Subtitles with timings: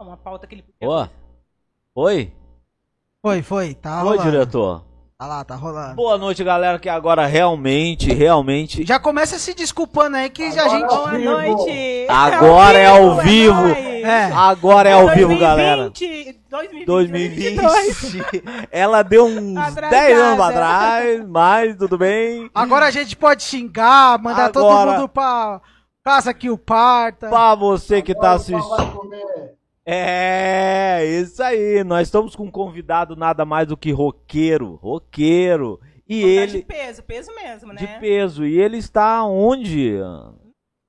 [0.00, 1.06] Uma pauta que ele Ó.
[1.94, 2.32] Oi?
[3.22, 4.22] Foi, foi, tá Oi, rolando.
[4.30, 4.84] diretor.
[5.18, 5.96] Tá lá, tá rolando.
[5.96, 8.86] Boa noite, galera, que agora realmente, realmente.
[8.86, 10.86] Já começa se desculpando aí que a gente.
[10.86, 12.06] Boa noite!
[12.08, 13.52] Agora é ao vivo.
[13.60, 13.76] nóis.
[14.02, 14.24] É.
[14.32, 15.90] Agora é ao vivo, galera.
[15.90, 17.54] 2020, 2020.
[17.56, 18.66] 2022.
[18.70, 19.90] Ela deu uns Atrasada.
[19.90, 22.50] 10 anos pra trás, mas tudo bem.
[22.54, 25.60] Agora a gente pode xingar, mandar Agora- todo mundo pra
[26.02, 27.28] casa que o parta.
[27.28, 29.59] Pra você que tá Vai assistindo.
[29.92, 31.82] É, isso aí.
[31.84, 34.76] Nós estamos com um convidado nada mais do que roqueiro.
[34.76, 35.80] Roqueiro.
[36.08, 36.62] E De ele.
[36.62, 37.80] peso, peso mesmo, né?
[37.80, 38.44] De peso.
[38.46, 39.94] E ele está onde?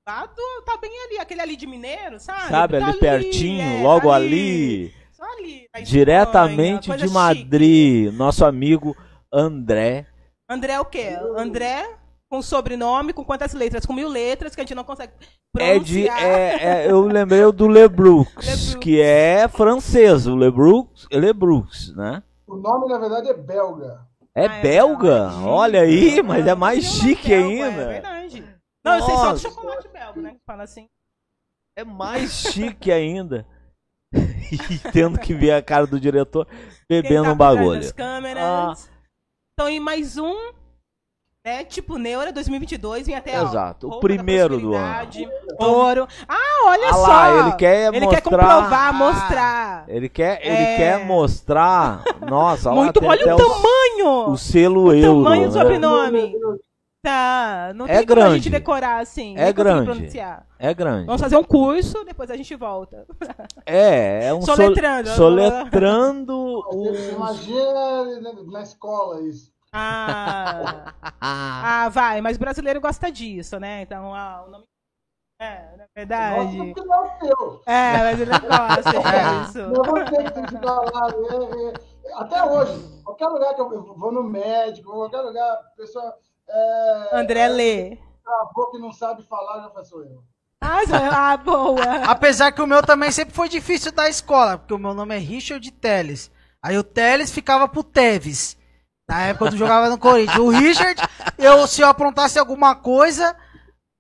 [0.06, 2.50] Tá, do- tá bem ali, aquele ali de Mineiro, sabe?
[2.50, 4.92] Sabe, Tá ali pertinho, é, logo tá ali.
[5.12, 5.68] Só ali.
[5.84, 8.14] Diretamente Espanha, de Madrid.
[8.14, 8.96] Nosso amigo
[9.32, 9.98] André.
[10.06, 10.12] chique.
[10.50, 11.18] André o quê?
[11.38, 11.88] André
[12.32, 13.86] com sobrenome, com quantas letras?
[13.86, 15.12] Com mil letras que a gente não consegue
[15.60, 16.06] É de.
[16.06, 16.24] pronunciar.
[16.24, 20.26] É, é, eu lembrei do Lebrux, que é francês.
[20.28, 22.24] O Lebrux, Lebrux, né?
[22.48, 24.08] O nome, na verdade, é belga.
[24.34, 25.28] É Ah, é belga?
[25.28, 25.44] verdade.
[25.46, 27.82] Olha aí, mas é mais uma chique belga, ainda.
[27.82, 28.56] É verdade.
[28.84, 29.50] Não, eu sei só do Nossa.
[29.50, 30.32] chocolate belga, né?
[30.32, 30.88] que Fala assim.
[31.78, 33.46] É mais chique ainda.
[34.14, 36.48] e tendo que ver a cara do diretor
[36.90, 37.94] bebendo tá um bagulho.
[37.94, 38.44] câmeras.
[38.44, 38.74] Ah.
[39.54, 40.52] Então, e mais um,
[41.44, 41.64] né?
[41.64, 45.28] Tipo Neura 2022, vem até Exato, o roupa da primeiro do prosperidade,
[45.60, 46.08] Ouro.
[46.28, 47.08] Ah, olha Ah só.
[47.08, 48.10] lá, ele quer Ele mostrar.
[48.10, 49.86] quer comprovar, mostrar.
[49.88, 50.78] Ele quer, ele É.
[50.78, 52.04] quer mostrar.
[52.22, 54.30] Nossa, olha lá, Muito, tem olha o tamanho.
[54.30, 55.24] O selo euro.
[55.24, 55.62] tamanho do né?
[55.62, 56.36] sobrenome.
[57.04, 58.36] Tá, não É tem como a grande.
[58.44, 59.34] gente decorar assim.
[59.36, 59.86] É grande.
[59.92, 60.46] pronunciar.
[60.60, 61.08] É grande.
[61.08, 63.08] Vamos fazer um curso, depois a gente volta.
[63.66, 65.10] É, é um sol- Soletrando.
[65.10, 66.94] soletrando o.
[67.16, 69.51] imagina na, na escola isso.
[69.74, 73.82] Ah, ah, vai, mas brasileiro gosta disso, né?
[73.82, 74.66] Então, ah, o nome.
[75.40, 76.58] É, na verdade.
[76.58, 77.06] Nossa, que não
[77.66, 77.96] é.
[77.96, 79.44] É, brasileiro gosta É.
[79.44, 79.60] disso.
[79.60, 81.08] Eu vou ter que ficar lá.
[81.10, 82.14] é, é.
[82.16, 86.16] Até hoje, qualquer lugar que eu vou no médico, qualquer lugar, a pessoa.
[86.48, 87.98] É, André Lê.
[88.24, 90.24] Travou que não sabe falar, já passou eu.
[90.62, 90.82] Ah,
[91.32, 91.82] ah, boa.
[92.06, 95.18] Apesar que o meu também sempre foi difícil da escola, porque o meu nome é
[95.18, 96.30] Richard Teles.
[96.62, 98.56] Aí o Teles ficava pro Teves.
[99.10, 100.38] Na época eu jogava no Corinthians.
[100.38, 101.02] O Richard,
[101.38, 103.36] eu, se eu aprontasse alguma coisa,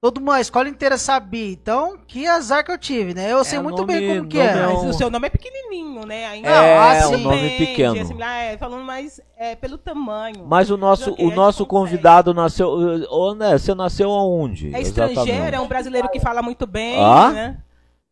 [0.01, 1.51] toda uma a escola inteira sabia.
[1.51, 3.31] Então, que azar que eu tive, né?
[3.31, 4.45] Eu sei muito nome- bem como que é.
[4.45, 6.27] é Mas o seu nome é pequenininho, né?
[6.27, 8.01] Ainda É, assim, um nome entende, pequeno.
[8.01, 10.45] assim, ah, é, falando mais é, pelo tamanho.
[10.48, 11.92] Mas o nosso, o nosso consegue.
[11.97, 12.69] convidado nasceu.
[13.09, 14.74] Ô, né, você nasceu aonde?
[14.74, 15.56] É estrangeiro, Exatamente.
[15.56, 17.30] é um brasileiro que fala muito bem, Ah?
[17.31, 17.63] né?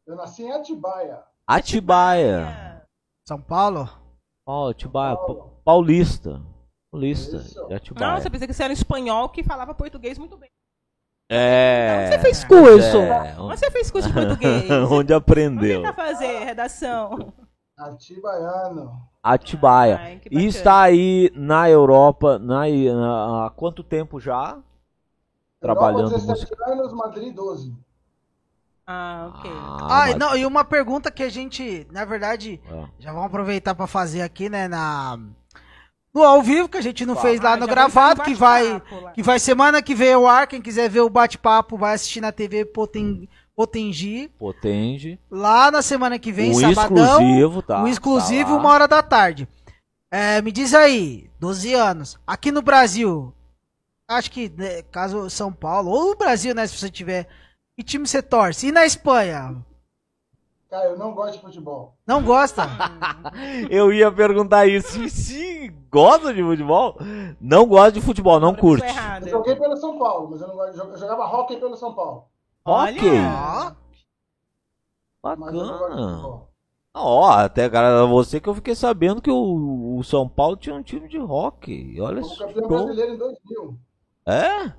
[0.06, 1.19] Eu nasci em Atibaia.
[1.47, 2.81] Atibaia.
[3.25, 3.88] São Paulo?
[4.45, 5.15] Ó, Atibaia.
[5.15, 6.42] Pa- Paulista.
[6.91, 7.39] Paulista.
[7.68, 8.13] De Atibaia.
[8.13, 10.50] Nossa, eu pensei que você era espanhol que falava português muito bem.
[11.31, 12.00] É.
[12.00, 12.97] Onde você fez curso?
[12.97, 14.63] É, Onde você fez curso de português?
[14.71, 15.83] Onde Onde aprendeu?
[15.83, 17.31] tá fazer redação?
[17.77, 19.07] Atibaiano.
[19.21, 19.97] Atibaia.
[19.97, 24.57] Ai, E está aí na Europa na, na- há quanto tempo já?
[25.59, 26.56] Trabalhando Europa, música.
[26.56, 27.75] 17 anos, Madrid 12.
[28.88, 29.51] Ah, ok.
[29.53, 32.89] Ah, Ah, não, e uma pergunta que a gente, na verdade, Ah.
[32.97, 35.19] já vamos aproveitar pra fazer aqui, né, na
[36.13, 38.81] no ao vivo que a gente não fez lá no gravado, que vai
[39.13, 42.31] que vai semana que vem ao ar, quem quiser ver o bate-papo vai assistir na
[42.31, 45.19] TV Poten, Potengi, Potenge.
[45.29, 47.83] lá na semana que vem, o sabadão, exclusivo, tá?
[47.83, 49.47] um exclusivo, tá uma hora da tarde.
[50.11, 53.33] É, me diz aí, 12 anos, aqui no Brasil,
[54.07, 57.27] acho que, né, caso São Paulo, ou no Brasil, né, se você tiver,
[57.77, 58.67] que time você torce?
[58.67, 59.57] E na Espanha?
[60.69, 61.95] Cara, eu não gosto de futebol.
[62.06, 62.62] Não gosta?
[63.71, 65.10] Eu ia perguntar isso.
[65.10, 66.95] Se, gosta de futebol,
[67.42, 68.86] não gosta de futebol, não curte.
[69.21, 70.77] Eu joguei pelo São Paulo, mas eu não gosto.
[70.80, 72.25] Eu jogava hockey pelo São Paulo.
[72.63, 73.01] Ok.
[73.10, 73.75] Olha.
[75.24, 76.12] Mas eu não gosto de Bacana.
[76.12, 76.50] futebol.
[76.94, 80.83] Ó, até cara, você que eu fiquei sabendo que o, o São Paulo tinha um
[80.83, 82.00] time de rock.
[82.00, 82.45] Olha só.
[82.45, 83.80] campeão brasileiro em 2000.
[84.27, 84.74] É?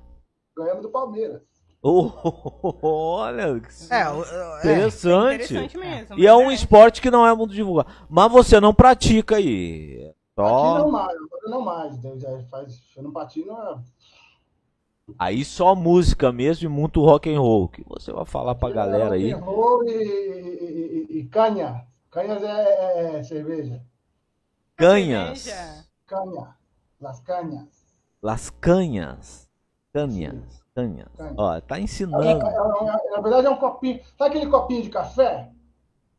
[0.55, 1.41] Ganhamos do Palmeiras.
[1.83, 2.11] Oh,
[2.83, 5.35] olha, que É, o- é, interessante.
[5.45, 6.19] Interessante mesmo.
[6.19, 7.89] E é um esporte que não é muito divulgado.
[8.09, 10.07] Mas você não pratica aí.
[10.07, 10.79] Aqui Só...
[10.79, 12.03] não mais, agora não mais.
[12.03, 12.13] né?
[12.17, 13.81] Já faz, eu não patino há
[15.19, 17.67] Aí só música mesmo e muito rock and roll.
[17.67, 19.31] Que você vai falar pra galera aí.
[19.31, 21.85] Rock and roll e, e, e- e canha.
[22.11, 23.81] Canhas é, é- é cerveja.
[24.77, 25.39] Canhas.
[25.39, 25.85] Cerveja.
[26.05, 26.55] Canha.
[26.99, 27.67] Las canhas.
[28.21, 29.49] Las canhas.
[29.93, 30.60] Canhas.
[31.37, 32.23] Ó, tá É, ensinando.
[32.23, 34.01] é, é, na verdade é um copinho.
[34.17, 35.51] Sabe aquele copinho de café?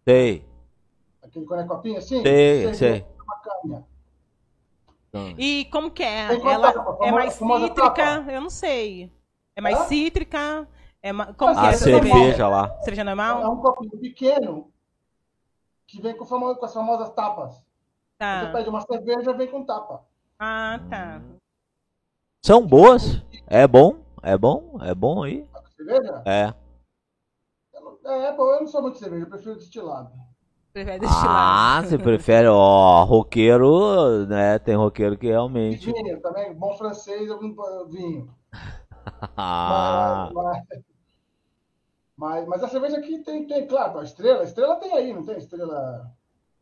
[0.06, 0.44] Sei.
[1.22, 2.22] Aquele quando é copinho assim?
[2.22, 3.06] Sei, sei.
[3.24, 3.86] Uma canha.
[5.38, 6.28] E como que é?
[6.52, 7.06] Ela tapa?
[7.06, 7.74] é mais cítrica?
[7.74, 8.32] tapa?
[8.32, 9.10] Eu não sei.
[9.56, 9.84] É mais Hã?
[9.84, 10.68] cítrica?
[11.02, 11.32] É ma...
[11.34, 12.80] Como que Ah, é A essa cerveja lá.
[12.82, 13.52] Cerveja É normal?
[13.52, 14.72] um copinho pequeno
[15.86, 17.54] que vem com, famo- com as famosas tapas.
[17.54, 17.62] Você
[18.18, 18.52] Tá.
[18.52, 20.04] pede uma cerveja, vem com tapa.
[20.38, 21.20] Ah, tá.
[22.44, 23.22] São boas?
[23.46, 24.01] É bom?
[24.22, 24.78] É bom?
[24.80, 25.44] É bom aí?
[25.76, 26.22] Cerveja?
[26.24, 26.54] É.
[28.04, 30.12] É, pô, eu não sou muito de cerveja, eu prefiro destilado.
[30.72, 31.60] Prefere destilado.
[31.68, 34.58] Ah, você prefere, ó, roqueiro, né?
[34.58, 35.86] Tem roqueiro que E realmente.
[35.86, 37.28] vinho também, bom francês,
[37.90, 38.32] vinho.
[39.36, 40.82] Ah, Mas,
[42.16, 45.24] mas, mas a cerveja aqui tem, tem, claro, a estrela, a estrela tem aí, não
[45.24, 46.10] tem estrela.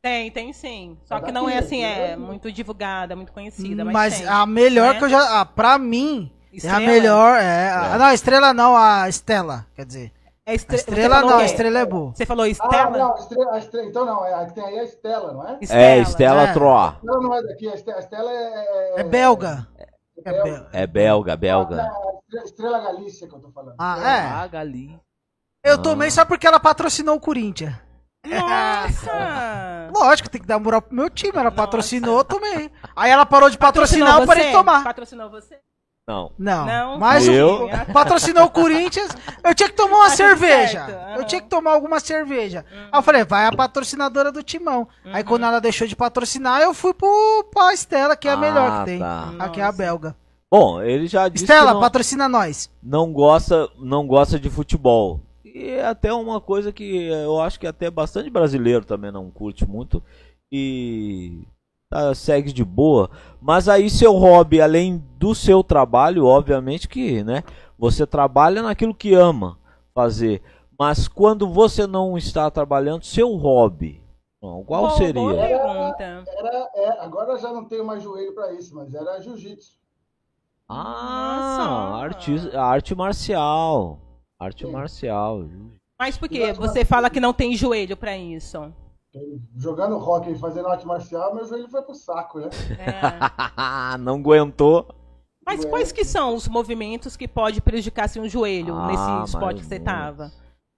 [0.02, 0.96] Tem, tem sim.
[1.04, 2.20] Só Mas que não é assim, é daqui.
[2.26, 3.84] muito divulgada, muito conhecida.
[3.84, 4.26] Mas, Mas tem.
[4.26, 4.98] a melhor né?
[4.98, 5.40] que eu já.
[5.40, 6.80] Ah, pra mim, é a Estrela?
[6.80, 7.36] melhor.
[7.38, 7.98] É, a- É.
[7.98, 9.66] não, a estrela não, a Estela.
[9.74, 10.12] Quer dizer.
[10.46, 10.76] É estre...
[10.76, 11.44] estrela não, a quê?
[11.44, 12.12] estrela é boa.
[12.12, 12.90] Você falou Ah, Estela?
[12.98, 15.32] não, a estrela, a estrela, então não, é, a que tem aí é a Estela,
[15.32, 15.58] não é?
[15.68, 16.52] é, Estela é.
[16.52, 16.88] Troa.
[16.88, 18.94] A Estela não é daqui, a Estela, a Estela é.
[19.00, 19.68] É belga.
[19.78, 20.42] É belga.
[20.42, 20.68] belga.
[20.72, 21.76] É belga, Ah, belga.
[21.76, 21.88] não, a
[22.18, 23.74] Estrela- Estrela Galícia que eu tô falando.
[23.78, 24.48] Ah, Estrela- é.
[24.48, 25.00] galinha.
[25.62, 25.78] Eu Ah.
[25.78, 27.74] tomei só porque ela patrocinou o Corinthians.
[28.26, 29.12] Nossa!
[29.94, 31.32] Lógico, tem que dar moral pro meu time.
[31.36, 32.70] Ela patrocinou, eu tomei.
[32.96, 34.82] Aí ela parou de patrocinar, eu parei de tomar.
[34.84, 35.58] Patrocinou você?
[36.10, 36.32] Não.
[36.38, 36.98] Não, Não.
[36.98, 37.66] mas Eu?
[37.66, 39.10] o- patrocinou o Corinthians,
[39.44, 41.14] eu tinha que tomar uma Tá tudo cerveja.
[41.16, 42.64] Eu tinha que tomar alguma cerveja.
[42.90, 44.88] Aí eu falei, vai a patrocinadora do Timão.
[45.04, 48.70] Aí quando ela deixou de patrocinar, eu fui pro, pra Estela, que é a melhor
[48.70, 48.98] Ah, que tem.
[48.98, 49.34] tá.
[49.38, 50.16] Aqui é a belga.
[50.52, 52.68] Bom, ele já disse Estela, que não, patrocina nós.
[52.82, 55.20] não gosta, não gosta de futebol.
[55.44, 59.64] E é até uma coisa que eu acho que até bastante brasileiro também não curte
[59.64, 60.02] muito
[60.50, 61.44] e
[61.90, 63.10] tá, segue de boa.
[63.42, 67.42] Mas aí seu hobby, além do seu trabalho, obviamente que, né,
[67.76, 69.58] você trabalha naquilo que ama
[69.92, 70.40] fazer.
[70.78, 74.00] Mas quando você não está trabalhando, seu hobby,
[74.40, 75.20] bom, qual Boa- seria?
[75.20, 76.24] Boa pergunta.
[76.38, 79.78] Era, é, agora eu já não tenho mais joelho pra isso, mas era jiu-jitsu.
[80.68, 83.98] Ah, arte, arte marcial.
[84.38, 84.72] Arte Sim.
[84.72, 85.44] marcial.
[85.98, 86.52] Mas por quê?
[86.54, 88.72] Você fala que não tem joelho pra isso.
[89.56, 92.48] Jogando rock e fazendo arte marcial, meu joelho foi pro saco, né?
[92.78, 93.98] É.
[93.98, 94.86] não aguentou.
[95.44, 99.60] Mas quais que são os movimentos que pode prejudicar assim, o joelho Ah, nesse esporte
[99.60, 100.30] que você tava?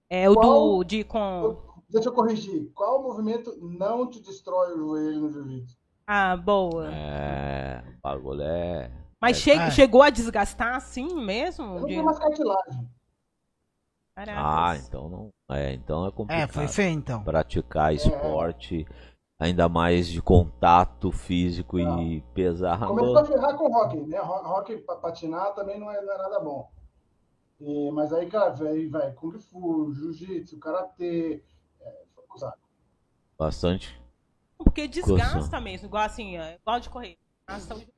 [0.09, 0.77] É o Qual?
[0.77, 1.57] do de com.
[1.89, 2.71] Deixa eu corrigir.
[2.73, 5.77] Qual movimento não te destrói o joelho no jiu-jitsu?
[6.07, 6.89] Ah, boa.
[6.91, 8.91] É, o bagulho é.
[9.21, 9.71] Mas é- che- É.
[9.71, 11.65] chegou a desgastar assim Eu mesmo?
[11.65, 11.85] não De...
[11.85, 12.89] tenho mais cartilagem.
[14.15, 14.43] Caracas.
[14.45, 15.29] Ah, então não.
[15.49, 16.51] É, então é É, complicado.
[16.53, 17.23] foi feio então.
[17.23, 18.85] Praticar esporte,
[19.39, 22.87] ainda mais de contato físico e pesado.
[22.87, 24.19] Começou a ferrar com rock, né?
[24.19, 26.69] Ro- Rock pra patinar também não é, não é nada bom.
[27.59, 31.43] E- mas aí, cara, vai, vai Kung Fu, Jiu-Jitsu, Karatê.
[31.81, 32.03] É.
[33.37, 33.99] Bastante.
[34.57, 35.59] Porque desgasta Coça.
[35.59, 37.17] mesmo, igual assim, ó, igual de correr.
[37.47, 37.93] Desgasta o-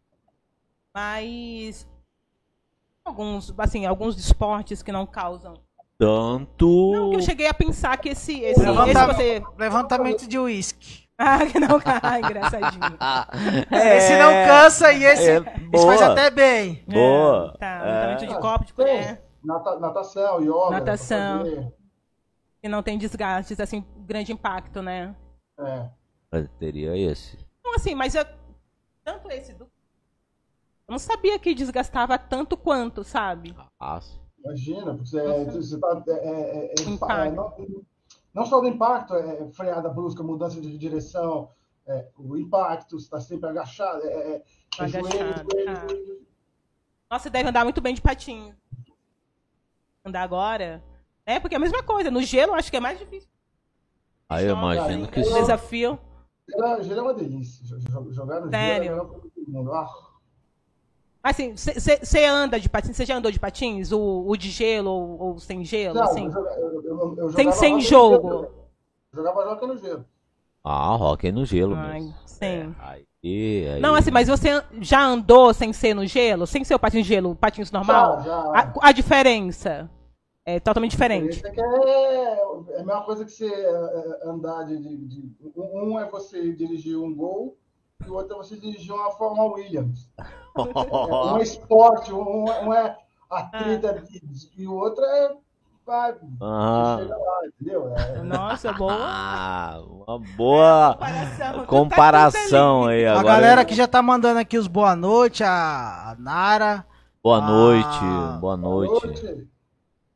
[0.94, 1.88] Mas
[3.04, 5.54] alguns, assim, alguns esportes que não causam.
[5.98, 6.92] Tanto.
[6.94, 9.44] Não, que eu cheguei a pensar que esse, esse, esse Levanta- você.
[9.58, 11.06] Levantamento de uísque.
[11.18, 12.84] Ah, que não, ah, engraçadinho.
[13.72, 15.38] Esse não cansa e esse, é,
[15.72, 16.84] esse faz até bem.
[16.86, 17.54] Boa.
[17.56, 17.84] É, tá, É.
[17.86, 19.24] levantamento de copo, de colher.
[19.42, 20.72] nata- natação, yoga.
[20.72, 21.72] Natação.
[22.62, 25.16] Que não tem desgastes, assim, grande impacto, né?
[25.58, 25.90] É.
[26.30, 27.38] Mas Teria esse.
[27.62, 28.26] Então, assim, mas eu,
[29.06, 29.64] tanto esse do.
[29.64, 33.56] Eu não sabia que desgastava tanto quanto, sabe?
[33.80, 34.02] Ah,
[34.46, 36.04] Imagina, porque você, você tá.
[36.08, 37.14] É, é, é, Impacto.
[37.14, 37.86] é, não,
[38.34, 41.50] não só do impacto, é freada brusca, mudança de direção,
[41.88, 44.44] é, o impacto, você está sempre agachado, é, é,
[44.80, 45.88] é joelho, Agachado, joelho, ah.
[45.90, 46.26] joelho.
[47.10, 48.54] Nossa, você deve andar muito bem de patins.
[50.04, 50.84] Andar agora.
[51.26, 52.12] É, porque é a mesma coisa.
[52.12, 53.30] No gelo, eu acho que é mais difícil.
[54.30, 55.34] aí eu imagino que O sim.
[55.34, 55.98] desafio.
[56.48, 57.66] Gelo, gelo é uma delícia.
[57.66, 58.84] jo- jo- Jogar no Sério?
[58.84, 59.72] gelo é melhor pra todo mundo.
[59.74, 60.05] Ah,
[61.26, 62.96] Assim, você anda de patins?
[62.96, 63.92] Você já andou de patins?
[63.92, 65.96] O, o de gelo ou, ou sem gelo?
[65.96, 66.26] não, assim?
[66.26, 68.28] eu, joga- eu, eu, eu Sem- jogava sem no jogo.
[68.30, 68.52] gelo.
[69.12, 70.06] Jogava rock no gelo.
[70.64, 72.16] Ah, rock no gelo Ai, mesmo.
[72.28, 72.46] sim.
[72.46, 76.46] É, aí, aí- Não, assim, mas você já andou sem ser no gelo?
[76.46, 78.18] Sem ser o patins de gelo, patins normal?
[78.18, 78.52] Já, já.
[78.84, 79.90] A, a diferença
[80.46, 81.38] é totalmente diferente.
[81.38, 82.34] Isso aqui é,
[82.76, 86.98] é a mesma coisa que você é, andar de, de- de- Um é você dirigir
[87.00, 87.58] um gol
[88.04, 90.10] e o outro é você dirigir uma Fórmula Williams.
[90.18, 90.24] É,
[91.34, 92.98] um é esporte, um, é- um é
[93.30, 94.22] atleta e,
[94.64, 95.36] e o outro é.
[95.86, 96.98] Vai, Ah.
[97.08, 97.96] lá, entendeu?
[97.96, 98.92] É, Nossa, boa.
[99.00, 101.66] Ah, uma boa Comparação.
[101.68, 103.28] comparação aí A agora.
[103.28, 106.84] galera que já tá mandando aqui os boa noite, a, a Nara.
[107.24, 109.48] Boa noite, Ah, boa noite.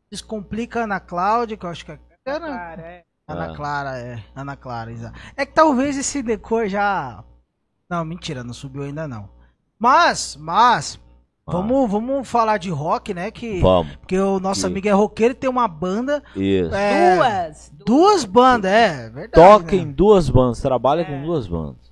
[0.10, 2.00] Descomplica a Ana Cláudia, que eu acho que é.
[2.26, 3.04] Ana, Cara, é.
[3.28, 3.56] Ana Ah.
[3.56, 4.24] Clara, é.
[4.36, 5.20] Ana Clara, exato.
[5.38, 7.24] É que talvez esse decor já.
[7.90, 9.30] Não, mentira, não subiu ainda não.
[9.80, 11.00] Mas, mas,
[11.48, 11.52] Ah.
[11.54, 13.32] Vamos, vamos falar de rock, né?
[13.32, 13.96] Que, Vamos.
[13.96, 16.22] porque o nosso Que- amigo é roqueiro e tem uma banda.
[16.36, 16.76] Isso.
[16.76, 17.72] é, Duas.
[17.86, 19.32] Duas bandas, é verdade.
[19.32, 19.82] Toca né?
[19.82, 21.06] em duas bandas, trabalha É.
[21.06, 21.92] com duas bandas.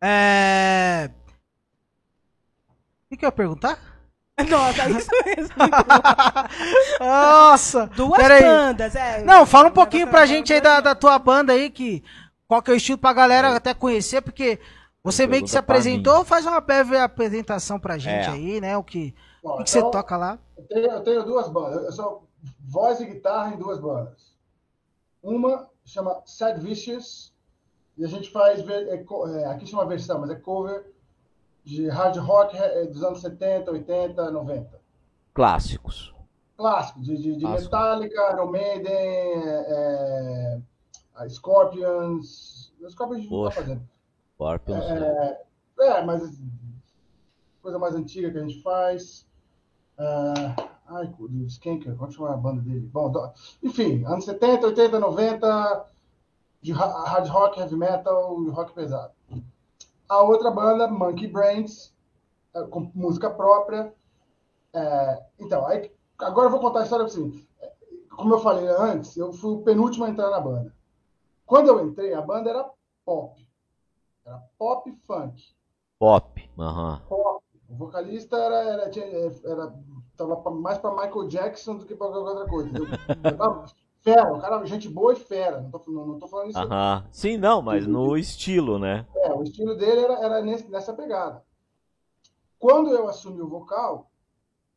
[0.00, 1.10] É.
[3.06, 3.78] O que, que eu ia perguntar?
[4.48, 5.54] Nossa, é isso mesmo.
[7.00, 7.86] Nossa!
[7.96, 8.42] Duas Peraí.
[8.42, 9.24] bandas, é.
[9.24, 12.02] Não, fala um pouquinho pra gente aí da, da tua banda aí, que
[12.46, 14.60] qual que é o estilo pra galera até conhecer, porque
[15.04, 18.30] você meio que se apresentou, faz uma breve apresentação pra gente É.
[18.30, 18.74] aí, né?
[18.74, 20.38] O que, Bom, o que, que você então, toca lá?
[20.56, 21.84] Eu tenho, eu tenho duas bandas.
[21.84, 22.26] Eu sou
[22.60, 24.34] voz e guitarra em duas bandas.
[25.22, 27.34] Uma chama Sad Vicious,
[27.98, 30.90] e a gente faz, é é, aqui chama versão, mas é cover
[31.62, 34.80] de hard rock é, dos anos 70, 80, 90.
[35.34, 36.14] Clássicos.
[36.56, 37.74] Clássico, de, de, de Clássico.
[37.74, 40.60] Metallica, Iron Maiden, é, é,
[41.14, 42.72] a Scorpions.
[42.80, 43.93] Os Scorpions a gente não tá fazendo.
[44.34, 44.84] Scorpions.
[44.84, 45.42] É,
[45.80, 46.40] é, mas
[47.62, 49.26] coisa mais antiga que a gente faz.
[49.98, 52.86] Ah, ai, o Skanker, chama a banda dele?
[52.92, 55.86] Bom, do- enfim, anos 70, 80, 90,
[56.60, 59.12] de ha- hard rock, heavy metal e rock pesado.
[60.08, 61.94] A outra banda, Monkey Brains,
[62.54, 63.94] é, com música própria.
[64.72, 67.46] É, então, aí, agora eu vou contar a história assim.
[68.10, 70.74] Como eu falei antes, eu fui o penúltimo a entrar na banda.
[71.46, 72.70] Quando eu entrei, a banda era
[73.04, 73.43] pop.
[74.24, 75.54] Era pop funk.
[75.98, 76.50] Pop.
[76.58, 77.02] Aham.
[77.08, 77.44] Pop.
[77.68, 79.74] O vocalista era, era, tinha- era,
[80.16, 82.70] tava mais para Michael Jackson do que para qualquer outra coisa.
[84.00, 85.62] Fera, o cara, gente boa e fera.
[85.62, 86.58] Não tô, não, não tô falando isso.
[86.58, 87.06] Aham.
[87.10, 89.06] Sim, não, mas no estilo, né?
[89.16, 91.42] É, o estilo dele era, era nesse- nessa pegada.
[92.58, 94.10] Quando eu assumi o vocal,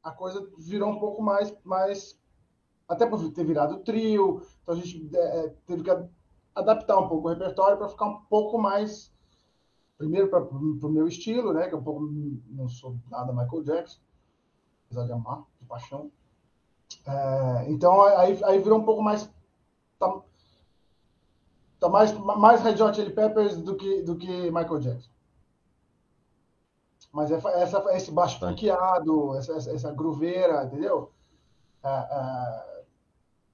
[0.01, 2.17] a coisa virou um pouco mais, mais
[2.87, 5.91] até por ter virado trio, então a gente é, é, teve que
[6.55, 9.13] adaptar um pouco o repertório para ficar um pouco mais
[9.97, 12.01] primeiro para o meu estilo, né, que é um pouco
[12.49, 13.99] não sou nada Michael Jackson,
[14.85, 16.11] apesar de amar, de paixão.
[17.05, 19.29] É, então aí, aí virou um pouco mais
[19.99, 20.21] tá,
[21.79, 25.09] tá mais mais Red Hot Chili Peppers do que do que Michael Jackson.
[27.11, 28.49] Mas essa, essa esse baixo Tá.
[28.49, 31.11] funkeado, essa, essa, essa grooveira, entendeu?
[31.83, 32.83] É, é,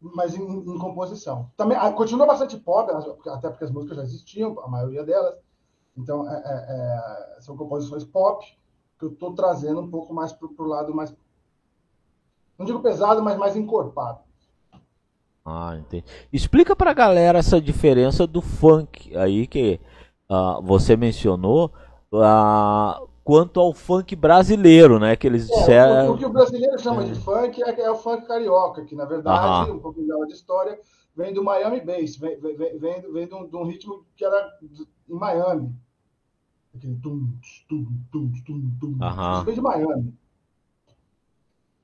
[0.02, 1.50] mas em, em composição.
[1.56, 2.92] Também ah, continua bastante pop,
[3.30, 5.36] até porque as músicas já existiam, a maioria delas.
[5.98, 8.46] Então é, é, é, são composições pop
[8.98, 11.14] que eu estou trazendo um pouco mais para o lado mais
[12.58, 14.20] não digo pesado, mas mais encorpado.
[15.46, 16.06] Ah, entendi.
[16.32, 19.80] Explica pra galera essa diferença do funk aí que
[20.30, 21.72] ah, você mencionou
[22.14, 25.16] ah, quanto ao funk brasileiro, né?
[25.16, 26.12] Que eles É, o, disseram.
[26.14, 29.38] o que o brasileiro chama de funk é, é o funk carioca, que na verdade,
[29.38, 29.76] Aham.
[29.76, 30.80] um pouquinho dela de história,
[31.16, 32.80] vem do Miami Bass, vem, vem, vem,
[33.12, 34.50] vem, de, um, de um ritmo que era
[35.10, 35.76] em Miami.
[36.76, 37.28] Aquele tum,
[37.70, 38.98] tum, tum, tum, tum.
[39.04, 39.44] Aham.
[39.44, 40.14] Isso de Miami.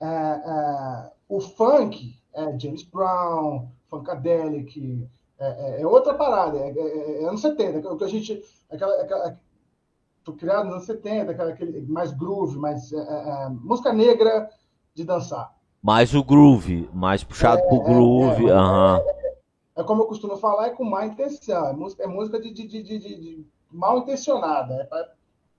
[0.01, 7.23] É, é, o funk é James Brown, Funkadelic, é, é- é outra parada, é, é-
[7.23, 8.41] é anos 70, o que a gente.
[8.71, 9.39] Aquela, aquela,
[10.23, 12.91] foi criado nos anos 70, aquela, aquele mais groove, mais
[13.61, 14.49] música negra
[14.95, 15.53] de dançar.
[15.81, 18.45] Mais o groove, mais puxado pro groove.
[18.49, 19.19] é.
[19.77, 22.67] É como eu costumo falar, é com má intenção, é música, é música de, de-
[22.67, 24.73] de- de mal intencionada.
[24.75, 25.09] É pra-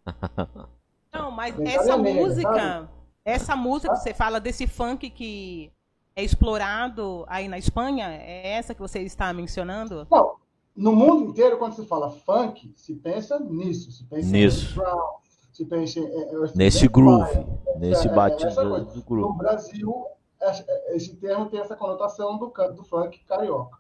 [1.13, 2.89] Não, mas essa música, sabe?
[3.25, 5.73] essa música que você fala desse funk que
[6.15, 10.07] é explorado aí na Espanha, é essa que você está mencionando?
[10.11, 10.37] Não,
[10.77, 14.75] no mundo inteiro, quando se fala funk, se pensa nisso, se pensa Nisso.
[14.77, 15.17] Brown,
[15.53, 18.85] se pensa em, é, é, Nesse groove, nesse é, é, batido essa coisa.
[18.87, 19.39] do No groove.
[19.39, 20.07] Brasil,
[20.41, 20.51] é-
[20.93, 23.79] é- esse termo tem essa conotação do, do funk carioca.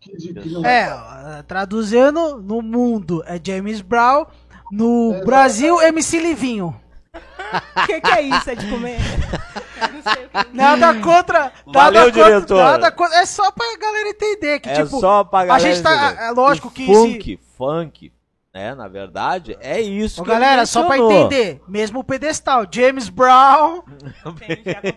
[0.00, 4.26] Que, que não É, traduzindo, no mundo é James Brown,
[4.70, 6.78] no É, Brasil, MC Livinho.
[7.14, 8.50] O que, que é isso?
[8.50, 8.98] É de comer?
[9.80, 10.46] Eu não sei o que é.
[10.52, 11.40] Nada contra.
[11.40, 12.58] Nada Valeu, contra, diretor.
[12.64, 15.72] Nada contra, é só pra galera entender que, É tipo, só pra galera.
[15.72, 16.22] gente tá- entender.
[16.24, 18.12] é lógico O que Funk, funk,
[18.58, 18.74] né?
[18.74, 23.08] Na verdade, é isso Ô, que ele galera, só pra entender, mesmo o pedestal, James
[23.08, 23.82] Brown.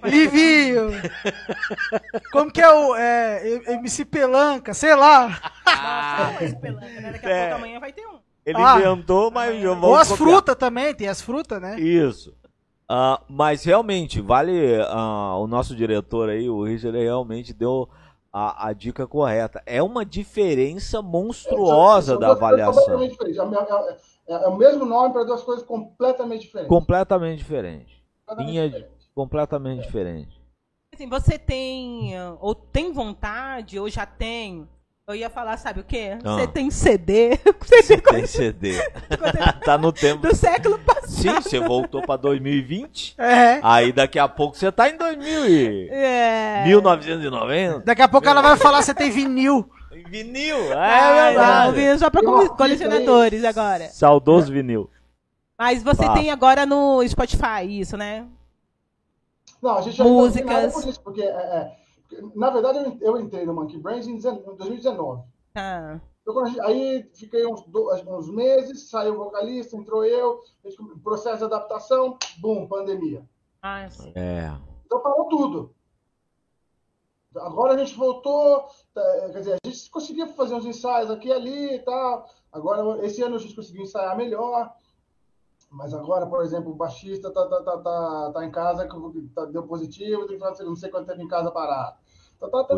[0.04, 0.90] Livinho.
[2.32, 5.28] Como que é o é, MC Pelanca, sei lá.
[5.66, 7.12] Nossa, não, esse pelanca, né?
[7.12, 7.42] Daqui a É.
[7.50, 8.20] pouco amanhã vai ter um.
[8.46, 8.78] Ele Ah.
[8.80, 11.80] inventou, mas eu vou Ou as frutas também, tem as frutas, né?
[11.80, 12.34] Isso.
[12.90, 14.52] Ah, mas realmente, vale.
[14.90, 17.88] ah, o nosso diretor aí, o Richard, ele realmente deu
[18.32, 19.62] a, a dica correta.
[19.66, 23.00] É uma diferença monstruosa da avaliação.
[23.00, 23.38] diferentes.
[23.38, 26.70] É, é- é o mesmo nome para duas coisas completamente diferentes.
[26.70, 28.02] Completamente diferente.
[28.26, 29.10] Completamente Linha diferentes.
[29.14, 30.42] completamente diferente.
[30.94, 34.68] Assim, você tem, ou tem vontade, ou já tem
[35.08, 36.18] Eu ia falar, sabe o quê?
[36.24, 36.36] Ah.
[36.36, 37.38] Você tem CD?
[37.66, 38.74] CD Tem CD.
[39.66, 40.22] tá no tempo.
[40.28, 41.10] do século passado.
[41.10, 43.16] Sim, você voltou pra 2020.
[43.18, 43.60] É.
[43.64, 45.90] Aí daqui a pouco você tá em 2000 e...
[45.92, 46.64] É.
[46.66, 47.80] 1990.
[47.82, 49.70] Daqui a pouco ela vai falar se tem vinil.
[50.08, 51.76] Vinil, é Ai, não, verdade.
[51.76, 53.90] vinil só pra fita colecionadores agora.
[53.90, 54.90] Saudoso vinil.
[55.58, 56.14] Mas você Tá.
[56.14, 58.26] tem agora no Spotify isso, né?
[59.62, 60.84] Não, a gente ainda não tem nada Músicas.
[60.84, 61.81] por isso, porque, é, é, porque,
[62.36, 65.24] na verdade, eu, eu entrei no Monkey Brains em 19 em 2019.
[65.54, 66.02] Tá.
[66.22, 70.40] Então, quando a gente- aí fiquei uns, do- uns meses, saiu o vocalista, entrou eu,
[71.04, 73.28] processo de adaptação, bum, pandemia.
[73.62, 74.12] Ah, sim.
[74.16, 74.52] É.
[74.86, 75.74] Então parou tudo.
[77.36, 81.34] Agora a gente voltou, tá, quer dizer, a gente conseguia fazer uns ensaios aqui e
[81.34, 82.28] ali e tal.
[82.52, 84.70] Agora, esse ano a gente conseguiu ensaiar melhor.
[85.72, 89.46] Mas agora, por exemplo, o baixista tá, tá, tá, tá, tá em casa, que tá,
[89.46, 91.96] deu positivo, tem que fazer não sei quanto tempo em casa parado.
[92.40, 92.76] Tá, tá, tá,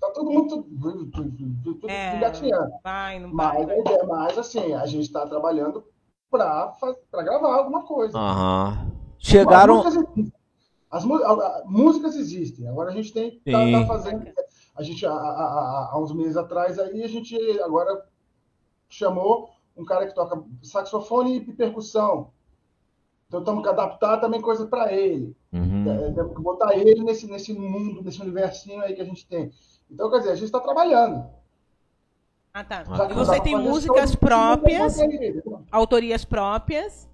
[0.00, 2.16] tá tudo muito tudo, tudo É.
[2.16, 2.70] engatinhando.
[2.82, 3.80] Vai, não Mas, vai.
[3.80, 5.84] ideia- mas assim, a gente está trabalhando
[6.30, 6.72] para
[7.22, 8.18] gravar alguma coisa.
[8.18, 8.90] Aham.
[9.18, 9.80] Chegaram.
[9.80, 10.32] As músicas existem.
[10.90, 11.04] As
[11.66, 12.68] músicas existem.
[12.68, 14.26] Agora a gente tem que tá, tá fazendo.
[14.74, 18.04] A gente, há, há- há- há uns meses atrás, aí a gente agora
[18.88, 22.30] chamou um cara que toca saxofone e percussão.
[23.28, 25.36] Então temos que adaptar também coisas para ele.
[25.52, 25.90] Uhum.
[25.90, 29.52] É, temos que botar ele nesse, nesse mundo, nesse universinho aí que a gente tem.
[29.90, 31.26] Então, quer dizer, a gente está trabalhando.
[32.52, 32.84] Ah, tá.
[32.84, 34.96] Já E que você dá pra tem músicas próprias,
[35.70, 37.08] autorias próprias,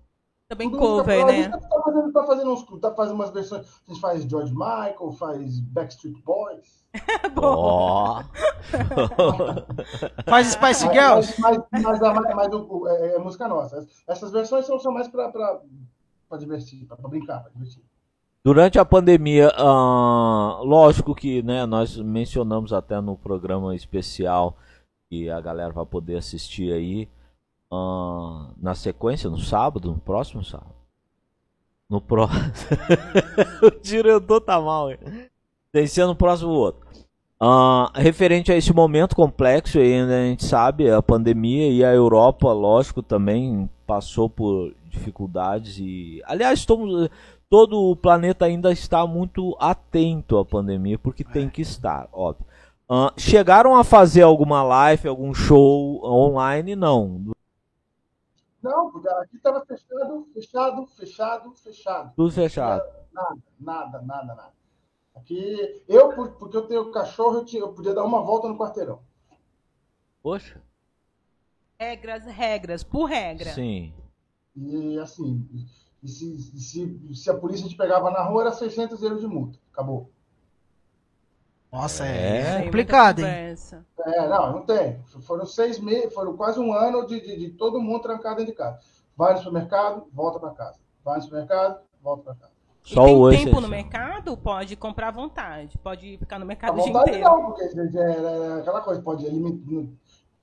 [0.48, 1.38] também Tudo cover, música- né?
[1.38, 3.66] A gente tá fazendo, tá fazendo uns, tá fazendo umas versões.
[3.66, 6.84] A gente faz George Michael, faz Backstreet Boys.
[7.36, 8.22] Ó.
[10.26, 11.34] Faz Spice Girls.
[11.40, 13.86] Mas, mas, mas, a- mas- mas o- o- é, é música nossa.
[14.06, 15.60] Essas versões são, são mais pra, pra,
[16.28, 17.82] pra divertir, pra, pra brincar, pra divertir.
[18.44, 24.56] Durante a pandemia, ah, lógico que né, nós mencionamos até no programa especial
[25.08, 27.08] que a galera vai poder assistir aí
[27.74, 30.74] ah, na sequência, no sábado, no próximo sábado.
[31.90, 32.40] No próximo.
[33.62, 34.88] o diretor tá mal?
[35.72, 36.86] Tem que ser no próximo outro.
[37.40, 41.92] Ah, referente a esse momento complexo, aí, né, a gente sabe, a pandemia e a
[41.92, 46.22] Europa, lógico, também passou por dificuldades e.
[46.26, 47.10] Aliás, estamos,
[47.50, 52.46] todo o planeta ainda está muito atento à pandemia, porque tem que estar, óbvio.
[52.88, 56.76] Ah, chegaram a fazer alguma live, algum show online?
[56.76, 57.34] Não.
[58.64, 62.12] Não, porque aqui tava fechado, fechado, fechado, fechado.
[62.16, 62.82] Tudo fechado.
[63.12, 64.52] Nada, nada, nada, nada.
[65.14, 68.56] Aqui, eu, por- porque eu tenho cachorro, eu, tinha- eu podia dar uma volta no
[68.56, 69.02] quarteirão.
[70.22, 70.62] Poxa.
[71.78, 73.52] Regras, regras, por regra.
[73.52, 73.92] Sim.
[74.56, 75.46] E assim,
[76.02, 79.58] e se, se, se a polícia te pegava na rua, era 600 euros de multa.
[79.72, 80.10] Acabou.
[81.74, 82.58] Nossa, É.
[82.60, 83.54] é, complicado, hein?
[84.06, 85.00] É, não, não tem.
[85.22, 88.56] Foram seis meses, foram quase um ano de, de, de todo mundo trancado dentro de
[88.56, 88.78] casa.
[89.16, 90.78] Vai no supermercado, volta para casa.
[91.04, 92.52] Vai no supermercado, volta para casa.
[92.86, 95.76] E Só tem o tempo no mercado, pode comprar à vontade.
[95.78, 97.28] Pode ficar no mercado o dia vontade inteiro.
[97.28, 99.92] não, porque gente, é, é aquela coisa, pode limitar,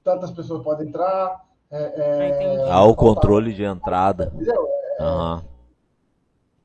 [0.03, 1.45] tantas pessoas podem entrar.
[1.71, 2.75] É, é, Ah.
[2.75, 4.31] Há o controle de entrada.
[4.35, 4.67] Entendeu?
[4.99, 5.41] Aham.
[5.41, 5.50] Quer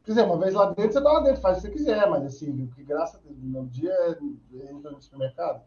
[0.06, 2.24] dizer, uma vez lá dentro, você tá lá dentro, faz o que você quiser, mas
[2.24, 5.62] assim, o que graça no dia é entra no supermercado.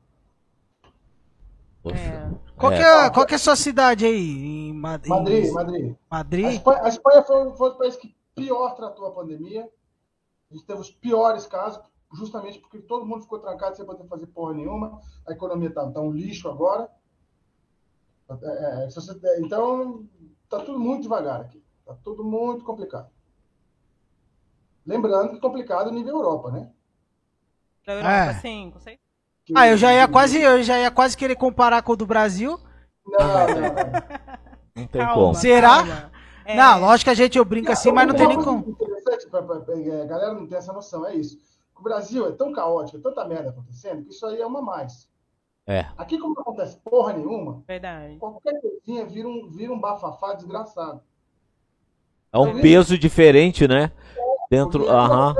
[1.82, 1.95] Poxa.
[1.97, 2.30] É.
[2.58, 4.69] Qual, que é, qual que é a sua cidade aí?
[4.69, 5.95] Em Ma- em Madrid, Madrid.
[6.10, 6.45] A Madrid?
[6.54, 9.69] Espanha, a Espanha foi, foi o país que pior tratou a pandemia.
[10.52, 11.82] A gente teve os piores casos,
[12.13, 14.99] justamente porque todo mundo ficou trancado sem poder fazer porra nenhuma.
[15.25, 16.89] A economia tá, tá um lixo agora.
[18.41, 20.06] É, é, se você- então,
[20.49, 21.63] tá tudo muito devagar aqui.
[21.86, 23.10] Tá tudo muito complicado.
[24.89, 26.67] Lembrando que complicado nível Europa, né?
[27.86, 28.34] Da Europa, É.
[28.36, 28.99] sim, com certeza.
[29.56, 32.60] Ah, eu já ia quase, eu já ia quase querer comparar com o do Brasil.
[33.06, 33.73] Não, não, não.
[34.75, 35.36] Não tem Calma, como.
[35.36, 35.78] Será?
[35.78, 36.12] calma.
[36.43, 38.67] É, Não, lógico que a gente eu brinco assim, mas não tem nem como.
[38.67, 41.38] Interessante, pra- pra- pra- é, a galera não tem essa noção, é isso.
[41.78, 45.08] O Brasil é tão caótico, é tanta merda acontecendo, que isso aí é uma mais.
[45.67, 45.86] É.
[45.95, 48.17] Aqui, como não acontece porra nenhuma, Verdade.
[48.17, 51.02] qualquer coisinha vira um, vira um bafafá desgraçado.
[52.34, 53.91] É um peso diferente, né?
[54.50, 54.90] Dentro.
[54.90, 55.36] Aham.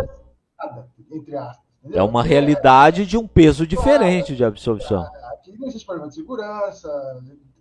[1.12, 1.64] entre aspas.
[1.92, 5.02] É uma Porque realidade de um peso diferente de absorção.
[5.32, 6.90] Aqui não existe problema de segurança.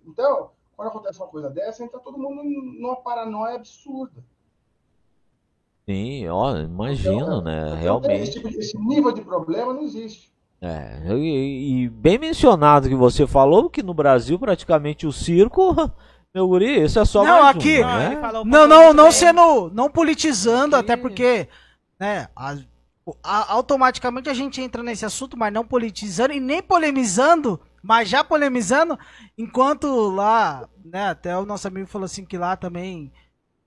[0.07, 4.23] Então, quando acontece uma coisa dessa, entra todo mundo numa paranoia absurda.
[5.87, 7.61] Sim, ó, imagino, né?
[7.61, 8.31] Então, Esse, Realmente.
[8.33, 10.31] tipo de- esse nível de problema não existe.
[10.61, 15.75] É, e, e bem mencionado que você falou que no Brasil praticamente o circo,
[16.35, 18.21] meu guri, isso é só Não, mais aqui- um, Não, né?
[18.45, 19.12] Não, não, não bem.
[19.12, 21.49] sendo, não politizando, Aqui- até porque,
[21.99, 22.57] né, a-
[23.25, 28.25] a- automaticamente a gente entra nesse assunto, mas não politizando e nem polemizando, Mas já
[28.25, 28.99] polemizando,
[29.38, 33.11] enquanto lá, né, até o nosso amigo falou assim que lá também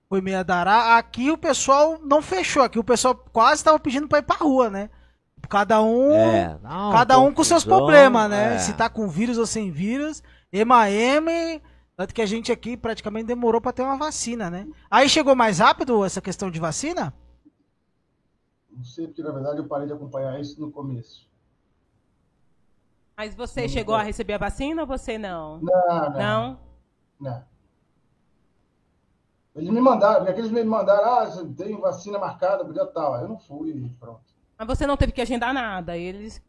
[0.09, 4.19] foi meia dará, aqui o pessoal não fechou, aqui o pessoal quase tava pedindo pra
[4.19, 4.89] ir pra rua, né?
[5.49, 8.55] Cada um, É, não, cada um com seus problemas, né?
[8.55, 8.59] é.
[8.59, 10.21] Se tá com vírus ou sem vírus,
[10.51, 11.31] ema ema,
[12.01, 14.67] tanto que a gente aqui praticamente demorou pra ter uma vacina, né?
[14.89, 17.13] Aí chegou mais rápido essa questão de vacina?
[18.71, 21.29] Não sei, porque na verdade eu parei de acompanhar isso no começo.
[23.15, 25.59] Mas você chegou a receber a vacina ou você não?
[25.61, 26.11] Não, não.
[26.17, 26.59] Não?
[27.19, 27.45] Não.
[29.55, 33.13] Eles me mandaram, aqueles me mandaram, ah, você tem vacina marcada pro dia tal.
[33.13, 34.23] Aí eu não fui e pronto.
[34.57, 35.95] Mas você não teve que agendar nada.
[35.95, 36.41] Eles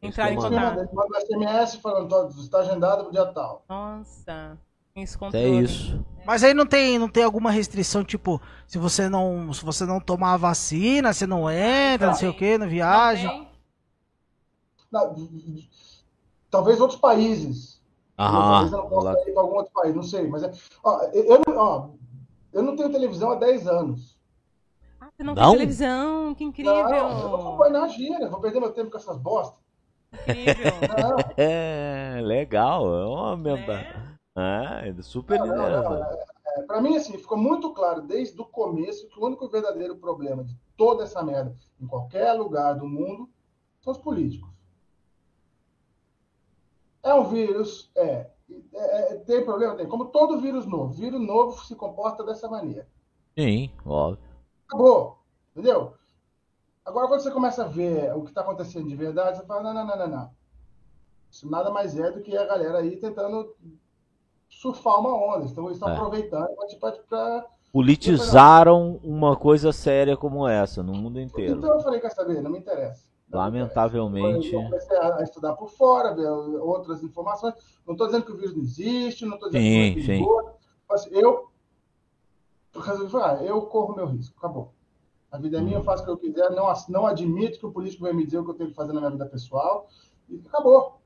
[0.00, 0.78] entraram em contato.
[0.78, 3.64] eles mandam SMS falando, "Tó, você está agendado pro dia tal.
[3.68, 4.58] Nossa,
[4.96, 6.04] esse É isso.
[6.24, 10.00] Mas aí não tem, não tem alguma restrição, tipo, se você não, se você não
[10.00, 13.28] tomar a vacina, você não entra, não sei o que, não Não viaja.
[13.28, 13.48] tem?
[14.90, 15.14] Não,
[16.50, 17.80] talvez outros países.
[18.16, 18.90] Talvez eu não Aham.
[18.90, 20.26] possa ir para algum outro país, não sei.
[20.28, 20.52] Mas é,
[20.82, 21.90] ó, eu, não- ó,
[22.52, 24.16] eu não tenho televisão há 10 anos.
[25.00, 25.50] Ah, você não, Não?
[25.50, 26.84] tem televisão, que incrível.
[26.88, 29.60] Não, eu não acompanho na gira, vou perder meu tempo com essas bostas.
[30.12, 30.84] incrível.
[30.88, 32.86] Não, É, legal.
[32.94, 33.86] É uma menda.
[33.94, 34.13] Né?
[34.36, 35.64] É, é super não, não, não.
[35.64, 36.34] liderança.
[36.56, 40.44] É, pra mim, assim, ficou muito claro desde o começo que o único verdadeiro problema
[40.44, 43.28] de toda essa merda, em qualquer lugar do mundo,
[43.80, 44.50] são os políticos.
[47.02, 48.30] É um vírus, é.
[48.72, 49.76] É, é, tem problema?
[49.76, 49.86] Tem.
[49.86, 50.92] Como todo vírus novo.
[50.92, 52.88] Vírus novo se comporta dessa maneira.
[53.38, 54.24] Sim, óbvio.
[54.66, 55.18] Acabou.
[55.52, 55.94] Entendeu?
[56.84, 59.74] Agora, quando você começa a ver o que está acontecendo de verdade, você fala: não,
[59.74, 60.30] não, não, não, não.
[61.30, 63.54] Isso nada mais é do que a galera aí tentando
[64.60, 65.46] surfar uma onda.
[65.46, 65.96] Então, eles estão É.
[65.96, 66.48] aproveitando
[67.08, 67.46] para.
[67.72, 71.56] Politizaram uma coisa séria como essa no mundo inteiro.
[71.58, 72.40] Então, eu falei: quer saber?
[72.40, 73.04] Não me interessa.
[73.28, 74.48] Não me Lamentavelmente.
[74.48, 74.56] interessa.
[74.56, 77.54] Eu comecei a estudar por fora, ver outras informações.
[77.86, 80.06] Não estou dizendo que o vírus não existe, não estou dizendo Sim, que não é
[80.06, 80.50] perigoso.
[80.88, 81.50] Mas eu
[82.80, 84.72] resolvi falar, eu corro meu risco, acabou.
[85.30, 87.72] A vida é minha, eu faço o que eu quiser, não, não admito que o
[87.72, 89.88] político vai me dizer o que eu tenho que fazer na minha vida pessoal.
[90.28, 91.00] E acabou.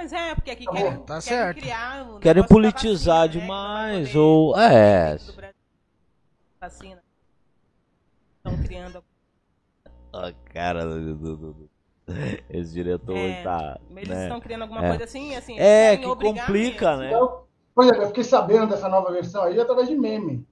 [0.00, 1.58] Mas é, porque aqui Tá querem, bom, tá querem certo.
[1.60, 5.18] criar o Querem politizar vacina, né, demais, vai ou- é.
[6.60, 7.02] Vacina.
[8.36, 9.04] Estão criando.
[10.12, 11.68] A cara do.
[12.48, 13.80] Esse diretor É, tá.
[13.90, 14.22] Eles né?
[14.22, 14.88] estão criando alguma É.
[14.90, 15.58] coisa assim, assim.
[15.58, 17.02] É, que complica, mesmo.
[17.02, 17.08] né?
[17.08, 17.42] Então,
[17.74, 20.46] por exemplo, eu fiquei sabendo dessa nova versão aí através de meme.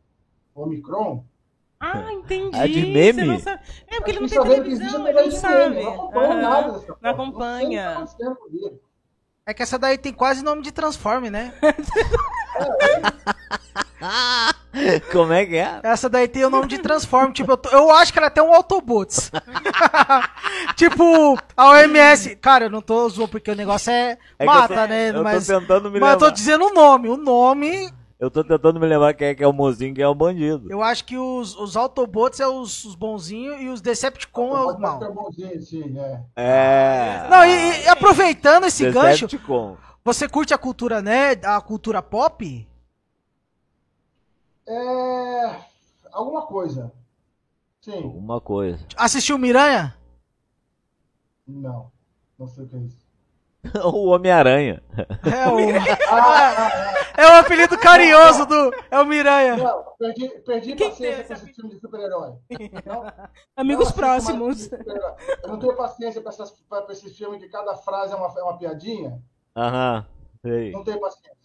[0.56, 1.24] O Omicron.
[1.78, 2.56] Ah, entendi.
[2.58, 3.12] É de meme?
[3.12, 5.54] Você não sabe- É porque ele não tem televisão, ele não sabe.
[5.76, 5.82] meme.
[5.84, 6.40] Não acompanho Aham.
[6.42, 7.94] nada dessa Não acompanha.
[8.00, 8.06] Não
[9.48, 11.54] É que essa daí tem quase nome de Transforme, né?
[15.12, 15.78] Como é que é?
[15.84, 17.32] Essa daí tem o nome de Transforme.
[17.32, 19.30] Tipo, eu, tô- eu acho que ela tem um Autobots.
[20.74, 22.34] tipo, a OMS.
[22.36, 24.18] Cara, eu não tô zoando porque o negócio é.
[24.36, 25.10] É mata, eu tô, né?
[25.10, 27.08] Eu mas tô tentando me mas eu tô dizendo o nome.
[27.08, 27.88] O nome.
[28.18, 30.14] Eu tô tentando me lembrar quem é que é o mozinho e quem é o
[30.14, 30.70] bandido.
[30.70, 34.66] Eu acho que os, os Autobots é os, os bonzinhos e os Decepticon é os
[34.66, 35.12] Pode mal.
[35.12, 36.22] bonzinho, sim, é.
[36.34, 37.28] É.
[37.28, 39.76] Não, e, e aproveitando esse gancho, Decepticon.
[40.02, 42.66] você curte a cultura nerd, a cultura pop?
[44.66, 45.56] É.
[46.10, 46.90] Alguma coisa.
[47.82, 48.02] Sim.
[48.02, 48.84] Alguma coisa.
[48.96, 49.94] Assistiu Miranha?
[51.46, 51.92] Não.
[52.38, 53.05] Não sei o que é isso.
[53.84, 54.82] o Homem-Aranha.
[55.24, 55.56] É o,
[56.10, 58.72] Ah, é o apelido carinhoso do.
[58.90, 59.56] É o Miranha.
[59.56, 62.32] não, perdi, perdi Quem paciência com esse filme de super-herói.
[62.84, 63.04] Não,
[63.56, 64.66] Amigos não próximos.
[64.68, 64.84] filme.
[65.42, 68.32] Eu não tenho paciência pra, essas, pra, pra esses filmes que cada frase é uma,
[68.38, 69.22] é uma piadinha.
[69.56, 70.06] Aham.
[70.42, 70.70] Sei.
[70.72, 71.36] Não tenho paciência.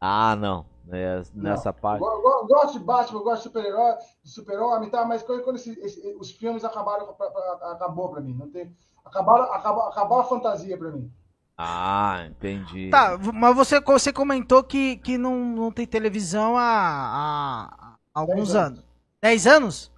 [0.00, 0.66] Ah, não.
[0.88, 1.98] É, nessa parte.
[1.98, 5.04] Go- go- Gosto de Batman, gosto de super-herói, de super-homem, tá?
[5.04, 8.34] mas quando, quando esse- esse- os filmes acabaram, pra- pra- acabou pra mim.
[8.38, 8.72] Não tem,
[9.04, 11.10] acabaram, acabou, acabou a fantasia pra mim.
[11.58, 12.90] Ah, entendi.
[12.90, 18.54] Tá, mas você, você comentou que, que não, não tem televisão há, há alguns Dez
[18.56, 18.84] anos.
[19.22, 19.92] 10 anos?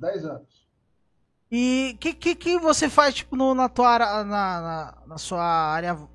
[0.00, 0.66] Dez anos.
[1.50, 5.18] E o que, que, que você faz, tipo, no, na tua área, na, na, na
[5.18, 5.94] sua área...
[5.94, 6.08] O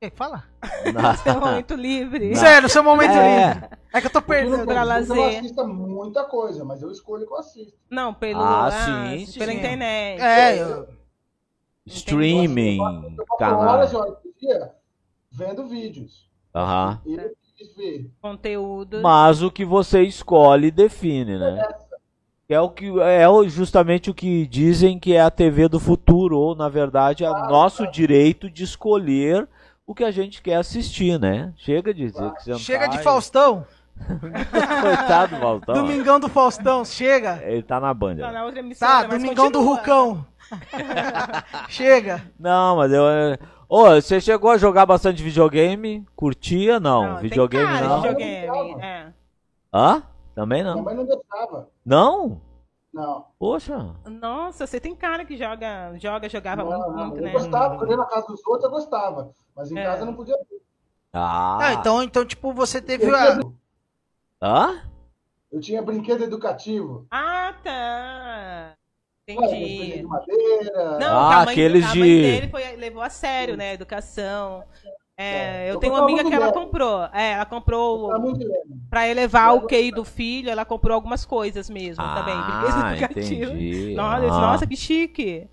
[0.00, 0.44] que fala?
[1.24, 2.34] Seu momento livre.
[2.36, 3.52] Sério, no seu momento É.
[3.54, 3.68] livre.
[3.92, 4.64] É que eu tô perdendo.
[4.64, 5.16] pra Eu lazer.
[5.16, 7.76] não assista muita coisa, mas eu escolho que eu assisto.
[7.90, 9.58] Não, pelo, Ah, ah, sim, sim, pela sim.
[9.58, 10.20] internet.
[10.22, 10.88] É, eu,
[11.86, 13.60] Streaming, Eu passo canal.
[13.60, 14.72] horas e horas por dia
[15.30, 16.28] vendo vídeos.
[16.54, 17.00] Aham.
[17.56, 18.10] Quis ver.
[18.22, 19.00] Conteúdo.
[19.02, 21.60] Mas o que você escolhe define, né?
[22.48, 26.54] É o que é justamente o que dizem que é a TV do futuro, ou
[26.54, 29.46] na verdade é o nosso direito de escolher
[29.86, 31.52] o que a gente quer assistir, né?
[31.56, 33.66] Chega de dizer que sentar chega de Faustão.
[34.80, 35.74] Coitado do Faustão.
[35.74, 37.40] Domingão do Faustão, chega.
[37.42, 38.22] Ele tá na banda.
[38.22, 39.76] Tá na outra emissora, Tá, mas Domingão do continua.
[39.76, 40.26] Rucão.
[41.68, 42.22] chega.
[42.38, 43.02] Não, mas eu,
[43.68, 46.06] Ô, você chegou a jogar bastante videogame?
[46.16, 46.80] Curtia?
[46.80, 48.00] Não, Não, tem videogame cara de não.
[48.02, 49.12] videogame, é.
[49.72, 50.02] Hã?
[50.34, 50.82] Também Minha não.
[50.82, 51.68] mãe não deixava.
[51.84, 52.40] Não?
[52.92, 53.26] Não.
[53.38, 53.94] Poxa.
[54.06, 57.06] Nossa, você tem cara que joga, joga, jogava Não, muito, não.
[57.08, 57.32] muito, Eu né?
[57.32, 59.30] gostava, quando eu ia na casa dos outros, eu gostava.
[59.54, 59.84] Mas em É.
[59.84, 60.62] casa eu não podia ver.
[61.12, 61.58] Ah.
[61.60, 63.34] Ah, então, então, tipo, você teve Eu a.
[63.34, 63.52] tinha,
[64.40, 64.82] Hã?
[65.52, 67.06] eu tinha brinquedo educativo.
[67.10, 68.77] Ah, tá.
[69.28, 69.96] Entendi.
[69.98, 70.98] de madeira.
[70.98, 73.70] Não, Ah, que a mãe, aqueles a mãe de- dele foi, levou a sério, né?
[73.70, 74.64] a Educação.
[75.20, 77.02] É, É, eu eu tenho uma amiga que ela comprou.
[77.12, 78.08] É, ela comprou
[78.88, 82.34] pra elevar o QI do filho, ela comprou algumas coisas mesmo também.
[82.36, 83.50] Ah, educativos.
[83.50, 83.94] entendi.
[83.94, 84.40] Nossa, Ah.
[84.40, 85.48] nossa, que chique.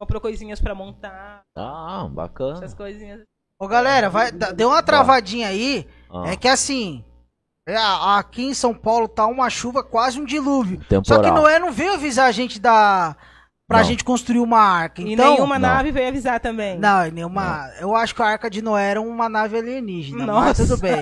[0.00, 2.58] Comprou coisinhas pra montar, Ah, bacana.
[2.58, 3.22] essas coisinhas.
[3.60, 5.88] Ô, galera, vai, deu uma travadinha aí.
[6.08, 7.02] Ah, É que assim.
[7.68, 10.78] É, a- aqui em São Paulo tá uma chuva, quase um dilúvio.
[10.80, 11.22] Só temporal.
[11.22, 13.14] que Noé não veio avisar a gente da.
[13.68, 13.84] Pra Não.
[13.84, 15.02] gente construir uma arca.
[15.02, 15.68] E Então, nenhuma Não.
[15.68, 16.78] nave veio avisar também.
[16.78, 17.68] Não, e nenhuma.
[17.78, 20.24] Eu acho que a arca de Noé era uma nave alienígena.
[20.24, 20.26] Mas
[20.58, 20.66] Nossa.
[20.66, 20.96] tudo bem.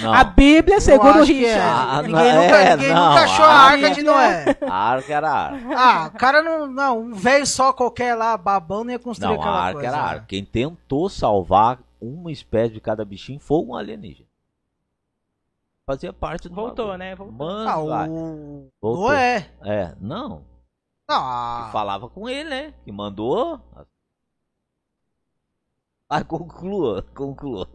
[0.00, 0.14] Não.
[0.14, 1.24] A Bíblia, segundo o é.
[1.24, 1.60] Richard.
[1.60, 4.44] Ah, ninguém não, nunca, é, ninguém não, nunca achou a a arca de Noé.
[4.64, 5.58] A arca era a arca.
[5.76, 6.68] Ah, o cara não.
[6.68, 9.88] Não, um velho só qualquer lá, babão, não ia construir Não, a aquela arca coisa.
[9.88, 10.24] era a arca.
[10.28, 14.23] Quem tentou salvar uma espécie de cada bichinho foi um alienígena.
[15.86, 16.98] Fazia parte do Voltou, bagulho.
[16.98, 17.14] né?
[17.14, 17.36] Voltou.
[17.36, 18.70] Mano, Ah, o.
[18.80, 19.08] Voltou.
[19.08, 19.50] Noé.
[19.62, 20.44] É, não.
[21.08, 21.68] Não, Que a...
[21.72, 22.74] falava com ele, né?
[22.84, 23.60] Que mandou.
[26.08, 27.68] Ah, conclua, conclua.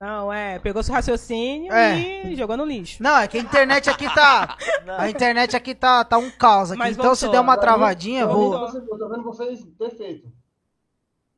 [0.00, 2.26] Não, é, pegou seu raciocínio É.
[2.26, 3.02] e jogou no lixo.
[3.02, 4.56] Não, é que a internet aqui tá.
[4.98, 6.78] A internet aqui tá, tá um caos aqui.
[6.78, 7.32] Mas então se voltou.
[7.32, 8.70] der uma travadinha, eu vou.
[8.98, 10.30] Tô vendo vocês perfeito.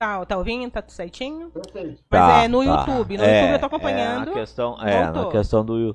[0.01, 0.71] Tá, tá ouvindo?
[0.71, 1.51] Tá tudo certinho?
[1.51, 2.03] Perfeito.
[2.09, 2.71] Mas Tá, é no tá.
[2.81, 3.17] YouTube.
[3.19, 4.23] No É, YouTube eu tô acompanhando.
[4.23, 5.93] É, na questão, é, na questão do,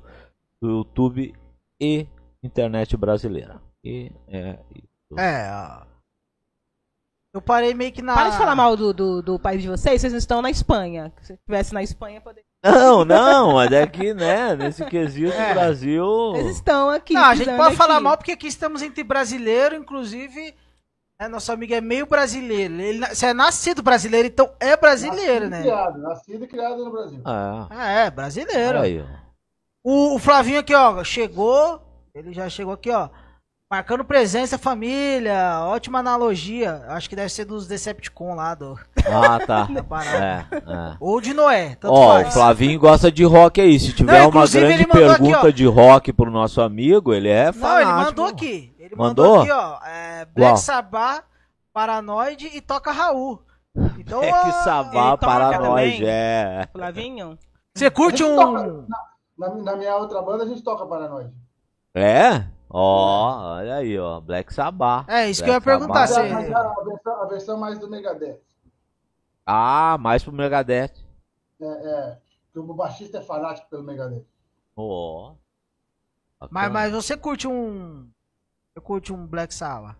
[0.60, 1.34] do YouTube
[1.80, 2.06] e
[2.42, 3.62] internet brasileira.
[3.82, 5.18] E, é, isso.
[5.18, 5.84] É, ó.
[7.34, 8.14] Eu parei meio que na.
[8.14, 11.12] Para de falar mal do, do, do país de vocês, vocês não estão na Espanha.
[11.22, 12.44] Se estivesse na Espanha, poderia.
[12.64, 15.50] Não, não, mas é que, né, nesse quesito, É.
[15.50, 16.06] o Brasil.
[16.36, 17.12] Eles estão aqui.
[17.14, 18.04] Não, a gente pode falar aqui.
[18.04, 20.54] mal porque aqui estamos entre brasileiro, inclusive.
[21.20, 22.74] É, nosso amigo é meio brasileiro.
[22.80, 25.62] Ele, você é nascido brasileiro, então é brasileiro, Nascido né?
[25.62, 27.20] Criado, nascido e criado no Brasil.
[27.24, 28.80] Ah, Ah, é, brasileiro.
[28.80, 29.24] aí, ó.
[29.84, 31.80] O, o Flavinho aqui, ó, chegou.
[32.14, 33.08] Ele já chegou aqui, ó.
[33.74, 35.58] Marcando presença, família.
[35.64, 36.84] Ótima analogia.
[36.90, 39.66] Acho que deve ser dos Decepticon lá do, Ah, tá.
[40.14, 40.96] É, é.
[41.00, 42.34] Ou de Noé, tanto Ó, o faz.
[42.34, 43.80] Flavinho gosta de rock aí.
[43.80, 45.50] Se tiver Não, uma inclusive, grande ele mandou aqui, pergunta ó.
[45.50, 47.90] de rock pro nosso amigo, ele é Não, fanático.
[47.90, 48.74] ele mandou aqui.
[48.78, 49.38] Ele Mandou?
[49.38, 49.86] mandou, aqui, ó.
[49.88, 50.56] É, Black Qual?
[50.56, 51.24] Sabbath,
[51.72, 53.42] Paranoid e Toca Raul.
[53.98, 56.00] Então, É que ó, sabá ele para toca nós, também?
[56.08, 56.68] é.
[56.72, 57.36] Flavinho?
[57.76, 58.36] Você curte um.
[58.36, 58.84] toca-
[59.36, 61.32] Na, na minha outra banda a gente toca Paranoide.
[61.92, 62.44] É?
[62.76, 64.20] Ó, olha aí, ó.
[64.20, 65.08] Black Sabbath.
[65.08, 66.28] É, isso que eu ia Black perguntar, Sabbath.
[66.28, 68.40] você- Mas a, a versão, a versão mais do Megadeth.
[69.46, 70.90] Ah, mais pro Megadeth.
[71.60, 72.18] É, é,
[72.52, 74.26] que o baixista é fanático pelo Megadeth.
[74.76, 75.34] Ó.
[76.40, 76.72] Mas, Bacana.
[76.72, 78.10] mas você curte um.
[78.72, 79.96] Você curte um Black Sabbath?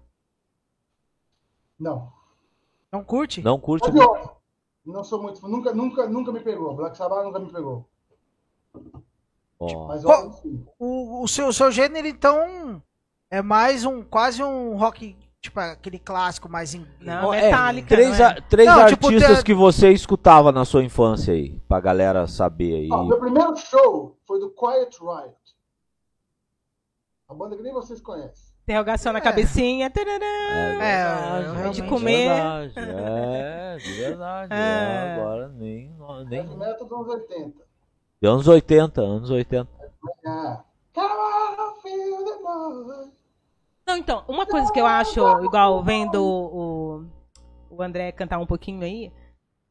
[1.79, 2.13] Não.
[2.91, 3.41] Não curte?
[3.41, 4.31] Não curte Mas eu
[4.85, 5.47] não sou muito.
[5.49, 6.75] Nunca, nunca, nunca me pegou.
[6.75, 7.89] Black Sabbath nunca me pegou.
[9.73, 9.87] Ó.
[9.87, 10.67] Mas Qual- eu sim.
[10.79, 12.83] O, o, seu, o seu gênero, então,
[13.31, 14.03] é mais um.
[14.03, 15.17] Quase um rock.
[15.41, 16.75] Tipo, aquele clássico mais.
[16.75, 17.89] Em, Não, é, Metallica.
[17.89, 18.29] três não é?
[18.31, 22.27] a- três Não, tipo, artistas tem- que você escutava na sua infância aí, pra galera
[22.27, 22.89] saber aí.
[22.91, 25.37] Ó, meu primeiro show foi do Quiet Riot.
[27.29, 28.55] A banda que nem vocês conhecem.
[28.63, 29.23] Interrogação na É.
[29.23, 29.91] cabecinha.
[29.91, 30.25] tarará.
[30.25, 32.29] É, eu de comer.
[32.29, 34.53] Verdade, é, de verdade.
[34.55, 34.57] É.
[34.57, 35.95] é, agora nem.
[36.29, 36.43] nem...
[36.47, 37.64] Dos anos 80.
[38.25, 39.69] De anos 80, anos 80.
[40.25, 40.57] É.
[40.95, 43.11] Come on, feel the noise.
[43.87, 47.05] Não, então, uma coisa que eu acho, igual vendo o,
[47.69, 49.13] o André cantar um pouquinho aí,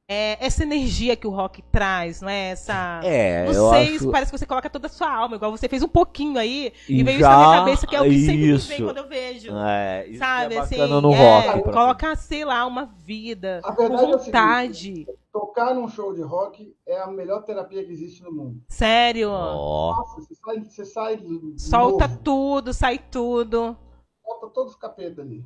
[0.07, 2.49] é essa energia que o rock traz, não é?
[2.51, 3.01] Essa.
[3.03, 4.11] É, não eu sei, acho.
[4.11, 6.99] parece que você coloca toda a sua alma, igual você fez um pouquinho aí, e,
[6.99, 8.67] E veio isso na minha já- cabeça, que é o que sempre isso.
[8.67, 9.51] vem quando eu vejo.
[9.57, 11.63] É, isso Sabe, que é assim, no é, rock.
[11.63, 15.07] coloca, sei lá, uma vida, é o vontade.
[15.33, 18.61] Tocar num show de rock é a melhor terapia que existe no mundo.
[18.69, 19.31] Sério.
[19.31, 21.19] Ó, Nossa, você sai, você sai
[21.57, 23.75] Solta novo, tudo, sai tudo.
[24.23, 25.43] solta todos os capetas ali.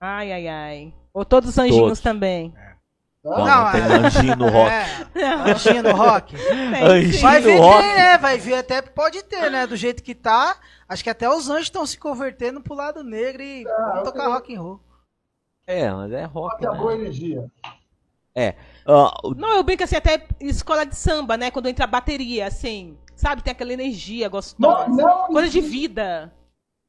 [0.00, 0.94] Ai, ai, ai.
[1.12, 2.00] Ou todos os anjinhos Todos.
[2.00, 2.54] também.
[3.24, 4.70] Não, Não, não tem é- anjinho no rock.
[5.18, 6.36] É, anjinho no rock.
[6.36, 7.22] Anjinho.
[7.22, 7.82] Vai no ver, rock.
[7.82, 8.18] tem, né?
[8.18, 9.66] Vai ver até, pode ter, né?
[9.66, 10.56] Do jeito que tá.
[10.88, 14.04] Acho que até os anjos estão se convertendo pro lado negro e Ah, vamos eu
[14.04, 14.80] tocar tenho- rock and roll.
[15.66, 16.52] É, mas é rock.
[16.52, 17.00] Rock é a boa Né?
[17.00, 17.50] energia.
[18.86, 21.50] Ó, o- Não, eu brinco assim, até escola de samba, né?
[21.50, 22.98] Quando entra a bateria, assim.
[23.14, 23.42] Sabe?
[23.42, 24.88] Tem aquela energia gostosa.
[24.88, 26.32] Não, não Coisa de existe- vida.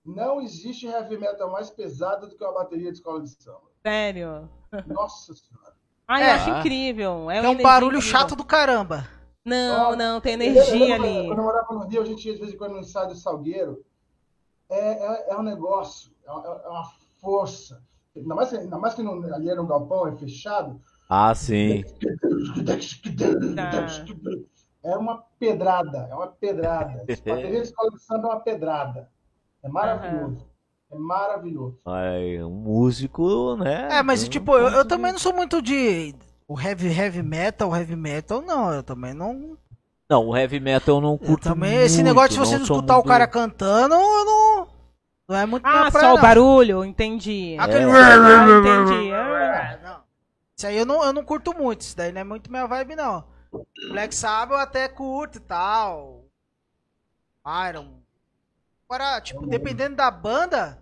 [0.06, 3.62] Não existe heavy metal mais pesado do que uma bateria de escola de samba.
[3.86, 4.50] Sério.
[4.88, 5.74] Nossa senhora.
[6.08, 6.32] Ah, eu É.
[6.32, 7.32] acho incrível.
[7.32, 8.20] É, É um energia barulho incrível.
[8.20, 9.08] chato do caramba.
[9.46, 11.28] Não, não, tem Eu- energia eu- ali.
[11.28, 13.16] Quando eu morava no Rio, a gente ia de vez em quando no ensaio do
[13.16, 13.84] Salgueiro.
[14.70, 17.82] É, é, é um negócio, é, é uma força.
[18.16, 20.82] Ainda mais, que- ainda mais que no, ali era um galpão, é fechado.
[21.10, 21.84] Ah, sim.
[24.84, 27.04] É uma pedrada, é uma pedrada.
[27.08, 29.10] Bateria de escola de samba é uma pedrada.
[29.64, 30.46] É maravilhoso.
[30.92, 31.78] É maravilhoso.
[31.86, 33.90] Aí, um músico, né?
[33.92, 36.16] É, mas tipo, eu, eu também não sou muito de.
[36.48, 38.72] O heavy, heavy metal, heavy metal, não.
[38.74, 39.58] Eu também não.
[40.10, 42.64] Não, o heavy metal eu não Eu curto também, esse muito, negócio de você não
[42.64, 44.68] escutar o muito- cara cantando, eu não.
[45.30, 46.22] Não é muito Ah, praia, só o não.
[46.22, 47.58] barulho, entendi.
[47.60, 47.84] Aquele.
[47.84, 47.92] É.
[47.92, 48.46] Ah,
[48.86, 49.12] entendi.
[49.12, 49.37] É.
[50.58, 51.82] Isso aí eu não, eu não curto muito.
[51.82, 53.24] Isso daí não é muito minha vibe, não.
[53.90, 56.26] Black Sabbath eu até curto e tal.
[57.70, 58.02] Iron.
[58.90, 60.82] Agora, tipo, dependendo da banda.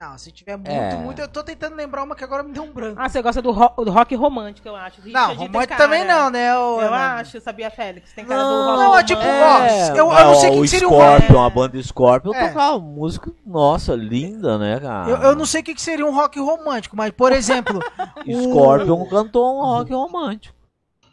[0.00, 0.94] Não, se tiver muito, É.
[0.94, 1.20] muito.
[1.20, 3.00] Eu tô tentando lembrar uma que agora me deu um branco.
[3.00, 5.00] Ah, você gosta do rock, do rock romântico, eu acho.
[5.00, 5.82] não, Richard tem romântico cara.
[5.82, 6.52] também não, né?
[6.52, 7.14] Eu Ana?
[7.16, 8.12] acho, sabia, Félix?
[8.12, 9.20] Tem cara do Não, rock não, é romântico.
[9.20, 11.46] tipo, ó, É, eu- eu mas, não sei ó, quem o seria o Scorpion, rock.
[11.46, 12.46] a banda Scorpion É.
[12.48, 15.10] tocava música, nossa, linda, né, cara?
[15.10, 17.80] Eu, eu não sei o que que seria um rock romântico, mas, por exemplo.
[18.24, 20.54] o- Scorpion cantou um rock romântico,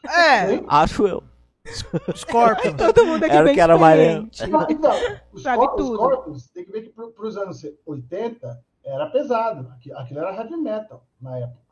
[0.08, 1.24] É, acho eu.
[2.16, 2.76] Scorpion.
[2.78, 4.40] Todo mundo aqui Era bem que era mais-.
[4.48, 4.92] Não, Então,
[5.34, 5.98] os, Sabe tudo.
[5.98, 9.70] corpos, tem que ver que para os anos 80 era pesado.
[9.72, 11.66] Aqui- Aquilo era heavy metal na época.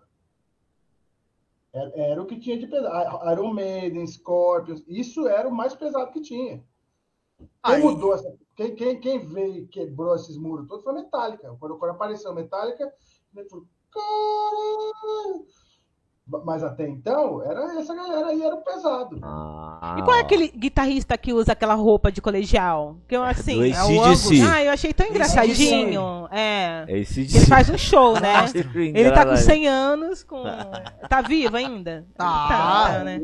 [1.72, 3.32] Era, era o que tinha de pesado.
[3.32, 6.64] Iron Maiden, Scorpions, isso era o mais pesado que tinha.
[7.38, 11.02] Quem Aí- mudou essa, quem, quem, quem veio e quebrou esses muros todos foi a
[11.02, 11.56] Metallica.
[11.60, 12.94] Quando, quando apareceu a Metallica,
[13.36, 15.46] ele falou, caralho!
[16.26, 19.20] Mas até então, era essa galera aí era o pesado.
[19.22, 22.96] Ah, E qual é aquele guitarrista que usa aquela roupa de colegial?
[23.10, 23.58] Que eu assim.
[23.58, 24.50] do é o.
[24.50, 26.30] Ah, eu achei tão engraçadinho.
[26.32, 26.86] É.
[26.88, 28.46] É esse Ele faz um show, né?
[28.74, 30.44] Ele tá com 100 anos, com.
[31.10, 32.06] Tá vivo ainda?
[32.16, 32.48] Tá.
[32.48, 33.22] tá né?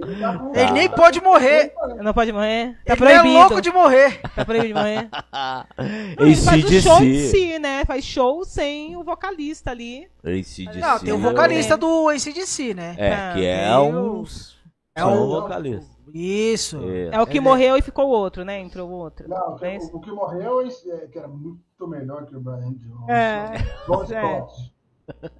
[0.53, 1.73] Ele nem pode morrer.
[2.01, 2.77] Não pode morrer?
[2.85, 3.33] Tá Ele é proibido.
[3.33, 4.21] louco de morrer.
[4.35, 5.09] Tá proibido de morrer.
[6.19, 6.81] Não, ele faz ACDC.
[6.81, 7.85] show em si, né?
[7.85, 10.07] Faz show sem o vocalista ali.
[10.23, 10.79] ACDC.
[10.79, 12.88] Não, tem o vocalista do ACDC, né?
[12.97, 14.23] É, Ah, que é tem um...
[14.95, 15.99] É um vocalista.
[16.13, 16.77] Isso.
[17.11, 18.59] É o que Ele- morreu e ficou o outro, né?
[18.59, 19.29] Entrou o outro.
[19.29, 22.41] Não, Não é o, o que morreu, esse, é, que era muito melhor que o
[22.41, 23.07] Brian Jones.
[23.09, 23.51] É.
[23.87, 24.45] Bon É.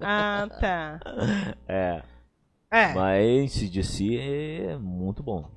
[0.00, 1.00] Ah, tá.
[1.68, 2.02] É,
[2.70, 2.94] É.
[2.94, 4.16] mas ACDC
[4.70, 5.48] é muito bom.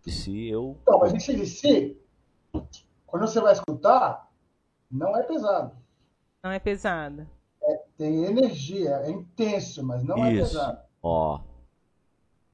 [0.00, 0.76] ACDC eu...
[0.82, 1.96] Então, mas esse DC,
[3.06, 4.28] quando você vai escutar,
[4.90, 5.72] não é pesado.
[6.44, 7.26] Não é pesado.
[7.96, 10.52] Tem energia, é intenso, mas não é Isso.
[10.54, 10.78] pesado.
[11.02, 11.40] Ó.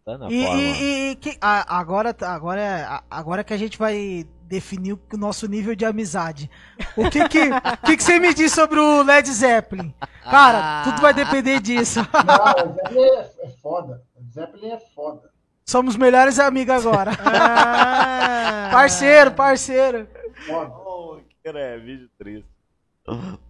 [0.05, 0.61] Tá na E, forma.
[0.63, 5.47] e- e que- a- agora, agora, é- agora que a gente vai definir o nosso
[5.47, 6.51] nível de amizade.
[6.97, 7.51] O que que, o
[7.85, 9.95] que, que você me diz sobre o Led Zeppelin?
[10.25, 12.01] Cara, tudo vai depender disso.
[12.27, 14.03] Não, o Zeppelin é, é foda.
[14.17, 15.31] O Zeppelin é foda.
[15.67, 17.11] Somos melhores amigos agora.
[17.21, 20.09] Ah, Parceiro, parceiro.
[20.47, 20.71] foda.
[20.75, 22.47] Oh, que é, vídeo triste.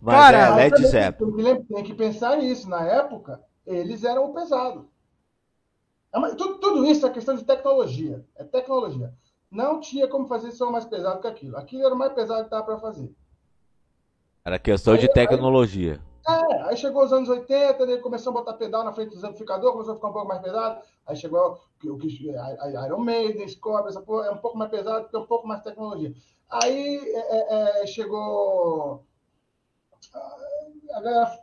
[0.01, 1.31] Mas Cara, é Led Zeppelin.
[1.31, 2.69] Tem que, lem- tem que pensar isso.
[2.69, 3.41] Na época,
[3.77, 4.89] eles eram o pesado.
[6.13, 8.25] É, tudo, tudo isso é questão de tecnologia.
[8.35, 9.13] É tecnologia.
[9.51, 11.57] Não tinha como fazer som mais pesado que aquilo.
[11.57, 13.15] Aquilo era o mais pesado que dava para fazer.
[14.45, 16.01] Era questão de tecnologia.
[16.27, 19.73] É, aí chegou os anos 80, ele começou a botar pedal na frente dos amplificadores,
[19.73, 20.83] começou a ficar um pouco mais pesado.
[21.07, 22.31] Aí chegou o que
[22.87, 25.63] Iron Maiden, Scorpion, essa porra, é um pouco mais pesado, porque é um pouco mais
[25.63, 26.15] tecnologia.
[26.51, 29.05] Aí é, é, é, chegou.
[30.93, 31.39] A galera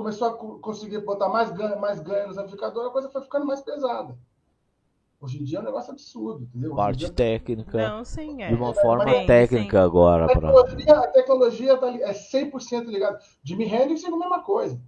[0.00, 3.46] começou a co- conseguir botar mais ganho, mais ganho nos amplificadores, a coisa foi ficando
[3.46, 4.16] mais pesada.
[5.20, 6.74] Hoje em dia é um negócio absurdo, entendeu?
[6.74, 7.76] Parte dia- técnica.
[7.90, 8.48] Não, sim, é.
[8.48, 9.84] De uma forma Sim, técnica sim.
[9.84, 10.24] agora.
[10.24, 10.40] A Pra...
[10.50, 13.18] tecnologia, a tecnologia tá é 100% ligada.
[13.44, 14.80] Jimi Hendrix é a mesma coisa.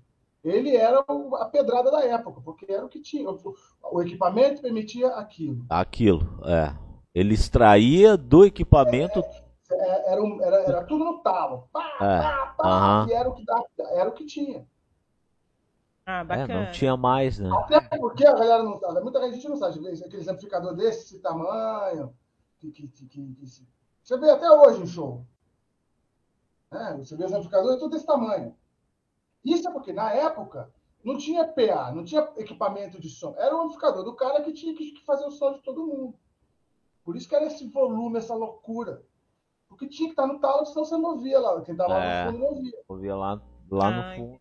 [0.42, 3.28] Ele era o- a pedrada da época, porque era o que tinha.
[3.30, 3.54] O,
[3.92, 5.66] o equipamento permitia aquilo.
[5.68, 6.74] Aquilo, é.
[7.14, 9.22] Ele extraía do equipamento.
[9.70, 11.68] É, Era, um- era, era tudo no talo.
[11.72, 13.06] Pá, É, pá, pá.
[13.08, 14.66] E era o, que dava, era o que tinha.
[16.04, 16.64] Ah, É, bacana.
[16.64, 17.48] não tinha mais, né?
[17.52, 19.00] Até porque a galera não sabe.
[19.00, 19.78] Muita gente não sabe.
[19.88, 22.12] Aqueles amplificadores desse tamanho.
[22.58, 23.66] Que, que, que, que-
[24.02, 25.24] você vê até hoje em show.
[26.70, 26.96] né?
[26.98, 28.56] Você vê os amplificadores tudo desse tamanho.
[29.44, 30.72] Isso é porque, na época,
[31.04, 33.34] não tinha PA, não tinha equipamento de som.
[33.36, 36.14] Era o amplificador do cara que tinha que fazer o som de todo mundo.
[37.04, 39.02] Por isso que era esse volume, essa loucura.
[39.68, 41.60] Porque tinha que estar no talo, senão você não ouvia lá.
[41.62, 41.96] Quem estava É.
[41.96, 42.78] lá no fundo não ouvia.
[42.88, 44.40] Eu via lá, lá no fundo.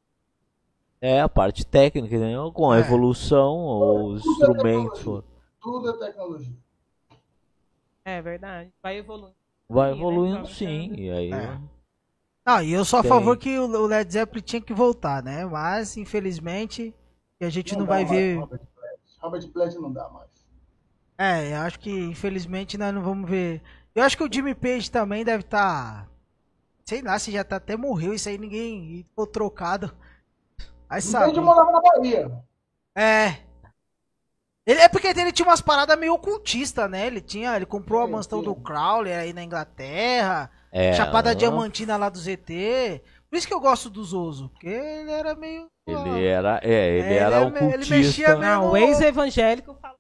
[1.02, 2.34] É, a parte técnica, né?
[2.54, 2.82] Com a É.
[2.82, 3.58] evolução,
[4.06, 5.00] os Tudo é instrumentos.
[5.00, 5.24] tecnologia.
[5.60, 6.54] Tudo é tecnologia.
[8.06, 8.72] É verdade.
[8.84, 9.36] Vai evoluindo.
[9.68, 10.00] Vai Sim, né?
[10.02, 10.94] evoluindo Vamos sim.
[10.96, 11.32] E aí.
[11.34, 11.60] É.
[12.46, 13.10] Não, e eu sou a Tem.
[13.10, 15.46] favor que o Led Zeppelin tinha que voltar, né?
[15.46, 16.94] Mas, infelizmente,
[17.40, 18.38] a gente não, vai dá ver.
[18.40, 19.00] Robert Plant.
[19.22, 20.30] Robert Plant não dá mais.
[21.18, 23.62] É, eu acho que infelizmente nós não vamos ver.
[23.94, 26.06] Eu acho que o Jimmy Page também deve estar.
[26.06, 26.08] Tá...
[26.86, 29.92] Sei lá, se já tá até morreu, isso aí ninguém ficou trocado.
[30.92, 31.40] Aí sabe.
[31.40, 32.30] Morava na Bahia.
[32.94, 33.38] É.
[34.68, 37.08] Ele, é porque ele tinha umas paradas meio ocultistas, né?
[37.08, 37.56] Ele tinha.
[37.56, 40.52] Ele comprou a mansão do Crowley aí na Inglaterra.
[40.70, 43.02] É, Chapada Diamantina lá do ZT.
[43.30, 45.68] Por isso que eu gosto do Zoso, porque ele era meio.
[45.88, 47.76] Ele era, é, ele é, era ele, ocultista.
[47.76, 49.96] Ele mexia meio Não, o ex-evangélico fala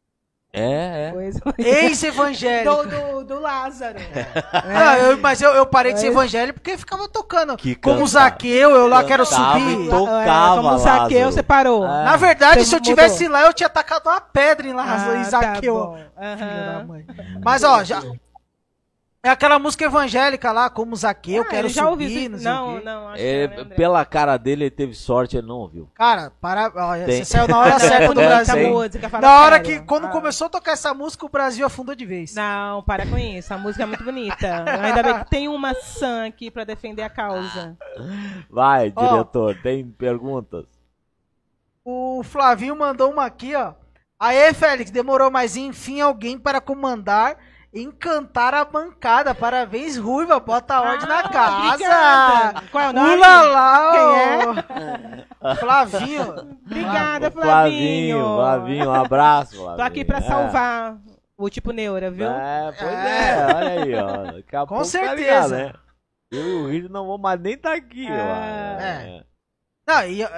[0.54, 1.14] é,
[1.58, 1.86] é.
[1.86, 2.84] Ex-evangélico.
[2.84, 3.98] Do, do, do, Lázaro.
[4.00, 5.10] É.
[5.10, 7.56] eu, mas eu, eu parei de ser evangélico porque ficava tocando.
[7.56, 9.90] Que como Zaqueu, eu lá quero subir.
[9.90, 11.86] Tocava, é, como Zaqueu, você parou.
[11.86, 12.04] É.
[12.04, 15.22] Na verdade, você se eu tivesse lá, eu tinha tacado uma pedra em Lázaro ah,
[15.22, 15.98] e Zaqueu.
[16.16, 17.06] Tá Filha da mãe.
[17.44, 18.04] Mas, ó, já,
[19.24, 22.84] é aquela música evangélica lá, como Zaqueu, ah, quero já subir, ouvi, não sei não.
[22.84, 25.88] Não, é, que pela cara dele, ele teve sorte, ele não ouviu.
[25.94, 28.70] Cara, para, ó, você saiu na hora certa do Brasil.
[28.70, 30.10] Música, na hora que, quando ah.
[30.10, 32.34] começou a tocar essa música, o Brasil afundou de vez.
[32.34, 34.66] Não, para com isso, a música é muito bonita.
[34.82, 37.78] Ainda bem que tem uma maçã aqui pra defender a causa.
[38.50, 40.66] Vai, diretor, ó, tem perguntas?
[41.86, 43.74] O Flavinho mandou uma aqui, ó.
[44.20, 47.38] Aê, Félix, demorou, mas enfim alguém para comandar
[47.74, 49.34] encantar a bancada.
[49.34, 50.40] Parabéns, Ruiva.
[50.40, 51.74] Bota a ordem ah, na casa.
[51.74, 52.64] Obrigada.
[52.72, 53.22] Qual é o nome?
[53.92, 54.76] Quem
[55.50, 55.56] é?
[55.56, 56.58] Flavinho.
[56.66, 57.32] Obrigada, Flavinho.
[57.32, 59.56] Flavinho, Flavinho, um abraço.
[59.56, 59.78] Flavinho.
[59.78, 60.22] Tô aqui pra é.
[60.22, 60.98] salvar
[61.38, 62.30] o tipo neura, viu?
[62.30, 64.32] É, pois é, é olha aí, ó.
[64.32, 65.10] Daqui a Com tá certeza.
[65.10, 65.74] Tá ligado, né?
[66.32, 68.12] Eu e o Rio não vou mais nem estar tá aqui, é.
[68.12, 68.82] ó.
[68.82, 69.24] É.
[69.88, 70.30] Não, e, é,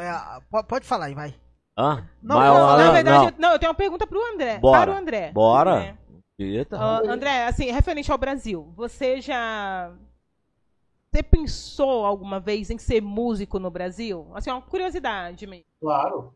[0.68, 1.36] pode falar aí, vai.
[1.78, 2.08] Hã?
[2.22, 3.26] Não, não, na verdade, não.
[3.26, 4.60] Eu, não, eu tenho uma pergunta pro André.
[4.60, 4.80] Bora.
[4.80, 5.32] Para o André.
[5.32, 5.72] Bora.
[5.72, 5.98] André.
[6.38, 6.78] Eita.
[6.78, 9.94] Uh, André, assim, referente ao Brasil, você já.
[11.12, 14.32] Você pensou alguma vez em ser músico no Brasil?
[14.34, 15.66] Assim, é uma curiosidade mesmo.
[15.80, 16.34] Claro.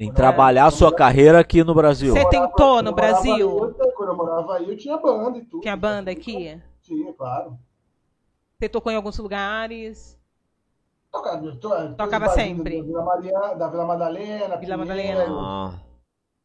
[0.00, 2.14] Em trabalhar a sua carreira aqui no Brasil.
[2.14, 3.64] Você tentou no Brasil?
[3.80, 5.60] Aí, quando eu morava aí, eu tinha banda e tudo.
[5.60, 6.60] Tinha banda aqui?
[6.80, 7.58] Tinha, claro.
[8.58, 10.18] Você tocou em alguns lugares?
[11.12, 12.78] Tocava, Tocava sempre.
[12.78, 14.56] Da Vila, Maria, da Vila Madalena.
[14.56, 15.26] Vila Madalena.
[15.28, 15.78] Ah.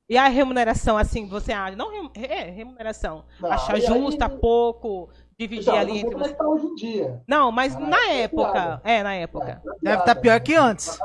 [0.10, 1.76] E a remuneração, assim, você acha?
[1.76, 3.26] Não é, remuneração.
[3.40, 4.38] Não, Achar justa, aí...
[4.40, 5.08] pouco,
[5.38, 6.12] dividir então, ali entre.
[6.12, 7.22] Como é que tá hoje em dia?
[7.28, 8.58] Não, mas na, na época.
[8.58, 9.62] época é, na época.
[9.64, 10.98] É, Deve estar tá pior que antes.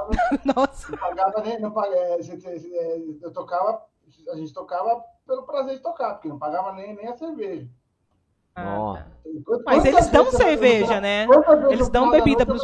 [0.42, 0.90] Nossa.
[0.96, 1.60] Não pagava nem.
[1.60, 2.18] Não pagava, é,
[3.20, 3.82] eu tocava.
[4.32, 7.68] A gente tocava pelo prazer de tocar, porque não pagava nem, nem a cerveja.
[8.54, 9.06] Ah, tá.
[9.66, 11.26] Mas eles dão cerveja, né?
[11.70, 12.62] Eles dão bebida para os.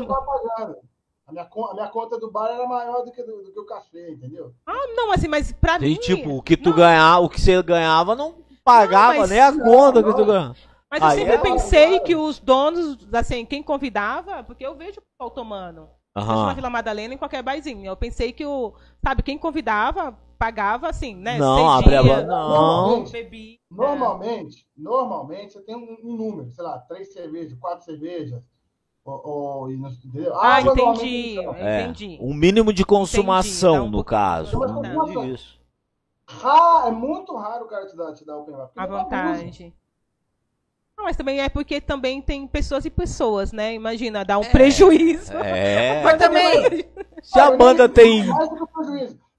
[1.31, 3.65] A minha, a minha conta do bar era maior do que, do, do que o
[3.65, 4.53] café, entendeu?
[4.67, 5.97] Ah, não, assim, mas pra Tem, mim.
[5.97, 10.03] tipo, o que tu ganhava, o que você ganhava não pagava não, nem a conta
[10.03, 10.57] não, que tu ganhava.
[10.91, 11.39] Mas eu sempre é...
[11.39, 15.89] pensei que os donos, assim, quem convidava, porque eu vejo o pessoal tomando.
[16.17, 16.47] Uhum.
[16.47, 17.87] na Vila Madalena em qualquer barzinho.
[17.87, 21.39] Eu pensei que o, sabe, quem convidava pagava assim, né?
[21.39, 22.49] Não, abre a não.
[22.49, 23.59] Normalmente, bebia.
[23.71, 28.43] normalmente, normalmente você tem um, um, número, sei lá, três cervejas, quatro cervejas,
[29.11, 29.69] ou, ou,
[30.35, 32.19] ah, ah entendi, é, entendi.
[32.21, 34.59] Um mínimo de consumação, um no caso.
[34.59, 35.61] Mas, isso.
[36.45, 38.71] Ah, é muito raro o cara te dar, te dar open bar.
[38.77, 39.75] À vontade.
[40.97, 43.75] Não, mas também é porque também tem pessoas e pessoas, né?
[43.75, 45.33] Imagina, dá um é, prejuízo.
[45.33, 46.03] É.
[46.03, 46.85] mas também.
[47.23, 48.25] Se a banda tem.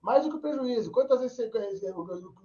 [0.01, 0.91] Mais do que o prejuízo.
[0.91, 1.51] Quantas vezes você,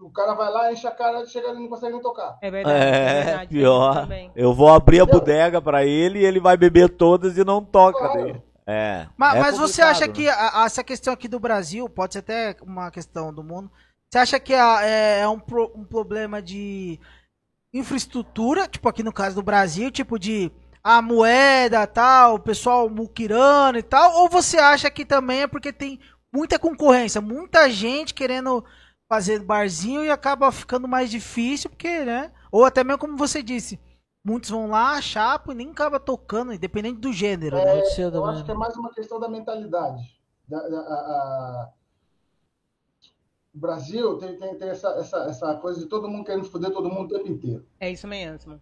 [0.01, 2.37] o, cara vai lá, enche a cara, chega e não consegue nem tocar?
[2.43, 2.79] É verdade.
[2.79, 4.09] É, é verdade, pior.
[4.37, 7.99] Eu vou abrir a bodega para ele e ele vai beber todas e não toca
[7.99, 8.25] claro.
[8.25, 8.43] dele.
[8.67, 9.07] É.
[9.17, 10.13] Mas, é mas você acha né?
[10.13, 13.71] que a, essa questão aqui do Brasil, pode ser até uma questão do mundo,
[14.11, 17.01] você acha que é, é um, pro, um problema de
[17.73, 20.51] infraestrutura, tipo aqui no caso do Brasil, tipo de
[20.83, 25.73] a moeda tal, o pessoal muquirando e tal, ou você acha que também é porque
[25.73, 25.99] tem
[26.37, 28.63] muita concorrência, muita gente querendo
[29.09, 32.31] fazer barzinho e acaba ficando mais difícil, porque, né?
[32.53, 33.81] Ou até mesmo como você disse,
[34.23, 37.57] muitos vão lá, chapa e nem acaba tocando, independente do gênero.
[37.57, 37.83] É, né?
[38.13, 40.03] Eu acho que é mais uma questão da mentalidade.
[40.47, 41.73] Da, da, a, a...
[43.55, 46.91] O Brasil tem, tem, tem essa, essa, essa, coisa de todo mundo querendo foder todo
[46.91, 47.67] mundo o tempo inteiro.
[47.81, 48.61] É isso mesmo.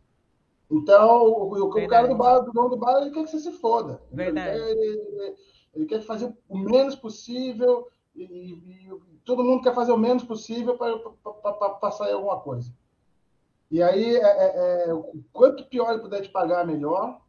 [0.71, 3.53] Então, o, o cara do bar, do dono do bar, ele quer que você se
[3.53, 4.01] foda.
[4.11, 4.59] Verdade.
[4.59, 5.35] Ele, ele,
[5.75, 8.93] ele quer fazer o menos possível e, e,
[9.25, 12.73] todo mundo quer fazer o menos possível para sair alguma coisa.
[13.71, 15.03] E aí, é, é, é,
[15.33, 17.21] quanto pior ele puder te pagar, melhor.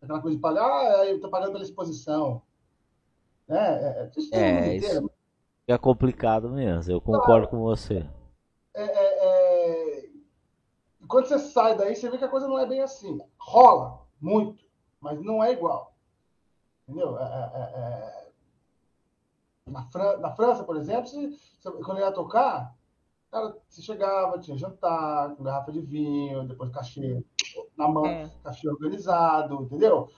[0.00, 2.42] Aquela coisa de pagar, ah, eu estou pagando pela exposição.
[3.46, 3.58] Né?
[3.58, 5.10] É, é, é isso
[5.68, 8.06] é complicado mesmo, eu concordo com você.
[11.08, 12.80] É, é, é, quando você sai daí, você vê que a coisa não é bem
[12.80, 13.18] assim.
[13.38, 14.64] Rola muito,
[15.00, 15.94] mas não é igual.
[16.86, 17.18] Entendeu?
[17.18, 18.30] É, é, é,
[19.70, 22.74] na, Fran na, França, por exemplo, se, se, quando ele ia tocar,
[23.30, 27.22] Cara, você chegava, tinha jantar, com garrafa de vinho, depois cachê
[27.76, 28.30] na mão, é.
[28.42, 30.08] cachê organizado, entendeu?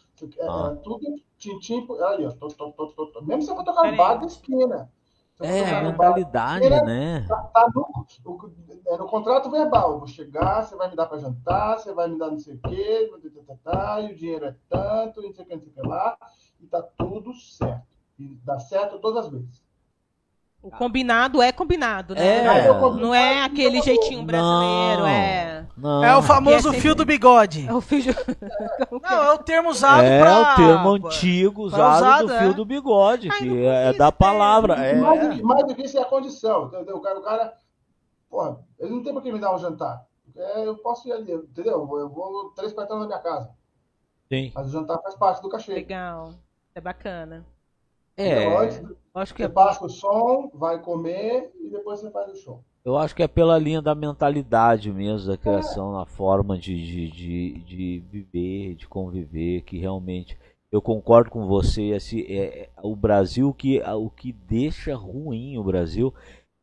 [0.40, 0.66] Ah.
[0.66, 3.96] Era tudo tintim, ali, ó, tô, tô, tô, tô, mesmo se você for tocar no
[3.96, 4.92] bar da esquina.
[5.42, 7.24] É, a mentalidade, né?
[7.26, 8.52] Tá, tá no, no,
[8.86, 9.92] é no, contrato verbal.
[9.92, 12.54] Eu vou chegar, você vai me dar para jantar, você vai me dar não sei
[12.54, 13.10] o quê,
[13.46, 15.74] tá, tá, tá, e o dinheiro é tanto, não sei o que, não sei o
[15.74, 16.16] que lá,
[16.60, 17.86] e tá tudo certo.
[18.18, 19.62] E dá certo todas as vezes.
[20.62, 22.44] O combinado é combinado, né?
[22.44, 22.68] É.
[23.00, 25.49] Não é aquele jeitinho brasileiro, não, é.
[25.80, 26.04] Não.
[26.04, 27.66] É o famoso é fio do bigode.
[27.66, 28.10] É o fio de...
[28.90, 30.30] Não, é o termo usado é pra...
[30.30, 32.54] É o termo antigo usado, usado do fio é.
[32.54, 34.74] do bigode, Ai, que é da palavra.
[34.74, 34.94] É.
[34.94, 36.96] Mais, do, mais do que isso é a condição, entendeu?
[36.96, 37.54] O cara, o cara
[38.30, 40.06] porra, ele não tem por que me dar um jantar.
[40.36, 41.88] É, eu posso ir ali, entendeu?
[41.98, 43.50] Eu vou três quarteirões na minha casa.
[44.28, 44.52] Sim.
[44.54, 45.74] Mas o jantar faz parte do cachê.
[45.74, 46.32] Legal.
[46.74, 47.44] É bacana.
[48.16, 48.44] É.
[48.44, 49.52] Então, acho que você é...
[49.52, 52.64] passa o som, vai comer e depois você faz o show.
[52.84, 55.98] Eu acho que é pela linha da mentalidade mesmo, da criação, é.
[55.98, 60.36] na forma de, de, de, de, viver, de conviver, que realmente
[60.72, 61.90] eu concordo com você.
[61.90, 66.12] Esse, é, é, o Brasil, que, o que deixa ruim o Brasil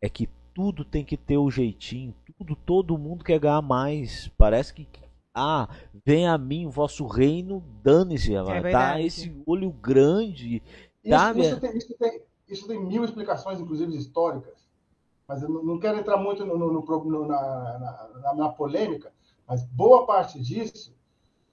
[0.01, 4.27] é que tudo tem que ter o jeitinho, tudo, todo mundo quer ganhar mais.
[4.37, 4.87] Parece que,
[5.35, 5.69] ah,
[6.03, 8.99] vem a mim o vosso reino, dane-se, é tá?
[8.99, 10.63] Esse olho grande
[11.07, 14.66] isso, isso, tem, isso, tem, isso, tem, mil explicações, inclusive históricas,
[15.27, 19.11] mas eu não quero entrar muito no, no, no, na, na, na, polêmica,
[19.45, 20.95] mas boa parte disso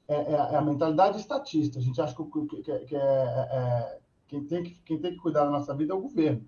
[0.07, 1.79] é, é, é, a mentalidade estatista.
[1.79, 3.99] A gente acha que, que, que é, é, é,
[4.29, 6.47] quem, tem que quem tem que cuidar da nossa vida é o governo.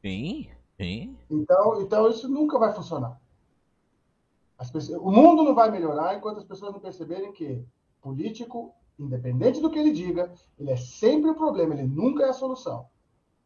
[0.00, 1.16] Sim, sim.
[1.28, 3.20] Então, então isso nunca vai funcionar.
[4.72, 7.64] Pessoas, o mundo não vai melhorar enquanto as pessoas não perceberem que
[8.00, 12.34] político independente do que ele diga, ele é sempre o problema, ele nunca é a
[12.34, 12.86] solução.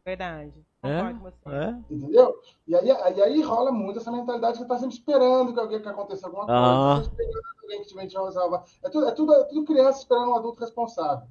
[0.05, 0.65] Verdade.
[0.83, 1.71] É, é.
[1.91, 2.39] Entendeu?
[2.69, 5.81] E aí, e aí rola muito essa mentalidade que você está sempre esperando que alguém
[5.81, 7.01] que aconteça alguma coisa, ah.
[7.01, 8.65] esperando alguém que te resolva.
[8.83, 11.27] É tudo, é, tudo, é tudo criança esperando um adulto responsável.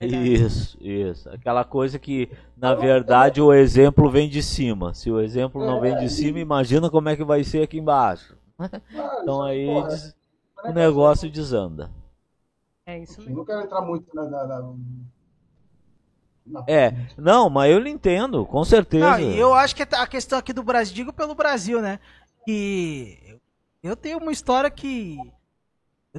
[0.00, 1.28] Isso, isso.
[1.30, 4.94] Aquela coisa que, na verdade, o exemplo vem de cima.
[4.94, 7.78] Se o exemplo não vem de é, cima, imagina como é que vai ser aqui
[7.78, 8.36] embaixo.
[8.58, 10.14] Ah, então aí porra,
[10.64, 11.90] o negócio desanda.
[12.84, 13.36] É isso mesmo.
[13.36, 14.24] Não quero entrar muito na.
[14.24, 14.74] na, na,
[16.50, 16.64] na...
[16.66, 19.18] É, não, mas eu lhe entendo, com certeza.
[19.18, 21.98] Não, eu acho que a questão aqui do Brasil, digo pelo Brasil, né?
[22.44, 23.38] Que
[23.82, 25.18] eu tenho uma história que.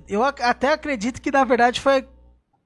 [0.07, 2.07] Eu até acredito que na verdade foi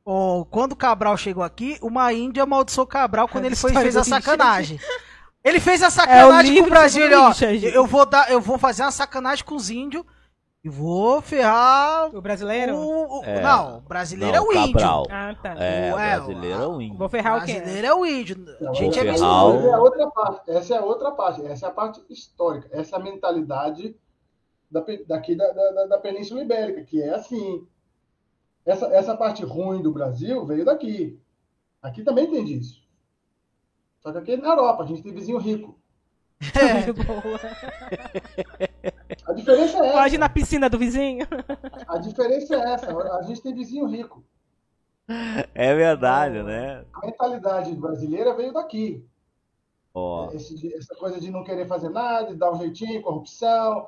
[0.06, 4.04] Oh, quando o Cabral chegou aqui, uma índia amaldiçoou Cabral quando ele foi fez a
[4.04, 4.80] sacanagem.
[5.46, 7.34] Ele fez a sacanagem é com o Brasil, ó.
[7.74, 10.06] Eu vou dar, eu vou fazer uma sacanagem com os índios
[10.64, 12.16] e vou ferrar.
[12.16, 12.78] O brasileiro?
[12.78, 14.88] O, o, é, não, o brasileiro não, é o índio.
[15.12, 15.54] Ah, tá.
[15.56, 16.98] É, o, é, brasileiro é o índio.
[16.98, 17.52] Vou ferrar o quê?
[17.52, 18.46] O brasileiro é o índio.
[18.70, 20.50] A gente é ferrar é outra parte.
[20.50, 21.46] Essa é a outra parte.
[21.46, 22.70] Essa é a parte histórica.
[22.72, 23.94] Essa é a mentalidade
[24.72, 27.68] da, daqui da, da, da Península Ibérica, que é assim.
[28.66, 31.20] Essa, essa parte ruim do Brasil veio daqui.
[31.82, 32.82] Aqui também tem disso.
[34.00, 35.78] Só que aqui é na Europa, a gente tem vizinho rico.
[36.56, 36.84] É.
[39.26, 39.94] A diferença é essa.
[39.94, 41.26] Pode na piscina do vizinho.
[41.88, 43.18] A diferença é essa.
[43.18, 44.24] A gente tem vizinho rico.
[45.54, 46.86] É verdade, então, né?
[46.94, 49.06] A mentalidade brasileira veio daqui.
[49.94, 50.30] Oh.
[50.34, 53.88] Esse, essa coisa de não querer fazer nada, de dar um jeitinho, corrupção.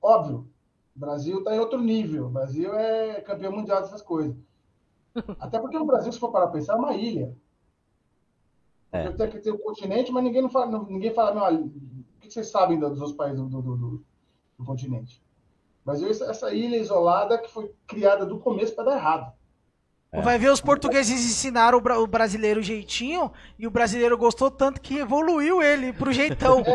[0.00, 0.48] Óbvio,
[0.96, 2.26] o Brasil está em outro nível.
[2.26, 4.34] O Brasil é campeão mundial dessas coisas.
[5.38, 7.36] Até porque o Brasil, se for para pensar, é uma ilha.
[8.92, 9.10] É.
[9.10, 11.70] Tem que ter o continente, mas ninguém, não fala, ninguém fala, meu, o
[12.20, 14.04] que vocês sabem dos outros países do, do, do,
[14.58, 15.22] do continente?
[15.84, 19.32] Mas essa ilha isolada que foi criada do começo para dar errado.
[20.12, 20.20] É.
[20.20, 24.98] Vai ver os portugueses ensinaram o brasileiro o jeitinho e o brasileiro gostou tanto que
[24.98, 26.62] evoluiu ele pro jeitão.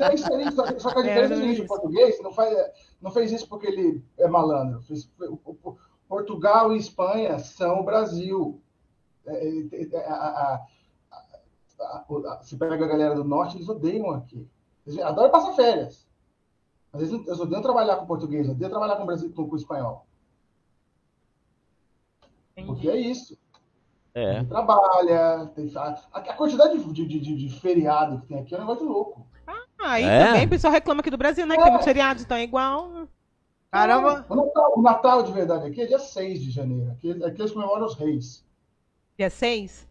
[0.00, 0.50] É, é isso aí.
[0.50, 2.56] Só, só que a diferença é, é o português não, faz,
[3.00, 4.80] não fez isso porque ele é malandro.
[4.82, 5.08] Fez,
[6.08, 8.60] Portugal e Espanha são o Brasil.
[9.26, 10.66] É, é, é a, a,
[12.42, 14.48] se pega a galera do norte, eles odeiam aqui.
[14.86, 16.06] Eles adoram passar férias.
[16.92, 20.06] Mas eles, eles odeiam trabalhar com português, odeiam trabalhar com, Brasil, com, com espanhol.
[22.52, 22.66] Entendi.
[22.66, 23.38] Porque é isso.
[24.14, 24.42] É.
[24.44, 28.62] trabalha, tem, a, a, quantidade de, de, de, de, feriado que tem aqui é um
[28.62, 29.24] negócio louco.
[29.46, 30.26] Ah, aí é.
[30.26, 31.54] também o pessoal reclama aqui do Brasil, né?
[31.54, 31.56] É.
[31.56, 33.06] Que tem muitos feriados, então é igual.
[33.70, 34.26] Caramba!
[34.28, 36.90] O Natal, o Natal, de verdade aqui é dia 6 de janeiro.
[36.90, 38.44] Aqui, aqui eles comemoram os reis.
[39.16, 39.86] Dia 6?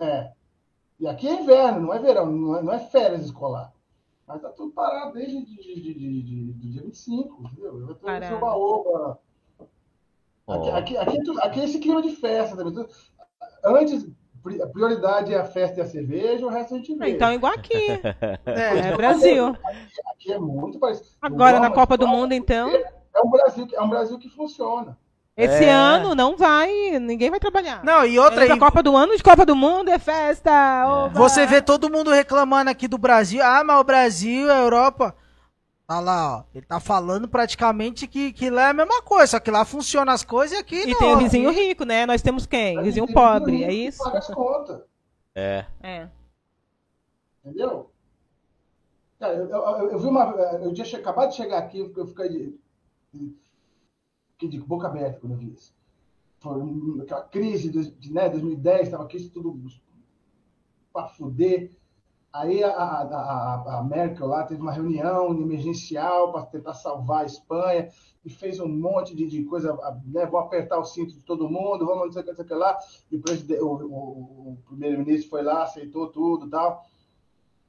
[0.00, 0.32] É.
[1.00, 3.72] E aqui é inverno, não é verão, não é, não é férias escolar.
[4.26, 7.88] Mas tá tudo parado desde de, de, de, de, de dia 25, entendeu?
[7.88, 9.18] Eu tô no oba
[10.46, 12.86] Aqui, aqui, aqui, é aqui, é esse clima de festa também.
[13.64, 14.06] Antes,
[14.62, 17.10] a prioridade é a festa e a cerveja, o resto a gente vê.
[17.10, 17.74] Então, igual aqui.
[18.46, 19.46] é, é Brasil.
[19.46, 21.08] Aqui, aqui, Aqui é muito parecido.
[21.22, 22.68] Agora, na Copa do Mundo, então.
[22.68, 24.98] É um Brasil, é um Brasil que funciona.
[25.36, 25.72] Esse é.
[25.72, 27.82] ano não vai, ninguém vai trabalhar.
[27.84, 28.58] Não, e outra aí.
[28.58, 30.50] Copa do ano de Copa do Mundo é festa.
[30.50, 31.16] É.
[31.16, 33.42] Você vê todo mundo reclamando aqui do Brasil.
[33.42, 35.14] Ah, mas o Brasil, a Europa.
[35.86, 36.44] Tá lá, ó.
[36.54, 40.12] Ele tá falando praticamente que, que lá é a mesma coisa, só que lá funciona
[40.12, 40.92] as coisas e aqui e não.
[40.92, 42.06] E tem o vizinho rico, né?
[42.06, 42.78] Nós temos quem?
[42.78, 44.04] O vizinho pobre, é isso?
[44.04, 44.82] Paga as contas.
[45.34, 45.64] É.
[45.82, 46.08] É.
[47.44, 47.90] Entendeu?
[49.18, 50.24] Cara, eu, eu, eu, vi uma.
[50.62, 52.56] Eu tinha acabado de chegar aqui, eu fiquei
[54.40, 55.74] fiquei de boca aberta quando eu vi isso.
[56.38, 59.60] Foi aquela crise de, né, 2010, estava aqui tudo
[60.90, 61.70] para fuder.
[62.32, 67.88] Aí a, a, a, Merkel lá teve uma reunião emergencial para tentar salvar a Espanha
[68.24, 69.76] e fez um monte de, de coisa,
[70.06, 72.44] né, vou apertar o cinto de todo mundo, vamos não sei o que, não sei
[72.44, 72.78] o que lá.
[73.10, 73.16] E
[73.60, 76.84] o, o, o, primeiro-ministro foi lá, aceitou tudo tal.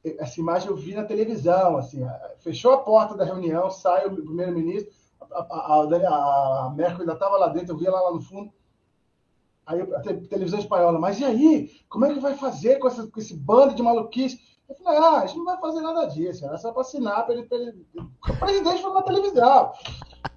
[0.03, 2.01] Essa imagem eu vi na televisão, assim,
[2.39, 4.91] fechou a porta da reunião, sai o primeiro-ministro,
[5.31, 8.51] a, a, a, Merkel ainda estava lá dentro, eu via lá, lá no fundo.
[9.65, 11.71] Aí a televisão espanhola, mas e aí?
[11.87, 14.39] Como é que vai fazer com, essa, com esse bando de maluquice?
[14.67, 17.35] Eu falei, ah, a gente não vai fazer nada disso, era só para assinar para
[17.35, 19.71] ele, ele, O presidente falou na televisão.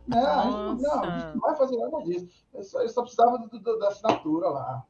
[0.07, 0.21] Né?
[0.21, 2.29] A gente, não, a gente não vai fazer nada disso.
[2.53, 4.85] Eu só, eu só precisava do, do, da assinatura lá.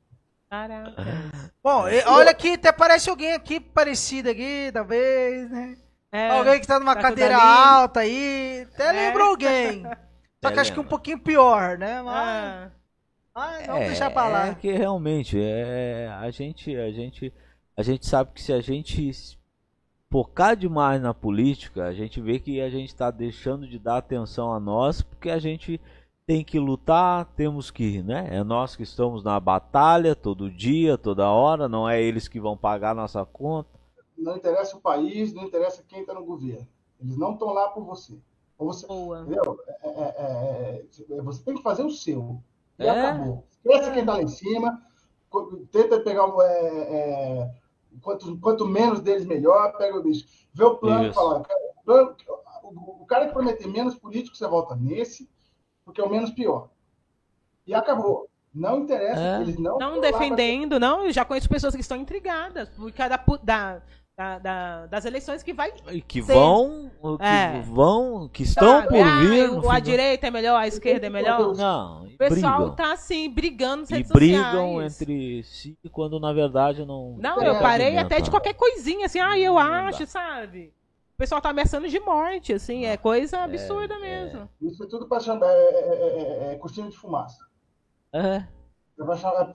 [0.50, 0.94] Caraca.
[1.62, 5.76] Bom, olha aqui, até parece alguém aqui parecido aqui, talvez, né?
[6.14, 8.66] É, alguém que tá numa tá cadeira alta aí.
[8.72, 8.92] Até é.
[8.92, 9.82] lembra alguém.
[10.44, 12.00] Só que é, acho que um pouquinho pior, né?
[12.02, 12.72] Mas.
[13.34, 14.46] Ah, não é, deixar pra lá.
[14.48, 17.32] É que realmente, é, a gente, a gente
[17.76, 19.36] a gente sabe que se a gente
[20.10, 24.52] focar demais na política, a gente vê que a gente está deixando de dar atenção
[24.52, 25.80] a nós, porque a gente
[26.24, 28.28] tem que lutar, temos que, né?
[28.30, 32.56] É nós que estamos na batalha todo dia, toda hora, não é eles que vão
[32.56, 33.68] pagar nossa conta.
[34.16, 36.66] Não interessa o país, não interessa quem está no governo.
[37.00, 38.18] Eles não estão lá por você.
[38.58, 39.58] você entendeu?
[39.82, 42.40] É, é, é, você tem que fazer o seu.
[42.78, 43.44] E acabou.
[43.50, 44.82] Esquece quem está lá em cima.
[45.72, 47.50] Tenta pegar é,
[48.00, 50.26] quanto, quanto menos deles, melhor, pega o bicho.
[50.52, 51.42] Vê o plano e fala,
[51.84, 52.16] plano,
[52.62, 55.28] o cara que prometer menos político, você volta nesse,
[55.84, 56.70] porque é o menos pior.
[57.66, 58.28] E acabou.
[58.54, 59.40] Não interessa, é.
[59.40, 59.78] eles não.
[59.78, 61.04] Não defendendo, não.
[61.04, 63.82] Eu já conheço pessoas que estão intrigadas por causa da,
[64.16, 65.72] da, da, das eleições que vai
[66.06, 66.32] que ser.
[66.32, 67.60] vão que é.
[67.62, 68.88] vão que estão Sabe?
[68.88, 72.58] por ah, vir o, a direita é melhor a esquerda é melhor não o pessoal
[72.58, 72.76] brigam.
[72.76, 75.02] tá assim brigando nas e brigam sociais.
[75.02, 79.36] entre si quando na verdade não não eu parei até de qualquer coisinha assim ah
[79.36, 80.72] eu acho sabe
[81.14, 84.86] o pessoal tá ameaçando de morte assim é coisa é, absurda é, mesmo isso é
[84.86, 87.44] tudo para chamar é, é, é, cortina de fumaça
[88.12, 88.44] é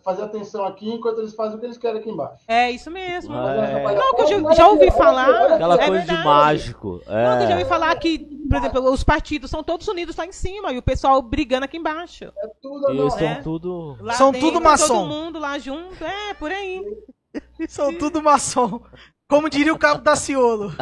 [0.03, 2.43] fazer atenção aqui enquanto eles fazem o que eles querem aqui embaixo.
[2.47, 3.33] É isso mesmo.
[3.33, 3.95] É.
[3.95, 5.53] Não, que eu já, já ouvi falar.
[5.53, 6.17] Aquela é coisa verdade.
[6.19, 7.01] de mágico.
[7.07, 7.25] É.
[7.25, 10.25] Não, que eu já ouvi falar que, por exemplo, os partidos são todos unidos lá
[10.25, 12.25] em cima e o pessoal brigando aqui embaixo.
[12.25, 13.35] É tudo Eles são é.
[13.35, 13.97] tudo.
[14.01, 14.87] Lá são dentro, tudo maçom.
[14.87, 16.03] Todo mundo lá junto.
[16.03, 16.83] É, por aí.
[17.69, 18.81] são tudo maçom.
[19.29, 20.73] Como diria o Cabo da Ciolo.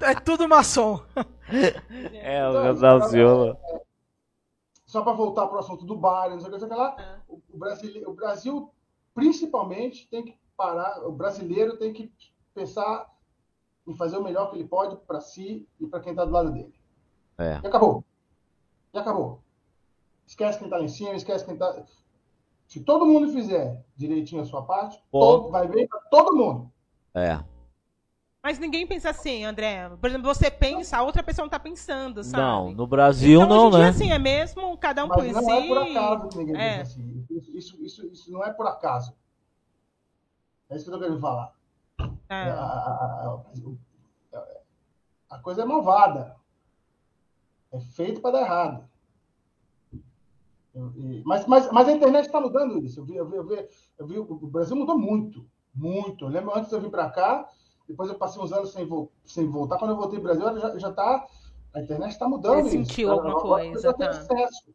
[0.00, 1.00] É tudo maçom.
[2.14, 3.58] É, o Cabo da Ciolo
[4.92, 7.18] só para voltar para o assunto do bar, não sei o que, lá, é.
[7.26, 8.70] o, Brasil, o Brasil,
[9.14, 12.12] principalmente, tem que parar, o brasileiro tem que
[12.52, 13.10] pensar
[13.86, 16.52] em fazer o melhor que ele pode para si e para quem está do lado
[16.52, 16.74] dele.
[17.38, 17.58] É.
[17.64, 18.04] E acabou.
[18.92, 19.40] E acabou.
[20.26, 21.86] Esquece quem está lá em cima, esquece quem está.
[22.68, 26.70] Se todo mundo fizer direitinho a sua parte, todo, vai ver para todo mundo.
[27.14, 27.42] É.
[28.42, 29.88] Mas ninguém pensa assim, André.
[30.00, 32.42] Por exemplo, você pensa, a outra pessoa não tá pensando, sabe?
[32.42, 33.86] Não, no Brasil então, não, né?
[33.86, 35.46] É assim, é mesmo cada um Mas por não si.
[35.46, 36.78] Não é por acaso que ninguém é.
[36.78, 37.26] pensa assim.
[37.30, 39.14] Isso, isso, isso, não é por acaso.
[40.68, 41.54] É isso que eu tô querendo falar.
[42.28, 42.34] É.
[42.34, 43.42] A, a,
[44.34, 44.44] a,
[45.30, 46.34] a, coisa é malvada.
[47.70, 48.84] É feito para dar errado.
[50.74, 50.92] Eu,
[51.24, 52.98] mas, mas, mas a internet está mudando isso.
[52.98, 53.68] Eu vi, eu vi, eu vi,
[53.98, 55.46] eu vi, o Brasil mudou muito.
[55.72, 56.24] Muito.
[56.24, 57.48] Eu lembro antes de eu vir para cá
[57.88, 59.78] depois eu passei uns anos sem, vo sem voltar.
[59.78, 61.26] Quando eu voltei para o Brasil, já, já tá,
[61.74, 63.20] a internet está mudando Você sentiu isso.
[63.20, 63.80] alguma coisa?
[63.80, 64.10] Já tem tá.
[64.10, 64.74] acesso.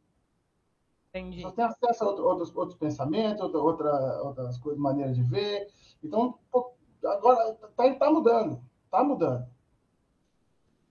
[1.10, 1.42] Entendi.
[1.42, 5.68] Já tem acesso a outro, outros, outros pensamentos, outra, outra, outras coisas, maneiras de ver.
[6.04, 6.74] Então, pô,
[7.06, 8.62] agora está tá mudando.
[8.86, 9.46] Está mudando.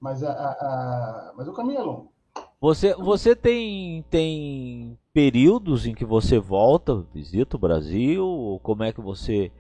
[0.01, 2.13] Mas, a, a, a, mas o caminho é longo.
[2.61, 8.61] Você, você tem, tem períodos em que você volta, visita o Brasil?
[8.63, 9.53] Como é que você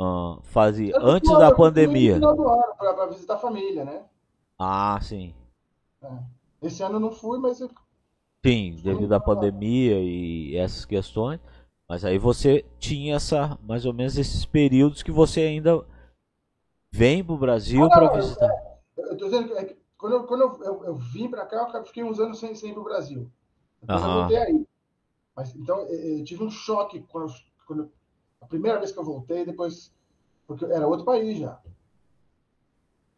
[0.00, 2.18] Uh, fazia antes da pandemia.
[2.18, 4.04] No do ano para visitar a família, né?
[4.58, 5.34] Ah, sim.
[6.02, 6.08] É.
[6.62, 7.68] Esse ano eu não fui, mas eu...
[8.44, 11.40] sim, devido à pandemia e essas questões.
[11.88, 15.84] Mas aí você tinha essa mais ou menos esses períodos que você ainda
[16.92, 18.50] vem para o Brasil ah, para visitar.
[18.96, 21.84] Eu, eu tô dizendo que quando eu, quando eu, eu, eu vim para cá, eu
[21.84, 23.28] fiquei uns anos sem, sem ir para o Brasil.
[23.80, 24.08] Depois uhum.
[24.08, 24.66] eu voltei aí.
[25.36, 27.32] Mas, então, eu, tive um choque quando,
[27.66, 27.92] quando,
[28.40, 29.92] a primeira vez que eu voltei, depois.
[30.46, 31.58] Porque era outro país já.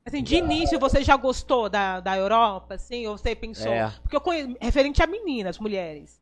[0.05, 3.07] Assim, de início você já gostou da, da Europa, assim?
[3.07, 3.73] Ou você pensou?
[3.73, 3.91] É.
[4.03, 6.21] Porque eu conheço, referente a meninas, mulheres.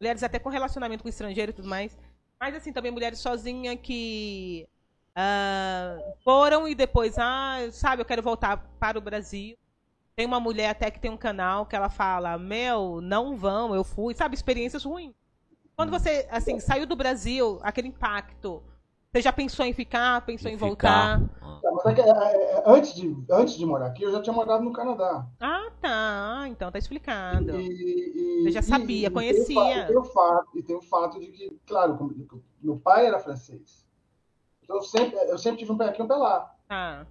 [0.00, 1.96] Mulheres até com relacionamento com estrangeiro e tudo mais.
[2.40, 4.68] Mas assim, também mulheres sozinhas que
[5.16, 9.56] uh, foram e depois, ah, sabe, eu quero voltar para o Brasil.
[10.14, 13.84] Tem uma mulher até que tem um canal que ela fala, meu, não vão, eu
[13.84, 15.14] fui, sabe, experiências ruins.
[15.76, 18.62] Quando você, assim, saiu do Brasil, aquele impacto,
[19.12, 21.20] você já pensou em ficar, pensou em, em voltar?
[21.38, 24.72] Tá, é, é, é, antes, de, antes de morar aqui, eu já tinha morado no
[24.72, 25.26] Canadá.
[25.38, 26.44] Ah, tá.
[26.48, 27.60] Então tá explicado.
[27.60, 29.84] E, e, você já sabia, e, conhecia.
[29.84, 32.16] E tem, o fato, e tem o fato de que, claro,
[32.62, 33.86] meu pai era francês.
[34.62, 36.54] Então eu sempre, eu sempre tive um pé aqui e um pé lá.
[36.70, 37.04] Ah.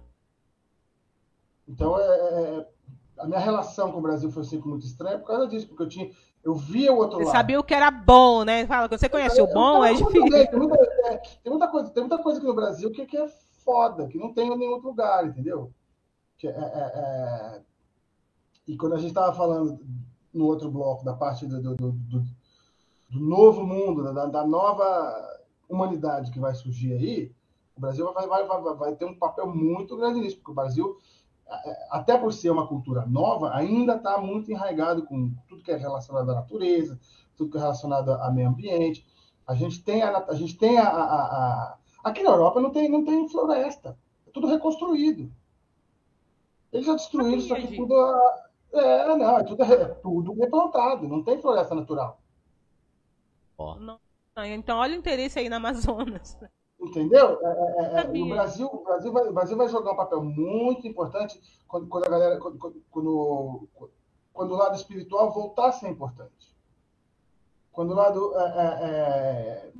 [1.68, 2.66] Então, é,
[3.18, 5.88] a minha relação com o Brasil foi sempre muito estranha por causa disso, porque eu
[5.88, 6.10] tinha.
[6.46, 7.32] Eu via o outro você lado.
[7.32, 8.64] Você sabia o que era bom, né?
[8.68, 10.30] Fala, você conhece é, o bom, é difícil.
[10.30, 13.26] tem, muita, é, tem, muita, coisa, tem muita coisa aqui no Brasil que, que é
[13.64, 15.72] foda, que não tem em nenhum outro lugar, entendeu?
[16.38, 17.62] Que é, é, é
[18.68, 19.80] e quando a gente estava falando
[20.32, 21.92] no outro bloco, da parte do, do, do,
[23.10, 27.32] do novo mundo, da, da, nova humanidade que vai surgir aí,
[27.76, 30.96] o Brasil vai, vai, vai, vai ter um papel muito grande nisso, porque o Brasil
[31.90, 36.30] até por ser uma cultura nova, ainda está muito enraizado com tudo que é relacionado
[36.30, 36.98] à natureza,
[37.36, 39.06] tudo que é relacionado ao meio ambiente.
[39.46, 42.88] A gente tem a, a gente tem a, a, a, aqui na Europa não tem
[42.88, 45.32] não tem floresta, é tudo reconstruído.
[46.72, 47.94] Eles já destruíram isso aqui tudo.
[48.72, 52.20] É, não, é tudo, é tudo replantado, não tem floresta natural.
[53.56, 53.76] Oh.
[53.76, 53.98] Não,
[54.44, 56.36] então olha o interesse aí na Amazonas.
[56.86, 57.38] Entendeu?
[57.42, 60.22] É, é, é, é o, Brasil, o, Brasil vai, o Brasil vai jogar um papel
[60.22, 62.38] muito importante quando, quando a galera.
[62.38, 62.58] Quando,
[62.90, 63.68] quando,
[64.32, 66.54] quando, o lado espiritual voltar a ser importante.
[67.72, 69.72] Quando o lado é,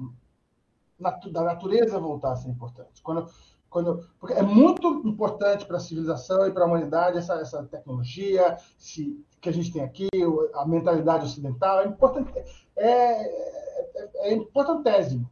[0.98, 3.00] natu, da natureza voltar a ser importante.
[3.02, 3.30] Quando,
[3.70, 8.57] quando, porque é muito importante para a civilização e para a humanidade essa, essa tecnologia
[8.76, 10.09] se, que a gente tem aqui,
[10.54, 11.80] a mentalidade ocidental.
[11.80, 12.32] É, importante,
[12.76, 15.30] é, é, é importantésimo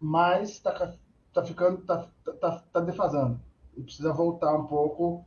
[0.00, 0.94] mas está
[1.32, 2.08] tá ficando, tá,
[2.40, 3.40] tá, tá defasando.
[3.76, 5.26] E precisa voltar um pouco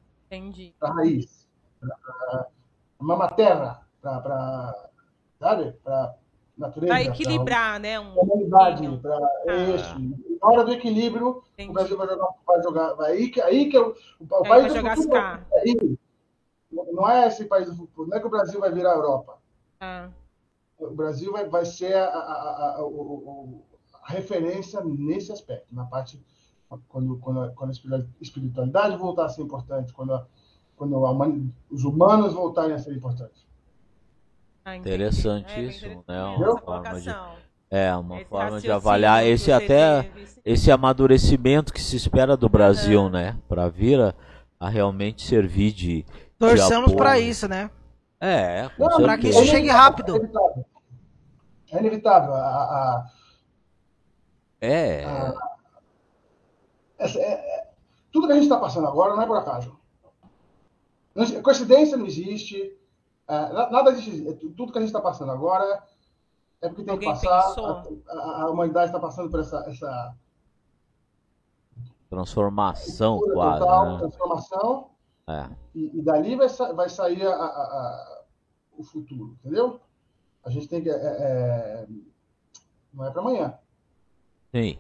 [0.80, 1.48] para a raiz.
[1.80, 2.48] Pra,
[3.00, 4.90] uma terra, para
[5.40, 5.72] sabe?
[5.84, 6.16] Para
[6.58, 6.94] natureza.
[6.94, 8.00] Para equilibrar, né?
[8.00, 10.00] Um humanidade, para ah.
[10.42, 11.70] Na hora do equilíbrio, Entendi.
[11.70, 12.94] o Brasil vai jogar, vai jogar.
[12.94, 15.98] Vai aí, que, aí que é o, o, país vai jogar futuro, as aí,
[16.72, 19.38] Não é esse país do futuro, não é que o Brasil vai virar a Europa.
[19.80, 20.10] Ah.
[20.80, 23.64] O Brasil vai, vai ser a, a, a, o,
[24.12, 26.22] referência nesse aspecto, na parte
[26.88, 30.26] quando, quando, quando a espiritualidade voltar a ser importante, quando, a,
[30.76, 31.12] quando a,
[31.70, 33.46] os humanos voltarem a ser importantes.
[34.64, 36.24] Ah, Interessantíssimo, é, né?
[36.24, 37.10] Uma forma de,
[37.70, 42.48] é uma esse forma de avaliar esse até teve, esse amadurecimento que se espera do
[42.48, 43.38] Brasil, né?
[43.50, 44.14] Para vir a,
[44.60, 46.06] a, realmente servir de
[46.38, 47.72] torcemos para isso, né?
[48.20, 50.16] É, para que isso chegue rápido.
[50.16, 50.66] É inevitável.
[51.72, 52.34] É inevitável.
[52.36, 53.08] A, a,
[54.62, 55.04] é.
[55.06, 55.34] Ah,
[57.00, 57.72] é, é,
[58.12, 59.76] tudo que a gente está passando agora não é por acaso.
[61.16, 62.78] Não, coincidência não existe.
[63.28, 64.28] É, nada existe.
[64.28, 65.84] É, tudo que a gente está passando agora
[66.62, 67.60] é porque tem Alguém que passar.
[67.60, 70.16] A, a, a, humanidade está passando por essa, essa
[72.10, 73.60] transformação quase.
[73.60, 73.98] Total, né?
[74.00, 74.90] Transformação.
[75.28, 75.50] É.
[75.74, 77.26] E, e, dali vai, vai sair
[78.78, 79.80] o futuro, entendeu?
[80.44, 80.90] A gente tem que.
[80.90, 81.88] É, é
[82.94, 83.58] não é para amanhã.
[84.54, 84.78] Sim.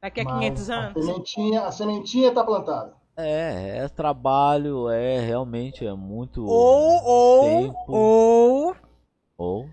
[0.00, 0.96] Daqui a Mas 500 anos?
[0.96, 2.94] A sementinha, a sementinha tá plantada.
[3.16, 7.84] É, é trabalho, é realmente é muito ou ou tempo.
[7.88, 8.76] ou
[9.38, 9.68] ou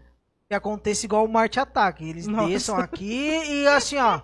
[0.48, 2.48] que aconteça igual o Marte Ataque, eles Nossa.
[2.48, 4.22] desçam aqui e assim, ó.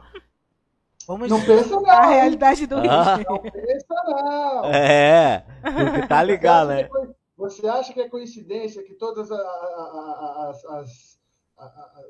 [1.07, 1.89] Vamos não pensa não.
[1.89, 3.15] A realidade do ah.
[3.15, 3.25] Rio.
[3.27, 4.65] Não pensa não.
[4.65, 6.87] É, porque tá ligado, né?
[7.35, 11.08] Você acha que é coincidência que todas as, as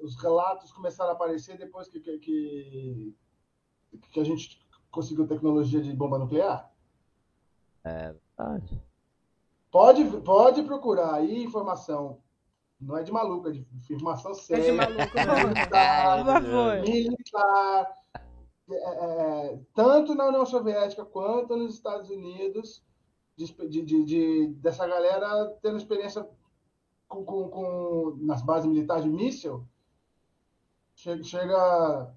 [0.02, 3.16] os relatos começaram a aparecer depois que, que,
[4.12, 4.60] que, a gente
[4.92, 6.72] conseguiu tecnologia de bomba nuclear?
[7.84, 8.82] É verdade.
[9.72, 12.22] Pode, pode procurar aí informação.
[12.80, 14.64] Não é de maluco, é de informação séria.
[14.64, 15.00] É de maluco,
[15.54, 16.42] militar,
[16.82, 18.00] militar
[18.72, 22.84] é, é, tanto na União Soviética quanto nos Estados Unidos,
[23.36, 26.28] de, de, de, dessa galera tendo experiência
[27.10, 29.66] com, com, com, nas bases militares de míssil,
[30.96, 31.24] chega.
[31.24, 32.14] chega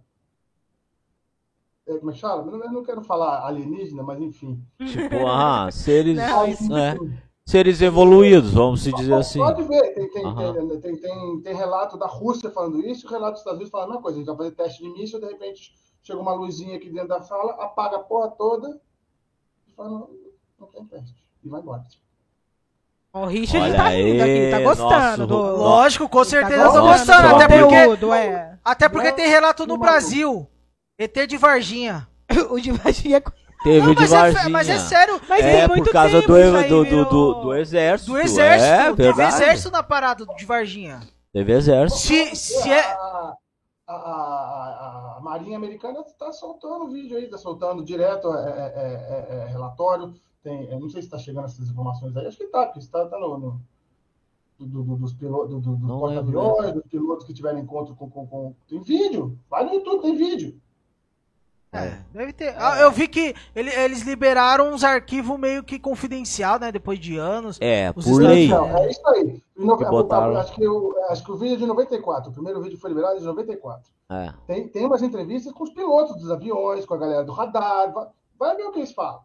[1.85, 2.49] é, como é que chama?
[2.49, 4.65] Eu não quero falar alienígena, mas enfim.
[4.79, 6.15] Tipo, ah, seres.
[6.69, 6.97] Não, é,
[7.45, 9.41] seres evoluídos, vamos se dizer assim.
[9.41, 10.81] Pode ver, tem, tem, uhum.
[10.81, 14.03] tem, tem, tem, relato da Rússia falando isso, relato dos Estados Unidos falando a mesma
[14.03, 14.17] coisa.
[14.17, 17.23] A gente vai fazer teste de míssil, de repente chega uma luzinha aqui dentro da
[17.23, 18.81] sala, apaga a porra toda
[19.67, 20.11] e fala, não,
[20.61, 21.27] não tem teste.
[21.43, 21.85] E vai embora.
[23.15, 25.27] O Richard Olha tá aqui, tá gostando.
[25.27, 25.37] Do...
[25.37, 27.37] Lógico, com tá certeza tá eu tô gostando.
[27.37, 27.75] Até porque,
[28.15, 28.59] é.
[28.65, 30.49] até porque tem relato no Brasil.
[30.99, 32.09] ET de Varginha.
[32.49, 33.23] o de Varginha é
[33.63, 34.43] Teve não, de mas Varginha.
[34.43, 35.21] É, mas é sério.
[35.29, 38.13] Mas é por causa do, do, do, do, do, exército.
[38.13, 38.73] Do exército.
[38.73, 41.01] É, teve exército na parada de Varginha.
[41.33, 42.01] Teve exército.
[42.01, 42.81] Se, se é...
[42.81, 43.35] a,
[43.89, 49.47] a, a, a, Marinha Americana está soltando vídeo aí, está soltando direto é, é, é,
[49.51, 50.13] relatório.
[50.43, 52.27] Tem, não sei se está chegando essas informações aí.
[52.27, 53.61] Acho que está, porque está tá no, no
[54.59, 58.55] do, do, dos pilotos, do, do porta-aviões, dos pilotos que tiveram encontro com, com, com,
[58.69, 59.39] Tem vídeo.
[59.49, 60.61] Vai no YouTube, tem vídeo.
[61.73, 62.55] É, é, deve ter.
[62.59, 66.71] Ah, eu vi que ele, eles liberaram uns arquivos meio que confidencial, né?
[66.71, 67.57] Depois de anos.
[67.61, 68.49] É, por lei.
[68.49, 69.43] Não, é isso aí.
[69.57, 70.37] No, botaram...
[70.37, 72.31] acho, que eu, acho que o vídeo é de 94.
[72.31, 73.91] O primeiro vídeo foi liberado de 94.
[74.11, 74.35] É.
[74.47, 77.91] Tem, tem umas entrevistas com os pilotos dos aviões, com a galera do radar.
[77.91, 78.07] Vai,
[78.39, 79.21] vai ver o que eles falam.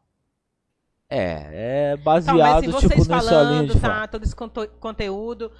[1.09, 4.35] É, é baseado então, tipo nessa falando, linha de tá, todo esse
[4.79, 5.51] conteúdo,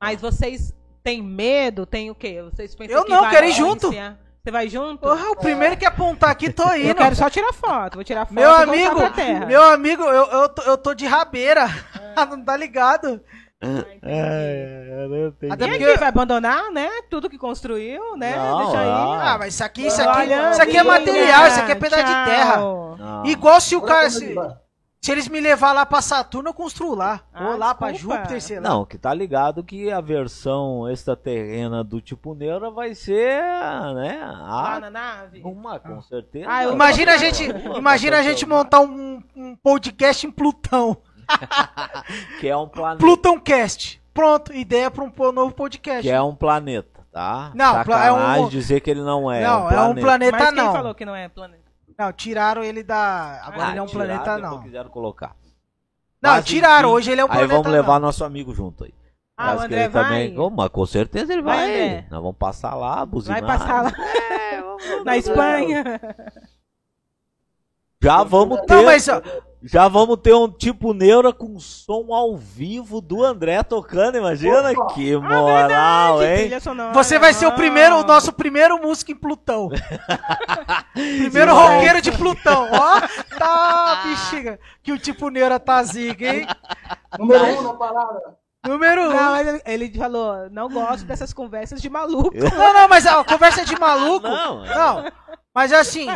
[0.00, 0.72] mas vocês
[1.02, 1.84] têm medo?
[1.84, 2.40] Tem o quê?
[2.42, 3.90] Vocês pensam eu não, quero ir junto.
[3.90, 5.00] Você vai junto?
[5.00, 6.88] Porra, o primeiro que apontar aqui, tô indo.
[6.88, 7.94] Eu quero só tirar foto.
[7.94, 8.98] Vou tirar foto meu amigo,
[9.46, 11.66] Meu amigo, eu, eu, tô, eu tô de rabeira.
[12.16, 12.26] É.
[12.26, 13.20] não tá ligado?
[13.60, 15.48] É, é.
[15.48, 16.90] Até porque vai abandonar, né?
[17.08, 18.34] Tudo que construiu, né?
[18.34, 18.88] Não, Deixa aí.
[18.88, 22.24] Ah, mas isso aqui, isso aqui, isso aqui é material, isso aqui é pedaço de
[22.24, 22.56] terra.
[22.56, 23.24] Não.
[23.26, 24.10] Igual se o cara.
[24.10, 24.36] Se...
[25.04, 27.22] Se eles me levar lá pra Saturno, eu construo lá.
[27.34, 28.68] Ah, Ou lá pra Júpiter, sei lá.
[28.68, 33.42] Não, que tá ligado que a versão extraterrena do tipo Neura vai ser,
[33.96, 34.20] né?
[34.22, 34.78] A...
[34.80, 35.42] na nave?
[35.42, 36.46] Uma, com certeza.
[36.48, 37.42] Ah, imagina a gente,
[37.76, 40.96] imagina a gente montar um, um podcast em Plutão.
[42.38, 43.04] que é um planeta.
[43.04, 44.00] Plutão Cast.
[44.14, 46.02] Pronto, ideia para um novo podcast.
[46.02, 47.50] Que é um planeta, tá?
[47.56, 49.42] Não, Sacanagem é um dizer que ele não é.
[49.42, 50.72] Não, um é um planeta Mas quem não.
[50.72, 51.61] falou que não é planeta?
[52.02, 53.40] Não, tiraram ele da.
[53.44, 54.62] Agora ah, ele é um planeta, não.
[54.62, 55.36] quiseram colocar.
[56.20, 57.52] Não, Mas, tiraram, enfim, hoje ele é um planeta.
[57.52, 58.06] Aí vamos levar não.
[58.06, 58.94] nosso amigo junto aí.
[59.36, 60.04] Ah, o André vai?
[60.04, 61.66] Também, oh, com certeza ele vai.
[61.66, 63.40] vai Nós vamos passar lá, buzinar.
[63.40, 63.92] Vai passar lá.
[64.52, 66.00] É, vamos, Na Espanha.
[68.02, 68.74] Já vamos ter.
[68.74, 69.06] Não, mas,
[69.64, 74.94] já vamos ter um tipo neura com som ao vivo do André tocando, imagina Opa.
[74.94, 76.50] que ah, moral, ah, hein?
[76.92, 79.68] Você vai ser o primeiro, o nosso primeiro músico em Plutão.
[80.94, 82.68] primeiro roqueiro de Plutão.
[82.72, 83.00] Ó,
[83.38, 84.58] tá, bexiga.
[84.82, 86.46] Que o tipo neura tá ziga, hein?
[87.18, 88.42] Número um na parada.
[88.66, 89.10] Número um.
[89.10, 92.32] Não, ele, ele, falou, não gosto dessas conversas de maluco.
[92.34, 94.26] Não, não, mas a conversa de maluco.
[94.26, 95.12] Não, não.
[95.54, 96.06] Mas assim,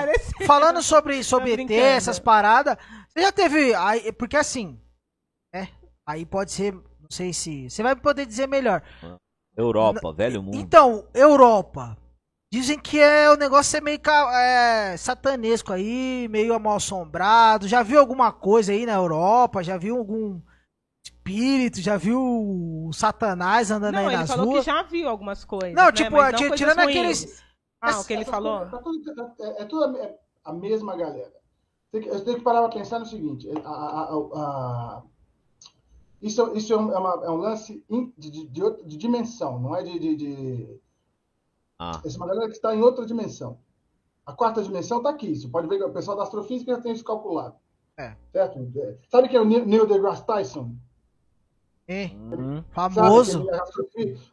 [0.46, 2.76] falando sobre, sobre ET, essas paradas,
[3.16, 3.74] você já teve.
[3.74, 4.80] Aí, porque assim.
[5.54, 5.68] É,
[6.06, 6.72] aí pode ser.
[6.72, 7.70] Não sei se.
[7.70, 8.82] Você vai poder dizer melhor.
[9.56, 10.56] Europa, velho mundo.
[10.56, 11.96] Então, Europa.
[12.52, 14.00] Dizem que é o negócio é meio
[14.32, 17.66] é, satanesco aí, meio mal assombrado.
[17.66, 19.64] Já viu alguma coisa aí na Europa?
[19.64, 20.40] Já viu algum
[21.04, 21.80] espírito?
[21.80, 24.38] Já viu o Satanás andando não, aí nas ruas?
[24.38, 25.74] Não, ele falou que já viu algumas coisas.
[25.74, 25.92] Não, né?
[25.92, 27.44] tipo, não tirando aqueles
[27.80, 28.62] ah, o que ele falou?
[29.40, 29.98] É, é, tudo
[30.44, 31.32] a, mesma galera.
[31.92, 35.02] Eu tenho que parar para pensar no seguinte: a, a, a,
[36.20, 37.84] isso, isso é, uma, é um lance
[38.18, 39.98] de, de, de, de, dimensão, não é de.
[39.98, 40.80] de, de...
[41.78, 42.00] Ah.
[42.04, 43.58] Essa é uma galera que está em outra dimensão.
[44.24, 45.34] A quarta dimensão está aqui.
[45.36, 47.54] Você pode ver que o pessoal da astrofísica já tem isso calculado.
[47.96, 48.16] É.
[48.32, 48.72] Certo?
[48.76, 48.96] É.
[49.08, 50.74] Sabe quem é o Neil deGrasse Tyson?
[51.86, 52.06] É.
[52.06, 52.64] Uhum.
[52.70, 53.46] Famoso.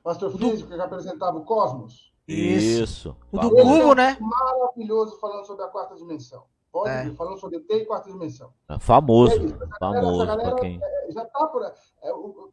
[0.03, 2.11] o astrofísico que apresentava o cosmos.
[2.27, 3.15] Isso.
[3.31, 4.17] O do cubo, né?
[4.19, 6.45] Maravilhoso falando sobre a quarta dimensão.
[6.73, 7.03] Pode é.
[7.03, 8.51] vir, falando sobre T e quarta dimensão.
[8.67, 9.35] É famoso.
[9.35, 10.79] É famoso galera, quem...
[10.81, 11.61] É, já tá por.
[11.63, 12.51] É, o,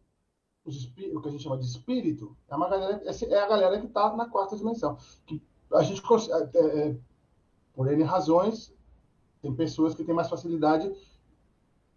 [0.66, 0.70] o,
[1.16, 4.14] o, que a gente chama de espírito é, uma galera, é a galera que está
[4.14, 4.98] na quarta dimensão.
[5.26, 5.42] Que
[5.72, 6.02] a gente,
[6.54, 6.96] é, é,
[7.74, 8.74] por N razões,
[9.40, 10.92] tem pessoas que têm mais facilidade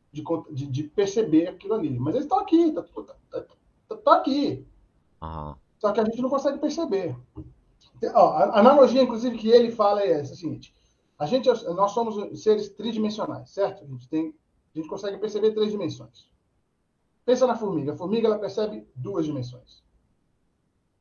[0.10, 2.00] de, de, de perceber aquilo ali.
[2.00, 3.46] Mas eles estão aqui, tá, tá, tá,
[3.90, 4.66] tá, tá aqui.
[5.22, 5.56] Uhum.
[5.78, 7.18] Só que a gente não consegue perceber.
[8.16, 10.74] Ó, a analogia, inclusive, que ele fala é essa, é a seguinte.
[11.24, 13.86] A gente, nós somos seres tridimensionais, certo?
[13.86, 14.36] A gente, tem,
[14.76, 16.30] a gente consegue perceber três dimensões.
[17.24, 17.94] Pensa na formiga.
[17.94, 19.82] A formiga ela percebe duas dimensões.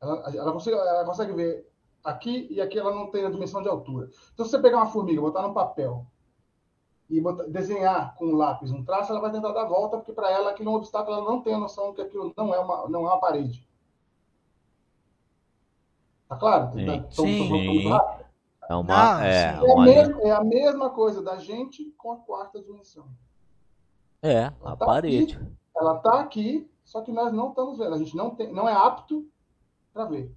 [0.01, 1.69] Ela, ela, consegue, ela consegue ver
[2.01, 4.09] aqui e aqui ela não tem a dimensão de altura.
[4.33, 6.07] Então, se você pegar uma formiga, botar no papel
[7.09, 10.31] e botar, desenhar com um lápis um traço, ela vai tentar dar volta, porque para
[10.31, 12.87] ela aquilo é um obstáculo, ela não tem a noção que aquilo não é uma,
[12.87, 13.67] não é uma parede.
[16.29, 16.71] Tá claro?
[16.71, 16.85] Sim.
[16.85, 18.22] Tá, sim.
[18.69, 19.85] É, uma, ah, é, é, uma...
[19.85, 23.07] Mesma, é, a mesma coisa da gente com a quarta dimensão.
[24.21, 25.35] É, ela a tá parede.
[25.35, 27.93] Aqui, ela está aqui, só que nós não estamos vendo.
[27.93, 29.27] A gente não, tem, não é apto
[29.91, 30.33] para ver.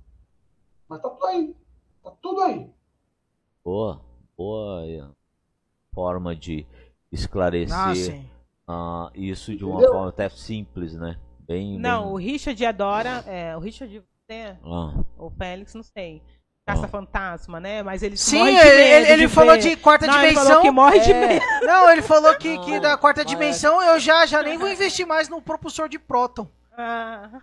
[0.89, 1.57] Mas tá tudo aí.
[2.03, 2.71] Tá tudo aí.
[3.65, 4.01] Boa,
[4.37, 5.15] boa
[5.93, 6.67] forma de
[7.11, 8.29] esclarecer
[8.69, 11.19] ah, uh, isso de uma forma até simples, né?
[11.41, 12.13] Bem, não, bem...
[12.13, 13.25] o Richard adora.
[13.27, 14.59] É, o Richard tem.
[14.63, 15.05] Ah.
[15.17, 16.23] O Félix, não sei.
[16.67, 17.81] Caça-fantasma, né?
[17.81, 20.43] Mas ele Sim, ele, ele, ele falou de quarta não, dimensão.
[20.43, 21.01] Ele falou que morre é...
[21.01, 21.45] de medo.
[21.63, 25.29] Não, ele falou que, que da quarta dimensão eu já, já nem vou investir mais
[25.29, 26.49] no propulsor de próton.
[26.77, 27.41] Ah.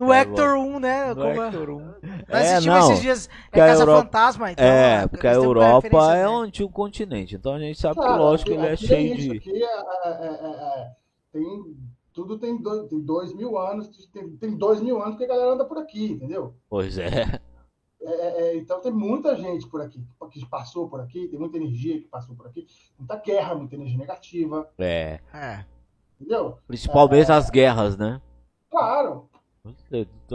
[0.00, 1.08] No é, Hector 1, né?
[1.08, 1.42] No Como...
[1.42, 1.76] Hector 1.
[1.76, 4.02] Nós é, não, esses dias é Caça Europa...
[4.02, 4.64] Fantasma, então.
[4.64, 8.56] É, porque a Europa é um antigo continente, então a gente sabe que, lógico, que
[8.56, 9.36] ele é cheio de.
[9.36, 10.90] Aqui é, é, é,
[11.30, 11.76] tem,
[12.12, 15.52] tudo tem dois, tem dois mil anos, tem, tem dois mil anos que a galera
[15.52, 16.54] anda por aqui, entendeu?
[16.70, 17.38] Pois é.
[18.06, 22.06] É, então tem muita gente por aqui que passou por aqui, tem muita energia que
[22.08, 22.66] passou por aqui,
[22.98, 24.70] muita guerra, muita energia negativa.
[24.78, 25.20] É.
[25.32, 25.64] é.
[26.20, 26.58] Entendeu?
[26.66, 28.20] Principalmente as guerras, né?
[28.70, 29.30] Claro.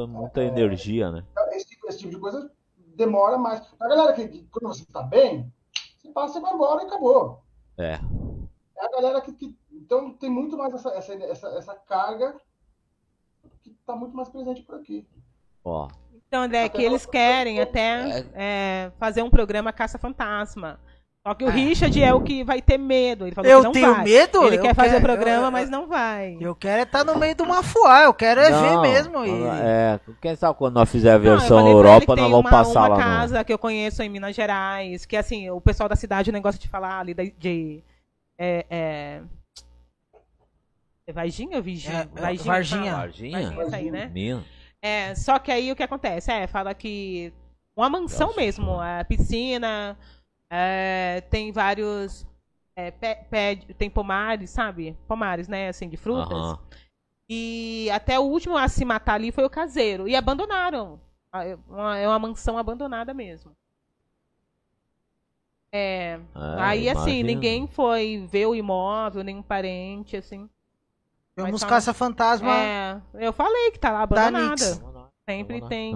[0.07, 1.25] Muita energia, né?
[1.51, 2.51] Esse, esse, tipo de coisa
[2.95, 3.61] demora mais.
[3.79, 5.51] A galera que, que quando você tá bem,
[5.97, 7.43] você passa, e vai embora e acabou.
[7.77, 7.99] É.
[8.77, 12.35] É a galera que, que então tem muito mais essa, essa, essa, essa carga
[13.61, 15.07] que está muito mais presente por aqui.
[15.63, 15.87] Ó.
[16.29, 18.25] Então, André, até que eles querem até é.
[18.35, 20.79] é, fazer um programa Caça-Fantasma.
[21.25, 21.51] Só que o é.
[21.51, 23.25] Richard é o que vai ter medo.
[23.25, 24.03] Ele falou eu que não tenho vai.
[24.03, 24.45] medo?
[24.45, 26.37] Ele eu quer fazer quero, programa, eu, mas não vai.
[26.39, 29.25] Eu quero estar é no meio do mafuá, eu quero é não, ver mesmo.
[29.25, 29.43] E...
[29.43, 32.87] É, quem sabe quando nós fizer a versão não, Europa, nós vamos uma, passar uma
[32.89, 32.95] lá.
[32.95, 33.45] Uma casa no...
[33.45, 36.69] que eu conheço em Minas Gerais, que assim, o pessoal da cidade não gosta de
[36.69, 37.31] falar ali de.
[37.37, 37.83] de
[38.37, 39.21] é, é...
[41.07, 42.07] É Varginha ou Virgínia?
[42.15, 42.53] É, Varginha.
[42.53, 42.95] Varginha.
[42.95, 43.41] Varginha.
[43.41, 44.11] Varginha, isso aí, né?
[44.13, 44.43] Minha.
[44.81, 46.31] É, só que aí o que acontece?
[46.31, 47.33] É, fala que
[47.75, 49.97] uma mansão Nossa, mesmo, a piscina,
[50.49, 52.27] é, tem vários.
[52.75, 54.97] É, pé, pé, tem pomares, sabe?
[55.07, 55.69] Pomares, né?
[55.69, 56.37] Assim, de frutas.
[56.37, 56.57] Uhum.
[57.29, 60.07] E até o último a se matar ali foi o caseiro.
[60.07, 60.99] E abandonaram.
[61.33, 63.55] É uma, é uma mansão abandonada mesmo.
[65.71, 66.13] É.
[66.15, 66.19] é
[66.57, 70.49] aí, assim, ninguém foi ver o imóvel, nenhum parente, assim.
[71.45, 72.51] Vamos caça-fantasma.
[72.51, 74.79] É, eu falei que tá lá abandonada.
[75.29, 75.95] Sempre tem.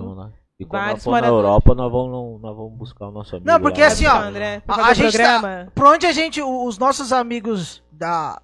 [0.59, 3.49] E quando nós for na Europa, nós vamos, nós vamos buscar o nosso amigo.
[3.49, 3.87] Não, porque lá.
[3.87, 8.39] assim, ó, André, a, a gente tá, Por onde a gente, os nossos amigos da,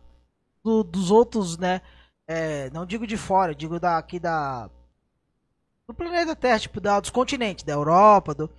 [0.63, 1.81] do, dos outros, né,
[2.27, 4.69] é, não digo de fora, digo daqui da,
[5.87, 8.49] do planeta Terra, tipo, da, dos continentes, da Europa, do,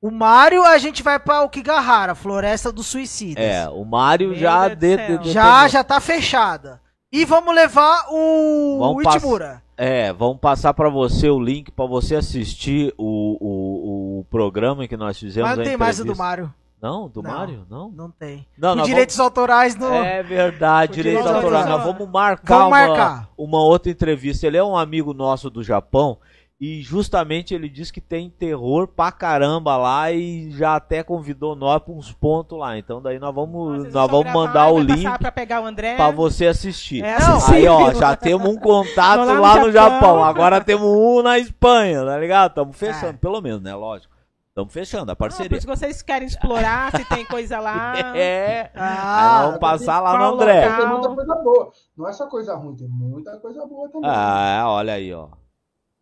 [0.00, 3.44] o Mario a gente vai pra Okigahara, Floresta dos Suicidas.
[3.44, 6.80] É, o Mario já de, de, de, já já tá fechada.
[7.12, 9.60] E vamos levar o, vamos o Itimura.
[9.76, 14.96] É, vamos passar para você o link para você assistir o, o, o programa que
[14.96, 15.48] nós fizemos.
[15.48, 16.54] Mas não tem mais o do Mario.
[16.80, 17.66] Não, do não, Mario?
[17.68, 17.90] Não?
[17.90, 18.46] Não tem.
[18.56, 19.30] Não, direitos vamos...
[19.30, 19.92] autorais no.
[19.92, 21.66] É verdade, direitos autorais.
[21.66, 23.28] Nós vamos marcar, vamos marcar.
[23.36, 24.46] Uma, uma outra entrevista.
[24.46, 26.16] Ele é um amigo nosso do Japão
[26.60, 31.82] e justamente ele disse que tem terror pra caramba lá e já até convidou nós
[31.82, 32.76] pra uns pontos lá.
[32.76, 35.96] Então daí nós vamos, Nossa, nós vamos mandar o link pra, pegar o André.
[35.96, 37.02] pra você assistir.
[37.02, 37.16] É
[37.48, 40.00] Aí ó, já temos um contato lá, lá, no Japão.
[40.00, 40.24] Japão.
[40.24, 42.50] Agora temos um na Espanha, tá ligado?
[42.50, 43.18] Estamos fechando, é.
[43.18, 43.74] pelo menos, né?
[43.74, 44.12] Lógico.
[44.48, 45.56] Estamos fechando a parceria.
[45.56, 47.94] Ah, se vocês querem explorar, se tem coisa lá.
[48.14, 48.70] É.
[48.74, 50.68] Ah, vamos passar lá no André.
[50.76, 51.72] Tem muita coisa boa.
[51.96, 54.10] Não é só coisa ruim, tem muita coisa boa também.
[54.10, 55.39] Ah, olha aí, ó.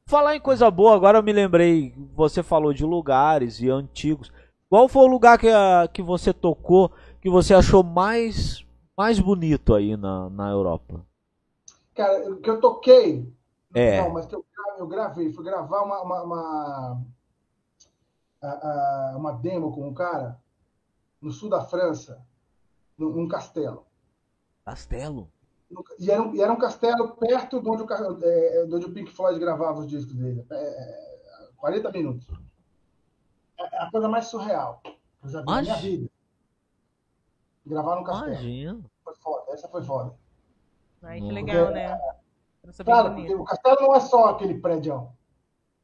[0.08, 4.32] Falar em coisa boa, agora eu me lembrei, você falou de lugares e antigos.
[4.66, 6.90] Qual foi o lugar que, a, que você tocou
[7.20, 11.04] que você achou mais, mais bonito aí na, na Europa?
[11.94, 13.30] Cara, que eu toquei.
[13.74, 14.00] É.
[14.00, 14.42] Não, mas que eu,
[14.78, 15.30] eu gravei.
[15.30, 17.02] Fui gravar uma, uma, uma,
[19.14, 20.40] uma demo com um cara
[21.20, 22.26] no sul da França,
[22.96, 23.84] num, num castelo.
[24.64, 25.30] Castelo?
[25.98, 27.86] E era, um, e era um castelo perto de onde o,
[28.24, 30.44] é, de onde o Pink Floyd gravava os discos dele.
[30.50, 31.08] É,
[31.58, 32.26] 40 minutos.
[33.58, 36.10] É, é a coisa mais surreal que eu já vi na minha vida.
[37.66, 38.32] Gravar no castelo.
[38.32, 38.80] Imagina.
[39.04, 39.52] Foi foda.
[39.52, 40.14] Essa foi foda.
[41.02, 42.00] Ai, que legal, porque, né?
[42.84, 45.12] Claro, porque o castelo não é só aquele prédio.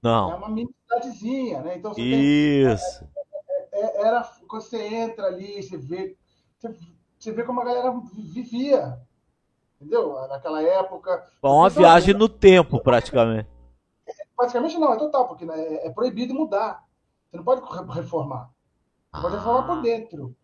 [0.03, 0.33] Não.
[0.33, 1.77] É uma mini cidadezinha, né?
[1.77, 3.01] Então, Isso.
[3.01, 6.17] Tem, é, é, era, quando você entra ali, você vê,
[6.59, 6.77] você,
[7.19, 8.99] você vê como a galera vivia
[9.85, 10.27] entendeu?
[10.29, 11.25] Naquela época.
[11.43, 13.49] Uma viagem no tempo, praticamente.
[14.37, 16.83] Praticamente não, é total, porque né, é, é proibido mudar.
[17.31, 17.61] Você não pode
[17.93, 18.51] reformar.
[19.13, 19.21] Você ah.
[19.21, 20.37] pode reformar por dentro.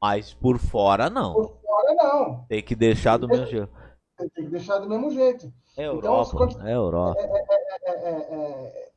[0.00, 1.34] Mas por fora, não.
[1.34, 2.44] Por fora, não.
[2.48, 3.70] Tem que deixar do mesmo jeito.
[4.16, 5.52] Tem que deixar do mesmo jeito.
[5.76, 6.30] É então, Europa.
[6.34, 6.68] Então, quando...
[6.68, 7.20] é Europa.
[7.20, 8.89] É, é, é,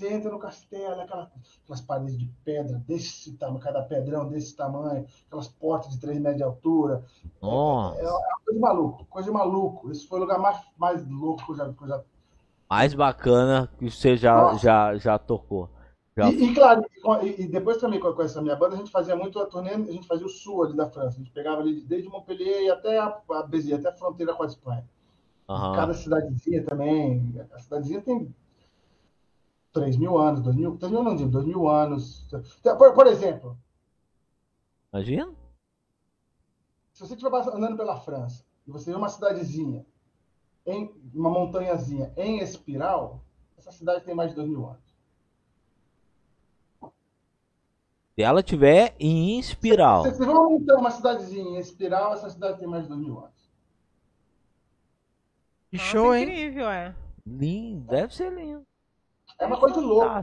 [0.00, 1.30] Você entra no castelo, aquela,
[1.62, 6.38] aquelas paredes de pedra desse tamanho, cada pedrão desse tamanho, aquelas portas de 3 metros
[6.38, 7.04] de altura.
[7.42, 8.00] Nossa.
[8.00, 9.90] É, é, uma coisa de maluco, coisa de maluco.
[9.90, 12.00] Esse foi o lugar mais, mais louco que eu já, que eu já...
[12.70, 15.68] Mais bacana que você já, já, já tocou.
[16.16, 16.30] Já...
[16.30, 16.82] E, e, claro,
[17.22, 19.92] e, e, depois também com, essa minha banda, a gente fazia muito a turnê, a
[19.92, 21.16] gente fazia o sul ali da França.
[21.16, 24.46] A gente pegava ali desde Montpellier até a, a Béziers, até a fronteira com a
[24.46, 24.88] Espanha.
[25.46, 25.74] Uhum.
[25.74, 27.38] Cada cidadezinha também.
[27.52, 28.34] A cidadezinha tem
[29.72, 32.26] 3 mil anos, 2 mil, 3 mil não digo, 2 mil anos.
[32.62, 33.56] Por, por exemplo.
[34.92, 35.32] Imagina.
[36.92, 39.86] Se você estiver andando pela França e você vê uma cidadezinha,
[40.66, 43.24] em uma montanhazinha em espiral,
[43.56, 44.90] essa cidade tem mais de 2 mil anos.
[48.14, 50.02] Se ela tiver em espiral.
[50.02, 53.18] Se você vê uma, uma cidadezinha em espiral, essa cidade tem mais de 2 mil
[53.18, 53.50] anos.
[55.70, 56.24] Que show, hein?
[56.24, 56.94] incrível, é.
[57.24, 58.66] Lindo, deve ser lindo.
[59.40, 60.22] É uma coisa louca.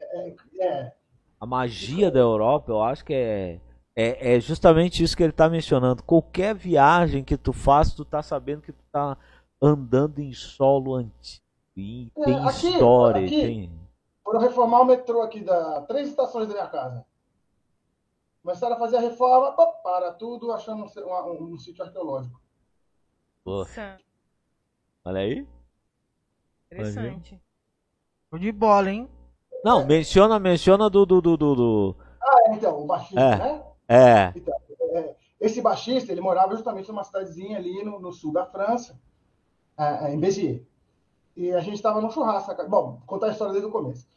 [0.00, 0.92] É, é.
[1.38, 3.60] A magia da Europa, eu acho que é,
[3.94, 6.02] é, é justamente isso que ele está mencionando.
[6.02, 9.18] Qualquer viagem que tu faz, tu tá sabendo que tu tá
[9.60, 11.44] andando em solo antigo.
[11.76, 13.26] E é, tem aqui, história.
[13.26, 13.80] Aqui, tem...
[14.24, 17.04] Foram reformar o metrô aqui da três estações da minha casa.
[18.42, 19.52] Começaram a fazer a reforma,
[19.82, 22.40] para tudo, achando um, um, um sítio arqueológico.
[25.04, 25.46] Olha aí.
[26.70, 27.40] Interessante.
[28.30, 29.08] Show de bola, hein?
[29.64, 31.96] Não, menciona, menciona do, do, do, do...
[32.22, 33.36] Ah, é, então, o baixista, é.
[33.36, 33.62] né?
[33.88, 34.32] É.
[34.34, 34.54] Então,
[34.92, 35.14] é.
[35.40, 38.98] Esse baixista, ele morava justamente numa cidadezinha ali no, no sul da França,
[39.78, 40.62] é, é em Béziers.
[41.36, 42.54] E a gente estava num churrasco.
[42.68, 44.08] Bom, vou contar a história desde o começo.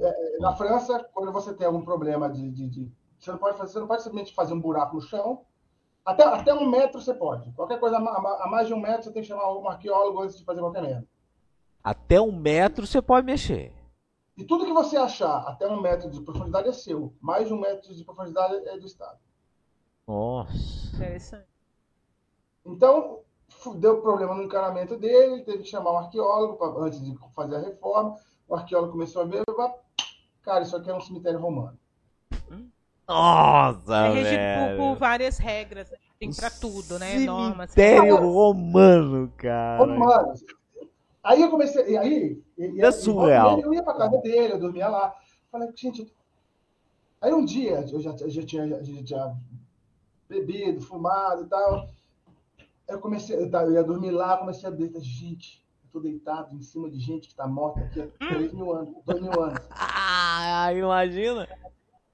[0.00, 3.72] É, na França, quando você tem algum problema de, de, de, Você, não pode fazer,
[3.72, 5.40] você não pode simplesmente fazer um buraco no chão.
[6.04, 7.50] Até, até um metro você pode.
[7.52, 10.38] Qualquer coisa a, a mais de um metro, você tem que chamar um arqueólogo antes
[10.38, 11.06] de fazer qualquer merda.
[11.82, 13.72] Até um metro você pode mexer.
[14.36, 17.12] E tudo que você achar até um metro de profundidade é seu.
[17.20, 19.18] Mais de um metro de profundidade é do Estado.
[20.06, 20.96] Nossa.
[20.96, 21.46] Interessante.
[22.64, 23.20] Então,
[23.76, 27.60] deu problema no encanamento dele, teve que chamar um arqueólogo pra, antes de fazer a
[27.60, 28.16] reforma.
[28.48, 29.42] O arqueólogo começou a ver,
[30.42, 31.78] cara, isso aqui é um cemitério romano.
[33.06, 35.98] Nossa, é regido por, várias regras, né?
[36.18, 37.18] tem para tudo, né?
[37.18, 37.72] Normas.
[37.72, 39.78] Cemitério romano, cara.
[39.84, 40.34] Romano.
[41.22, 41.90] Aí eu comecei.
[41.90, 42.42] E aí.
[42.58, 43.60] E, é surreal.
[43.60, 45.14] Eu ia pra casa dele, eu dormia lá.
[45.50, 46.12] Falei, gente.
[47.20, 49.36] Aí um dia, eu já, já, tinha, já tinha
[50.28, 51.88] bebido, fumado e tal.
[52.88, 55.00] Eu comecei, eu ia dormir lá, comecei a deitar.
[55.00, 58.72] Gente, eu tô deitado em cima de gente que tá morta aqui há 3 mil
[58.72, 59.60] anos, 2 mil anos.
[60.44, 61.48] Ah, imagina!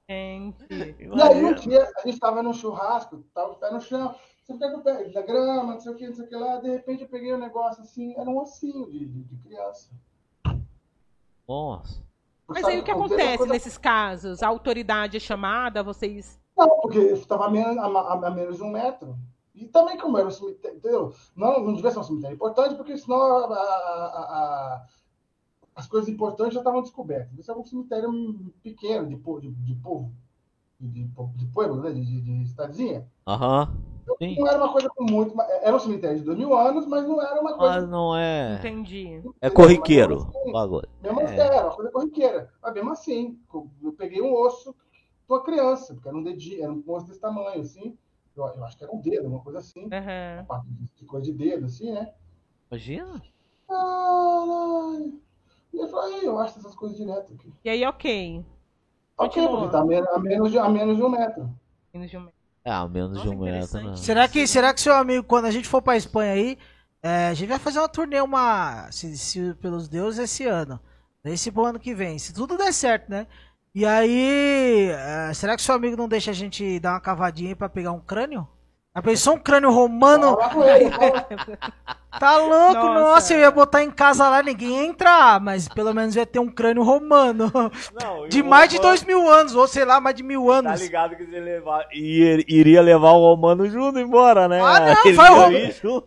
[0.07, 0.65] Gente.
[0.69, 4.15] E aí um dia a gente tava num churrasco, tava o pé no chão
[4.49, 6.35] você fica com o pé da grama, não sei o que, não sei o que
[6.35, 6.57] lá.
[6.57, 9.91] De repente eu peguei um negócio assim, era um ossinho de, de, de criança.
[11.47, 12.01] Nossa.
[12.47, 13.53] Mas aí o que acontece coisa...
[13.53, 14.41] nesses casos?
[14.41, 16.39] A autoridade é chamada, vocês.
[16.57, 19.15] Não, porque estava a menos, a, a, menos de um metro.
[19.53, 21.13] E também, como era um cemitério, entendeu?
[21.35, 24.85] Não, não devia ser um cemitério importante, porque senão a, a,
[25.75, 27.37] as coisas importantes já estavam descobertas.
[27.37, 28.11] Isso é um cemitério
[28.63, 30.11] pequeno, de, de, de povo,
[30.79, 31.91] de, de, de pueblo, né?
[31.91, 33.07] de, de, de cidadezinha.
[33.27, 33.69] Aham.
[33.69, 33.98] Uhum.
[34.17, 34.35] Sim.
[34.39, 35.35] Não era uma coisa muito.
[35.61, 37.81] Era um cemitério de dois mil anos, mas não era uma coisa.
[37.81, 38.55] Mas não é.
[38.55, 39.21] Entendi.
[39.41, 40.27] É corriqueiro.
[40.27, 40.87] Assim.
[41.01, 41.39] Mesmo assim, é.
[41.39, 42.53] era uma coisa corriqueira.
[42.61, 43.39] Mas mesmo assim,
[43.81, 44.75] eu peguei um osso
[45.27, 47.95] tua criança, porque era um dedinho, era um osso desse tamanho, assim.
[48.35, 49.83] Eu, eu acho que era um dedo, uma coisa assim.
[49.83, 50.45] Uhum.
[50.49, 50.65] Uma
[50.95, 52.13] de coisa de dedo, assim, né?
[52.71, 53.21] Imagina.
[53.67, 55.21] Caralho.
[55.71, 57.53] E eu falei, eu acho essas coisas direto aqui.
[57.63, 58.43] E aí, ok.
[59.17, 61.49] Ok, porque tá a menos, a menos, de, a menos de um metro.
[61.93, 62.38] Menos de um metro.
[62.63, 63.95] É, ao menos Nossa, de um metro, né?
[63.95, 66.57] Será que, será que seu amigo, quando a gente for pra Espanha aí,
[67.01, 68.91] é, a gente vai fazer uma turnê, uma.
[68.91, 70.79] Se, se, pelos deuses, esse ano.
[71.23, 72.19] Esse pro ano que vem.
[72.19, 73.27] Se tudo der certo, né?
[73.73, 74.89] E aí.
[74.91, 77.91] É, será que seu amigo não deixa a gente dar uma cavadinha aí pra pegar
[77.91, 78.47] um crânio?
[78.93, 80.35] A pensou um crânio romano?
[82.19, 82.99] tá louco, nossa.
[82.99, 83.33] nossa.
[83.33, 86.49] eu ia botar em casa lá, ninguém ia entrar, mas pelo menos ia ter um
[86.49, 87.51] crânio romano.
[88.01, 88.67] Não, de mais romano...
[88.67, 90.79] de dois mil anos, ou sei lá, mais de mil anos.
[90.79, 94.59] Tá ligado que ele levar, iria levar o romano junto embora, né?
[94.59, 96.03] Ah, não, ele foi o romano.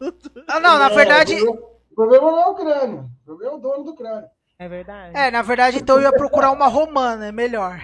[0.48, 1.34] Ah, não, na verdade.
[1.40, 4.28] O problema não é o crânio, o problema é o dono do crânio.
[4.58, 5.16] É verdade.
[5.16, 7.80] É, na verdade, então eu ia procurar uma romana, é melhor.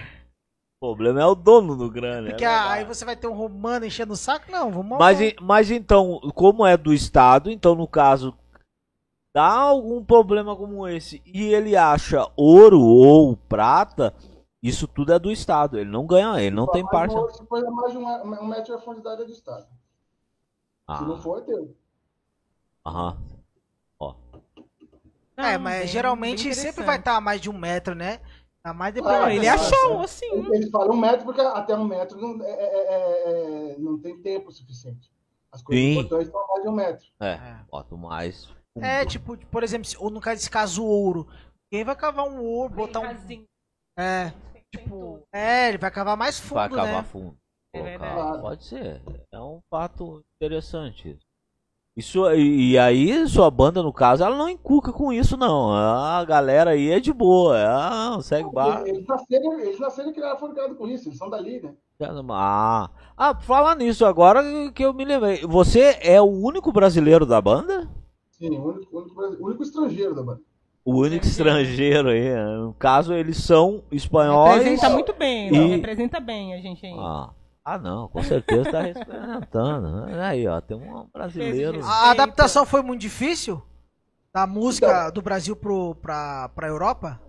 [0.81, 2.29] O problema é o dono do grande.
[2.29, 4.49] Porque é aí você vai ter um romano enchendo o saco?
[4.49, 8.33] Não, vamos mas, mas então, como é do Estado, então no caso,
[9.35, 14.15] dá algum problema como esse e ele acha ouro ou prata,
[14.63, 15.77] isso tudo é do Estado.
[15.77, 17.13] Ele não ganha, ele não tem parte.
[17.35, 18.07] Se for mais de um,
[18.41, 19.67] um metro de profundidade é do Estado.
[20.87, 20.97] Ah.
[20.99, 21.75] Se não for, é teu.
[22.85, 23.17] Aham.
[23.99, 24.15] Ó.
[25.35, 28.21] é, mas bem, geralmente bem sempre vai estar tá a mais de um metro, né?
[28.63, 29.13] Tá mais depois.
[29.13, 30.29] Ah, ele achou, assim.
[30.53, 34.21] Ele fala um metro porque até um metro não, é, é, é, é não tem
[34.21, 35.09] tempo suficiente.
[35.51, 35.91] As coisas Sim.
[35.93, 37.07] importantes estão mais de um metro.
[37.21, 37.59] É, é.
[37.71, 38.53] bota mais.
[38.77, 41.27] É, tipo, por exemplo, ou no caso desse caso, o ouro.
[41.71, 43.45] Quem vai cavar um ouro, botar um.
[43.97, 44.33] É.
[44.75, 46.55] Tipo, é, ele vai cavar mais fundo.
[46.55, 47.03] Vai cavar né?
[47.03, 47.37] fundo.
[47.73, 47.97] É.
[48.41, 49.01] Pode ser.
[49.31, 51.17] É um fato interessante.
[51.99, 55.73] Isso, e, e, aí, sua banda, no caso, ela não encuca com isso, não.
[55.73, 57.57] A galera aí é de boa.
[57.59, 58.83] É, segue bar.
[58.85, 61.09] Eles nasceram, eles nasceram e criaram, foram criados com isso.
[61.09, 61.73] Eles são dali, né?
[62.29, 65.41] Ah, ah, falar nisso agora que eu me lembrei.
[65.45, 67.89] Você é o único brasileiro da banda?
[68.31, 70.41] Sim, o único, único, único estrangeiro da banda.
[70.85, 72.33] O único estrangeiro aí.
[72.61, 74.63] No caso, eles são espanhóis.
[74.63, 75.67] Representa muito bem, e...
[75.75, 76.95] representa bem a gente aí.
[76.97, 77.31] Ah.
[77.69, 80.05] Ah, não, com certeza está representando.
[80.05, 81.85] Aí, ó, tem um brasileiro.
[81.85, 83.61] A adaptação foi muito difícil?
[84.33, 87.21] Da música então, do Brasil pro, pra, pra Europa?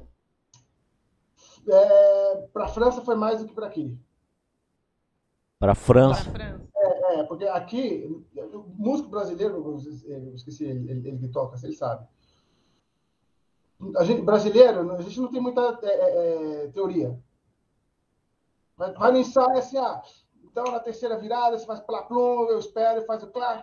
[1.69, 3.99] É, pra França foi mais do que para aqui.
[5.59, 6.33] Pra França?
[6.75, 11.75] É, é, porque aqui, o músico brasileiro, eu esqueci, ele, ele, ele que toca, ele
[11.75, 12.07] sabe.
[13.95, 17.19] A gente, brasileiro, a gente não tem muita é, é, é teoria.
[18.75, 20.03] Vai, vai no ensaio assim, ah,
[20.51, 23.63] então, na terceira virada, você faz plá plum, eu espero, e faz o clá,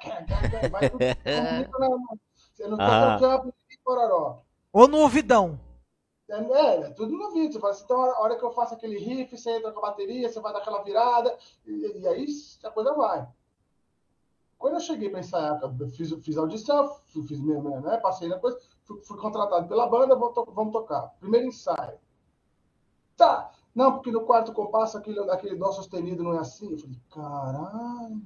[0.71, 1.03] vai tudo,
[2.55, 4.41] Você não tá no campo de pororó.
[4.71, 5.59] Ou no ouvidão.
[6.29, 7.53] É, é, é, tudo no ouvido.
[7.53, 9.89] Você fala assim, então, a hora que eu faço aquele riff, você entra com a
[9.89, 12.25] bateria, você vai dar aquela virada, e, e aí
[12.63, 13.27] a coisa vai.
[14.57, 18.59] Quando eu cheguei para ensaiar, eu fiz, fiz audição, fiz mesmo, né, passei na coisa,
[18.85, 21.13] fui, fui contratado pela banda, vamos, to vamos tocar.
[21.19, 21.99] Primeiro ensaio.
[23.15, 26.71] Tá, não, porque no quarto compasso aquele, aquele dó sustenido não é assim.
[26.71, 28.21] Eu falei, caralho.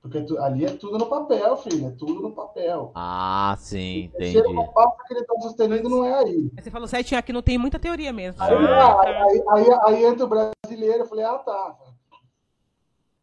[0.00, 1.88] Porque tu, ali é tudo no papel, filho.
[1.88, 2.90] É tudo no papel.
[2.94, 4.40] Ah, sim, entendi.
[4.40, 6.50] No compasso, aquele dó sustenido não é aí.
[6.58, 8.42] Você falou certinho, aqui não tem muita teoria mesmo.
[8.42, 11.76] Aí, ah, aí, aí, aí, aí, entra o brasileiro, eu falei, ah, tá.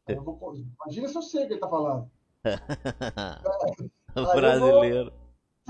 [0.07, 0.53] Eu vou,
[0.85, 2.07] imagina se eu sei o que ele tá falando.
[4.35, 5.11] brasileiro.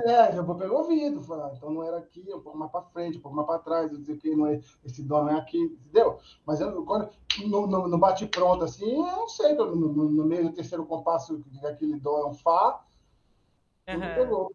[0.04, 3.18] É, já vou pelo ouvido, falar, então não era aqui, um pouco mais para frente,
[3.18, 5.58] um pouco mais para trás, eu dizer que não é, esse dó não é aqui,
[5.58, 6.20] entendeu?
[6.46, 7.10] Mas eu, quando,
[7.48, 10.86] no, no, no bate pronto assim, eu não sei, no, no, no, meio do terceiro
[10.86, 12.84] compasso, aquele dó é um Fá,
[13.88, 14.00] uhum.
[14.16, 14.52] pegou.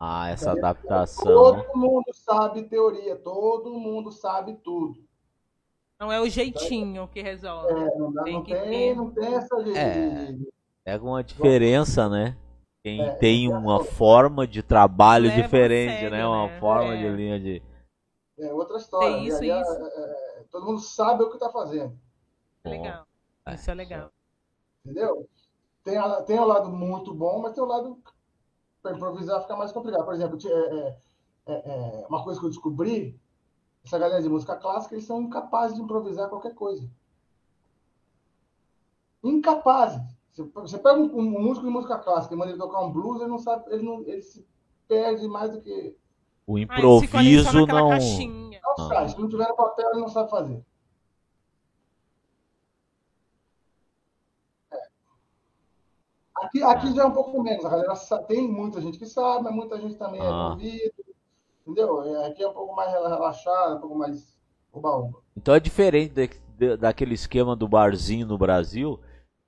[0.00, 1.24] Ah, essa adaptação.
[1.24, 5.04] Todo mundo sabe teoria, todo mundo sabe tudo.
[6.00, 7.70] Não é o jeitinho que resolve.
[7.70, 9.54] É, não, dá, tem, não, tem, não tem essa.
[9.76, 10.34] É,
[10.86, 12.36] é uma diferença, né?
[12.84, 16.26] Quem é, tem uma forma de trabalho diferente, sério, né?
[16.26, 16.60] Uma né?
[16.60, 16.96] forma é.
[16.98, 17.62] de linha de.
[18.38, 19.16] É outra história.
[19.20, 19.48] isso, isso.
[19.48, 21.98] É, é, todo mundo sabe o que está fazendo.
[22.62, 23.06] Legal.
[23.46, 23.54] É.
[23.54, 24.10] Isso é legal.
[24.84, 25.26] Entendeu?
[25.82, 25.96] Tem,
[26.26, 27.98] tem o lado muito bom, mas tem o lado
[28.82, 30.04] para improvisar fica mais complicado.
[30.04, 30.38] Por exemplo,
[31.46, 33.18] é, uma coisa que eu descobri,
[33.82, 36.86] essa galera de música clássica, eles são incapazes de improvisar qualquer coisa.
[39.22, 40.02] Incapazes.
[40.36, 43.30] Você pega um, um, músico de música clássica e manda ele tocar um blues, ele
[43.30, 44.44] não sabe, ele, não, ele se
[44.88, 45.96] perde mais do que.
[46.44, 47.90] O improviso ah, não.
[47.90, 48.60] Caixinha.
[48.62, 49.08] Não sai.
[49.08, 50.60] Se não tiver no papel, ele não sabe fazer.
[54.72, 54.78] É.
[56.34, 57.64] Aqui, aqui já é um pouco menos.
[57.64, 60.26] A galera sabe, tem muita gente que sabe, mas muita gente também é ah.
[60.26, 60.94] é envolvida.
[61.64, 62.24] Entendeu?
[62.26, 64.36] Aqui é um pouco mais relaxado, um pouco mais
[64.72, 65.22] oba-oba.
[65.36, 69.00] Então é diferente de, de, daquele esquema do barzinho no Brasil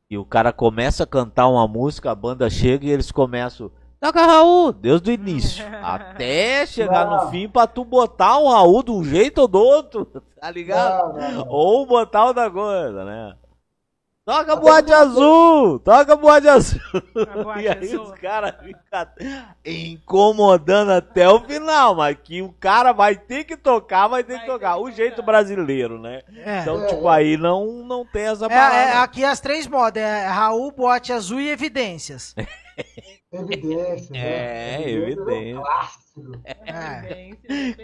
[0.09, 3.71] e o cara começa a cantar uma música, a banda chega e eles começam.
[4.01, 5.65] Toca Raul, desde o início.
[5.83, 7.25] até chegar não.
[7.25, 10.07] no fim pra tu botar o Raul de um jeito ou do outro,
[10.41, 11.19] tá ligado?
[11.19, 13.37] Não, não, ou botar outra coisa, né?
[14.27, 15.79] Toca boate azul!
[15.79, 16.81] Toca boate azul!
[17.15, 18.03] Boate e aí azul.
[18.03, 19.07] os caras ficam
[19.65, 24.41] incomodando até o final, mas que o cara vai ter que tocar, vai ter vai
[24.41, 24.75] que tocar.
[24.75, 26.23] Ter o jeito brasileiro, né?
[26.45, 26.59] É.
[26.59, 28.47] Então, é, tipo, aí não, não tem essa.
[28.47, 32.35] É, é, aqui as três modas, é Raul, boate azul e evidências.
[33.33, 35.63] evidências, É, é evidência.
[35.63, 36.23] Clássico.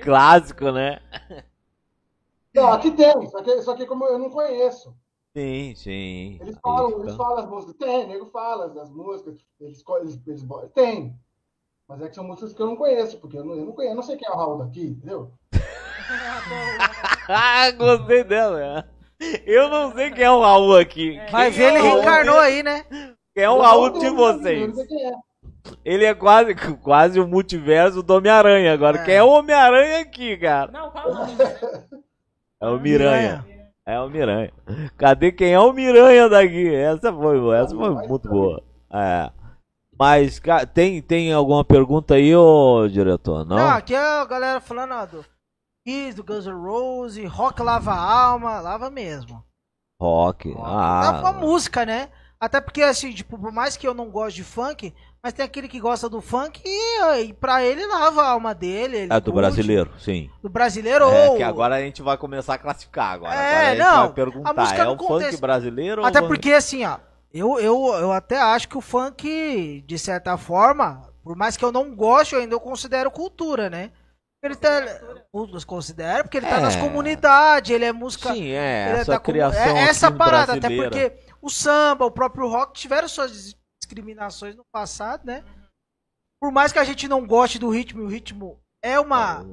[0.02, 1.00] Clássico, né?
[2.52, 4.92] Não, aqui tem, só que, só que como eu não conheço.
[5.34, 6.38] Sim, sim.
[6.40, 7.76] Eles falam, eles falam as músicas.
[7.76, 9.38] Tem, nego fala as músicas.
[9.58, 10.44] Eles, eles, eles,
[10.74, 11.18] tem.
[11.88, 13.92] Mas é que são músicas que eu não conheço, porque eu não, eu não conheço.
[13.92, 15.32] Eu não sei quem é o Raul daqui, entendeu?
[17.28, 18.86] ah, gostei dela.
[19.46, 21.18] Eu não sei quem é o Raul aqui.
[21.18, 21.30] É.
[21.30, 22.84] Mas ele é reencarnou aí, né?
[23.34, 24.78] Quem é o Raul de vocês?
[24.78, 25.12] É.
[25.84, 28.98] Ele é quase, quase o multiverso do Homem-Aranha agora.
[28.98, 29.04] É.
[29.04, 30.70] Quem é o Homem-Aranha aqui, cara?
[30.70, 31.26] Não, calma.
[32.60, 33.51] É o Miranha.
[33.86, 34.52] É o Miranha.
[34.96, 36.72] Cadê quem é o Miranha daqui?
[36.72, 38.62] Essa foi, essa foi muito boa.
[38.92, 39.30] É.
[39.98, 40.40] Mas
[40.72, 43.44] tem, tem alguma pergunta aí, ô diretor?
[43.44, 43.56] Não?
[43.56, 45.24] Não, aqui é a galera falando ó, do
[45.86, 49.44] Kiss, do Guns N' Roses, rock lava a alma, lava mesmo.
[50.00, 50.64] Rock, rock.
[50.64, 51.00] ah.
[51.12, 52.08] Lava a música, né?
[52.40, 54.92] Até porque, assim, tipo, por mais que eu não goste de funk,
[55.22, 59.06] mas tem aquele que gosta do funk e, e pra ele lava a alma dele.
[59.08, 59.36] é do curte.
[59.36, 60.28] brasileiro, sim.
[60.42, 61.36] Do brasileiro é, ou.
[61.36, 63.34] que agora a gente vai começar a classificar agora.
[63.34, 64.02] É, agora a não.
[64.06, 65.30] Vai perguntar, é o contexto...
[65.30, 66.26] funk brasileiro Até ou.
[66.26, 66.98] porque, assim, ó,
[67.32, 71.70] eu, eu, eu até acho que o funk, de certa forma, por mais que eu
[71.70, 73.92] não goste, eu ainda eu considero cultura, né?
[74.42, 74.84] Ele tá.
[75.64, 76.60] Considera, porque ele tá é.
[76.60, 78.34] nas comunidades, ele é música.
[78.34, 78.90] Sim, é.
[78.98, 79.76] Essa é, tá criação.
[79.76, 80.88] É, essa parada, brasileira.
[80.88, 83.54] até porque o samba, o próprio rock tiveram suas
[83.92, 85.44] discriminações no passado, né?
[86.40, 89.44] Por mais que a gente não goste do ritmo, o ritmo é uma.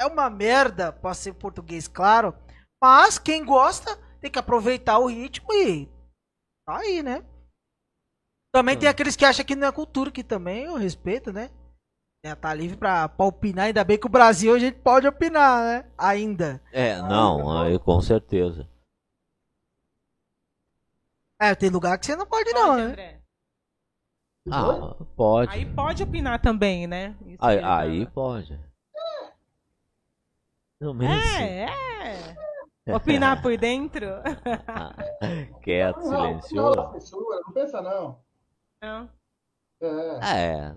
[0.00, 2.32] É uma merda, pra ser português, claro.
[2.80, 5.86] Mas quem gosta tem que aproveitar o ritmo e.
[6.66, 7.24] Tá aí, né?
[8.54, 11.50] Também tem aqueles que acham que não é cultura, que também eu respeito, né?
[12.24, 15.62] É, tá livre pra, pra opinar, ainda bem que o Brasil a gente pode opinar,
[15.62, 15.92] né?
[15.96, 16.62] Ainda.
[16.72, 18.68] É, não, aí com certeza.
[21.40, 23.17] É, tem lugar que você não pode, pode não, né?
[24.50, 25.52] Ah, pode.
[25.52, 27.14] Aí pode opinar também, né?
[27.38, 28.58] aí, aí pode.
[30.80, 31.64] É,
[32.86, 32.94] é.
[32.94, 34.06] Opinar por dentro.
[35.62, 36.76] Quieto, silencioso.
[36.76, 38.18] Não, não pensa não.
[38.80, 39.08] Não.
[39.80, 39.86] É.
[40.24, 40.74] é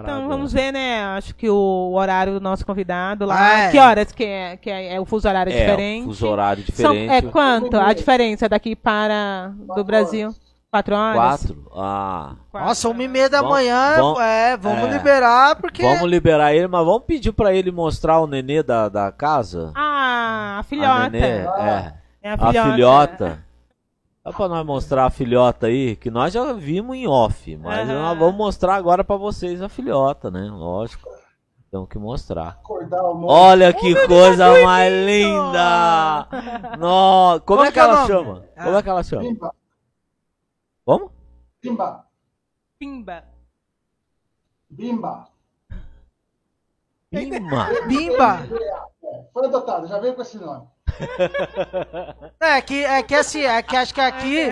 [0.00, 1.02] então vamos ver, né?
[1.04, 3.36] Acho que o horário do nosso convidado lá.
[3.36, 3.70] Ah, é.
[3.70, 4.56] Que horas que é?
[4.56, 6.04] Que é, é o fuso horário é, diferente?
[6.04, 7.08] fuso horário diferente.
[7.08, 10.34] São, é quanto a diferença daqui para do Brasil?
[10.72, 11.16] Quatro horas?
[11.16, 11.70] Quatro?
[11.76, 12.36] Ah.
[12.50, 12.68] Quatro.
[12.68, 15.82] Nossa, uma e meia da manhã, vamos, é, vamos é, liberar, porque...
[15.82, 19.70] Vamos liberar ele, mas vamos pedir pra ele mostrar o nenê da, da casa?
[19.74, 21.02] Ah, a filhota.
[21.02, 21.94] A nenê, ah.
[22.22, 22.28] é.
[22.28, 22.60] é a filhota.
[22.62, 23.44] A filhota.
[24.24, 27.94] Dá pra nós mostrar a filhota aí, que nós já vimos em off, mas uhum.
[27.94, 30.48] nós vamos mostrar agora pra vocês a filhota, né?
[30.50, 31.06] Lógico.
[31.70, 32.58] Temos que mostrar.
[33.24, 36.26] Olha que oh, coisa mais linda!
[36.78, 38.44] Nossa, como, como é que ela chama?
[38.56, 38.64] Ah.
[38.64, 39.52] Como é que ela chama?
[40.84, 41.12] Como?
[41.60, 42.06] Pimba.
[42.78, 43.24] Pimba.
[44.68, 45.28] Bimba.
[47.10, 47.68] Bimba.
[47.86, 48.38] Bimba.
[49.32, 50.66] Foi adotado, já veio com esse nome.
[52.40, 54.48] É que, é que assim, é que acho que aqui,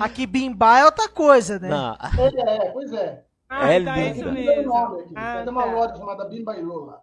[0.00, 1.68] aqui Bimba é outra coisa, né?
[1.68, 1.94] Não.
[2.18, 3.22] É, é, pois é.
[3.48, 4.32] Ah, é tá linda.
[4.32, 4.74] mesmo.
[5.14, 5.72] Ah, tem uma tá.
[5.72, 7.02] loja chamada Bimba e Lola.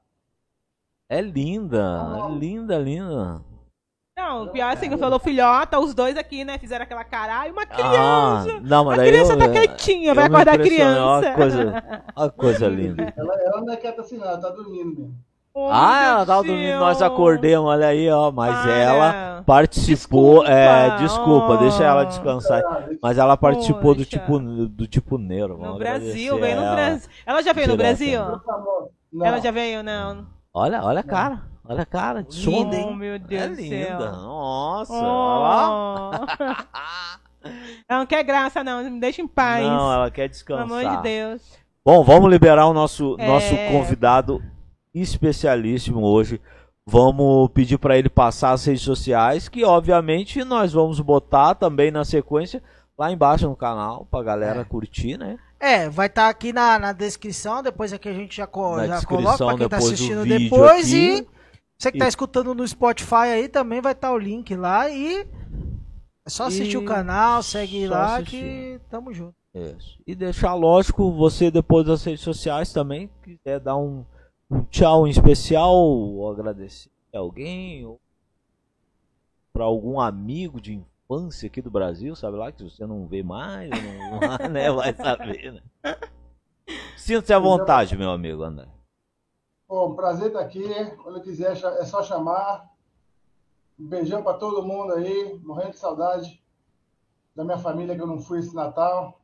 [1.07, 3.50] É linda, é linda, linda.
[4.17, 7.51] Não, o pior assim, que falou filhota, os dois aqui, né, fizeram aquela cara, e
[7.51, 8.57] uma ah, criança.
[8.57, 11.01] Ah, não, mas a criança eu, tá quietinha, vai acordar a criança.
[11.01, 11.83] Olha coisa,
[12.15, 13.13] olha coisa linda.
[13.17, 15.15] Ela, ela não é quieta assim, não, ela tá dormindo mesmo.
[15.53, 18.31] Oh, ah, ela tava dormindo, nós acordemos, olha aí, ó.
[18.31, 18.73] Mas Para.
[18.73, 20.39] ela participou.
[20.39, 20.49] Desculpa.
[20.49, 21.57] É, desculpa, oh.
[21.57, 22.63] deixa ela descansar.
[23.03, 25.57] Mas ela participou do tipo, do tipo Nero.
[25.57, 27.09] No Brasil, veio no Brasil.
[27.25, 28.21] Ela já veio no Brasil?
[29.11, 29.25] Não.
[29.25, 30.25] Ela já veio, não.
[30.53, 31.50] Olha, olha a cara.
[31.63, 32.95] Olha a cara, de linda, hein?
[32.95, 33.87] Meu Deus é linda.
[33.87, 34.11] Céu.
[34.11, 36.11] Nossa, oh.
[37.87, 38.83] ela não quer graça, não.
[38.89, 39.65] Me deixa em paz.
[39.65, 40.67] Não, ela quer descansar.
[40.67, 41.41] Pelo amor de Deus.
[41.83, 43.27] Bom, vamos liberar o nosso, é...
[43.27, 44.41] nosso convidado
[44.93, 46.41] especialíssimo hoje.
[46.85, 52.03] Vamos pedir para ele passar as redes sociais, que obviamente nós vamos botar também na
[52.03, 52.61] sequência
[52.97, 54.63] lá embaixo no canal pra galera é.
[54.63, 55.37] curtir, né?
[55.59, 59.05] É, vai estar tá aqui na, na descrição, depois aqui a gente já, co já
[59.05, 61.19] coloca pra quem tá assistindo depois aqui.
[61.19, 61.40] e
[61.81, 62.05] você que tá e...
[62.05, 65.27] tá escutando no Spotify aí também vai estar tá o link lá e
[66.25, 66.77] é só assistir e...
[66.77, 68.39] o canal, segue só lá assistir.
[68.39, 69.35] que tamo junto.
[69.53, 69.99] Isso.
[70.07, 74.05] E deixar lógico, você depois das redes sociais também, quiser dar um
[74.51, 77.99] um tchau em especial, ou agradecer a alguém, ou
[79.53, 83.69] para algum amigo de infância aqui do Brasil, sabe lá, que você não vê mais,
[83.69, 85.61] não, né, vai saber, né?
[86.97, 88.67] Sinta-se à vontade, meu amigo André.
[89.71, 90.67] Bom, prazer estar aqui.
[91.01, 92.69] Quando quiser, é só chamar.
[93.79, 96.43] Um beijão para todo mundo aí, morrendo de saudade
[97.33, 99.21] da minha família que eu não fui esse Natal.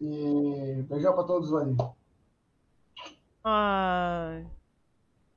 [0.00, 1.76] E beijão para todos aí.
[3.42, 4.42] Ah.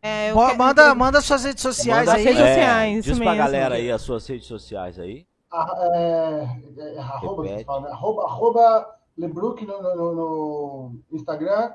[0.03, 0.95] É, manda, quero...
[0.95, 2.25] manda suas redes sociais manda aí.
[2.25, 3.37] Redes sociais, é, diz pra mesmo.
[3.43, 5.25] galera aí as suas redes sociais aí.
[5.51, 7.89] Ah, é, é, arroba, fala, né?
[7.89, 11.73] arroba, arroba Lebrook no, no, no, Instagram,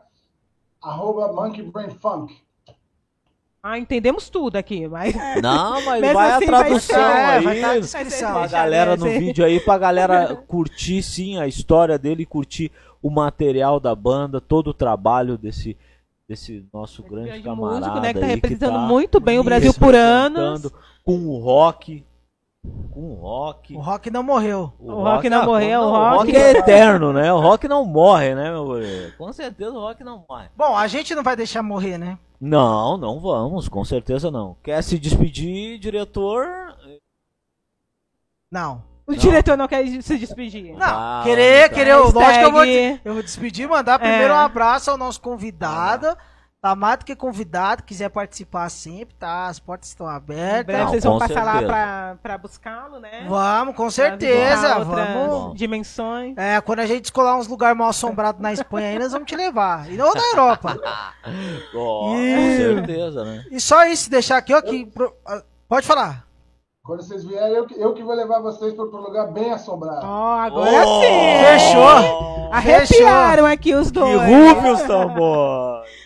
[0.83, 2.37] arroba Monkey Brain Funk.
[3.63, 5.15] Ah, entendemos tudo aqui, mas.
[5.43, 7.45] Não, mas vai assim, a tradução vai aí.
[7.45, 8.33] Vai tá a descrição.
[8.33, 12.71] Pra galera no vídeo aí, pra galera curtir sim a história dele, curtir
[13.03, 15.77] o material da banda, todo o trabalho desse
[16.29, 19.45] desse nosso grande, grande camarada músico, né, que tá representando que tá muito bem o
[19.45, 20.71] Brasil por anos
[21.03, 22.05] com o rock
[22.99, 23.75] com o rock.
[23.75, 24.73] O rock não morreu.
[24.79, 26.17] O, o rock, não morreu, o rock...
[26.17, 27.33] rock é eterno, né?
[27.33, 29.15] O rock não morre, né, meu guri?
[29.17, 30.49] Com certeza o rock não morre.
[30.57, 32.19] Bom, a gente não vai deixar morrer, né?
[32.41, 34.57] Não, não vamos, com certeza não.
[34.63, 36.47] Quer se despedir, diretor?
[38.51, 38.83] Não.
[39.07, 39.19] O não.
[39.19, 40.75] diretor não quer se despedir.
[40.75, 41.75] Não, ah, querer, tá.
[41.75, 41.97] querer.
[41.97, 44.37] Lógico que eu vou, eu vou despedir, mandar primeiro é.
[44.37, 46.09] um abraço ao nosso convidado.
[46.09, 46.17] Ah,
[46.61, 49.47] Tá mais do que convidado, quiser participar sempre, tá?
[49.47, 50.63] As portas estão abertas.
[50.63, 51.53] Em breve vocês vão passar certeza.
[51.53, 53.27] lá pra, pra buscá-lo, né?
[53.29, 54.81] Vamos, com certeza.
[54.81, 55.57] Vamos.
[55.57, 56.37] Dimensões.
[56.37, 59.37] É, quando a gente descolar uns lugares mal assombrados na Espanha aí, nós vamos te
[59.37, 59.89] levar.
[59.89, 60.77] E não na Europa.
[61.73, 62.35] oh, e...
[62.35, 63.45] Com certeza, né?
[63.53, 64.61] E só isso, deixar aqui, ó.
[64.61, 64.91] Que...
[65.25, 66.27] Ah, pode falar.
[66.83, 70.01] Quando vocês vierem, eu, eu que vou levar vocês para um lugar bem assombrado.
[70.05, 71.45] Ó, oh, agora oh, sim!
[71.45, 72.49] Fechou!
[72.51, 74.23] Arrepiaram aqui os dois.
[74.23, 75.98] Que rufe os tambores!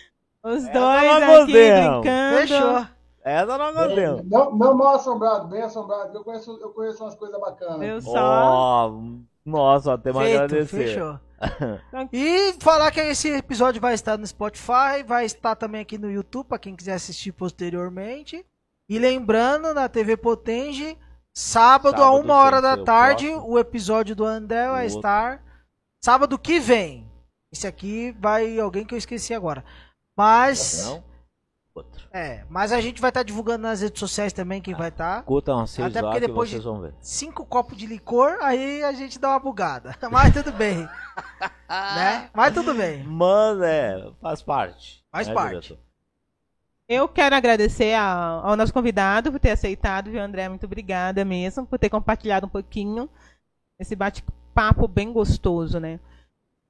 [0.43, 2.37] Os Essa dois aqui brincando.
[2.37, 2.87] Fechou.
[3.23, 4.07] Essa não gostei.
[4.25, 6.17] Não, não mal assombrado, bem assombrado.
[6.17, 7.81] Eu conheço, eu conheço umas coisas bacanas.
[7.81, 8.91] Eu só.
[8.91, 10.67] Oh, nossa, até mais agradecer.
[10.67, 11.19] Fechou.
[12.11, 16.47] e falar que esse episódio vai estar no Spotify, vai estar também aqui no YouTube
[16.47, 18.45] para quem quiser assistir posteriormente.
[18.89, 20.97] E lembrando, na TV Potenge,
[21.33, 25.41] sábado, sábado a uma hora da tarde, o, o episódio do André vai estar.
[26.03, 27.09] Sábado que vem.
[27.51, 29.63] Esse aqui vai alguém que eu esqueci agora.
[30.15, 30.85] Mas.
[30.85, 31.03] Não?
[31.75, 32.07] Outro.
[32.11, 34.89] É, mas a gente vai estar tá divulgando nas redes sociais também quem ah, vai
[34.89, 35.17] estar.
[35.17, 35.23] Tá.
[35.23, 36.93] Curta uma Até porque depois vocês vão ver.
[36.99, 39.95] cinco copos de licor, aí a gente dá uma bugada.
[40.11, 40.87] Mas tudo bem.
[41.67, 42.29] né?
[42.31, 43.03] Mas tudo bem.
[43.03, 45.03] Mas é, faz parte.
[45.11, 45.69] Faz né, parte.
[45.69, 45.79] Diretor?
[46.87, 50.47] Eu quero agradecer ao, ao, nosso convidado por ter aceitado, viu, André?
[50.47, 53.09] Muito obrigada mesmo por ter compartilhado um pouquinho
[53.79, 55.99] esse bate-papo bem gostoso, né?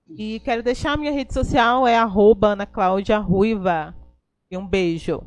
[0.07, 3.95] E quero deixar a minha rede social, é arroba Ana Cláudia Ruiva.
[4.51, 5.23] E um beijo.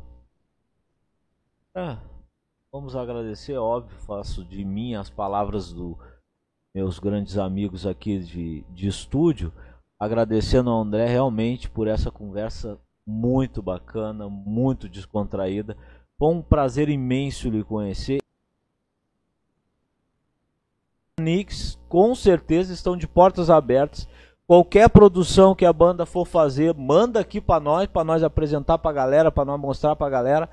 [1.74, 1.98] Ah,
[2.70, 5.96] vamos agradecer, óbvio, faço de mim as palavras dos
[6.74, 9.52] meus grandes amigos aqui de, de estúdio,
[9.98, 15.76] agradecendo ao André realmente por essa conversa muito bacana, muito descontraída.
[16.18, 18.20] Foi um prazer imenso lhe conhecer.
[21.18, 24.06] Nix, com certeza estão de portas abertas
[24.46, 28.90] Qualquer produção que a banda for fazer, manda aqui para nós, para nós apresentar para
[28.90, 30.50] a galera, para nós mostrar para a galera.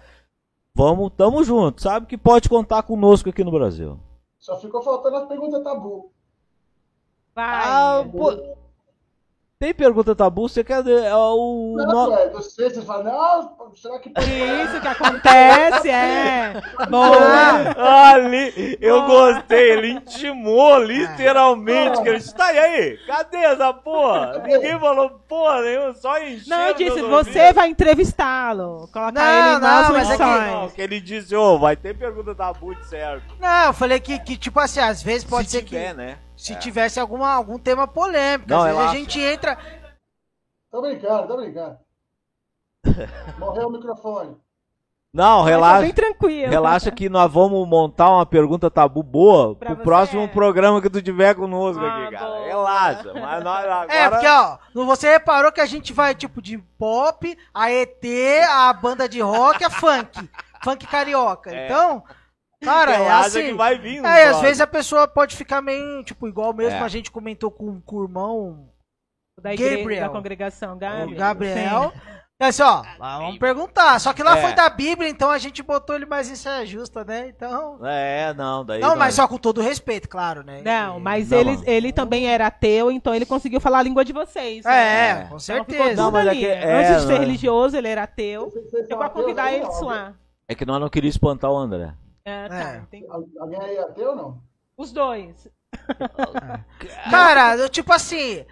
[0.74, 1.82] Vamos, tamo junto.
[1.82, 4.00] Sabe que pode contar conosco aqui no Brasil.
[4.40, 6.12] Só ficou faltando as perguntas tabu.
[7.36, 7.46] Vai.
[7.46, 8.32] Ah, pô,
[9.64, 10.50] tem pergunta tabu?
[10.50, 11.76] Você quer é, o.
[11.78, 12.14] Não, no...
[12.18, 14.10] é, não sei, você fala, não, será que.
[14.10, 16.62] Isso que acontece, é.
[16.92, 18.12] Boa.
[18.12, 22.02] Ali, eu gostei, ele intimou literalmente.
[22.02, 24.44] Que ele disse, tá aí, cadê essa porra?
[24.46, 26.50] Ninguém falou porra nenhuma, só encheu.
[26.50, 28.90] Não, eu disse, você vai entrevistá-lo.
[28.92, 31.78] Colocar não, ele nas não, mas é que, não, que ele disse, ô, oh, vai
[31.78, 33.34] ter pergunta tabu de certo.
[33.40, 35.98] Não, eu falei que, que tipo assim, às vezes pode Se ser tiver, que.
[35.98, 36.18] né?
[36.44, 36.58] Se é.
[36.58, 38.50] tivesse alguma, algum tema polêmico.
[38.50, 39.58] Não, Às vezes a gente entra.
[40.70, 41.78] Tô brincando, tô brincando.
[43.40, 44.36] Morreu o microfone.
[45.14, 45.84] Não, relaxa.
[45.84, 46.50] bem tranquilo.
[46.50, 49.84] Relaxa que nós vamos montar uma pergunta tabu boa pra pro você.
[49.84, 52.26] próximo programa que tu tiver conosco ah, aqui, cara.
[52.26, 52.46] Boa.
[52.46, 53.14] Relaxa.
[53.14, 53.94] Mas nós agora...
[53.94, 58.04] É, porque, ó, você reparou que a gente vai, tipo, de pop, a ET,
[58.50, 60.30] a banda de rock, a funk.
[60.62, 61.56] funk carioca.
[61.56, 61.66] É.
[61.66, 62.04] Então,
[62.64, 63.44] Cara, é assim.
[63.48, 66.82] Que vai vir, é, às vezes a pessoa pode ficar meio, tipo, igual mesmo é.
[66.82, 68.70] a gente comentou com, com o irmão
[69.42, 70.02] da, igreja, Gabriel.
[70.02, 71.10] da congregação, Gabriel.
[71.10, 71.94] O Gabriel.
[72.40, 74.00] É assim, ó, vamos perguntar.
[74.00, 74.42] Só que lá é.
[74.42, 77.30] foi da Bíblia, então a gente botou ele mais em saia justa, né?
[77.30, 77.80] Então.
[77.86, 78.82] É, não, daí.
[78.82, 80.62] Não, mas só com todo respeito, claro, né?
[80.64, 84.12] Não, mas não, ele, ele também era ateu, então ele conseguiu falar a língua de
[84.12, 84.66] vocês.
[84.66, 85.10] Né?
[85.10, 86.02] É, com então certeza.
[86.02, 88.52] Não, mas é que, é, Antes de ser religioso, ele era ateu.
[88.90, 90.14] Eu vou convidar ele de suar.
[90.48, 91.94] É que nós não queríamos espantar o André.
[92.26, 92.56] É, tá.
[92.56, 92.80] É.
[92.90, 93.06] Tem...
[93.10, 94.42] Alguém aí é ateu ou não?
[94.78, 95.48] Os dois.
[97.10, 98.46] Cara, eu, tipo assim.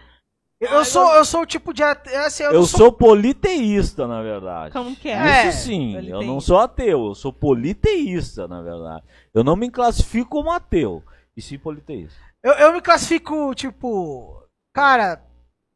[0.60, 2.20] Eu sou, eu sou o tipo de ateu.
[2.24, 2.80] Assim, eu, eu sou...
[2.80, 2.92] sou...
[2.92, 4.74] politeísta, na verdade.
[4.74, 5.48] Como que é?
[5.48, 9.04] Isso sim, é, eu não sou ateu, eu sou politeísta, na verdade.
[9.34, 11.04] Eu não me classifico como ateu,
[11.36, 12.20] e sim politeísta.
[12.44, 14.48] Eu, eu me classifico, tipo.
[14.76, 15.24] Cara,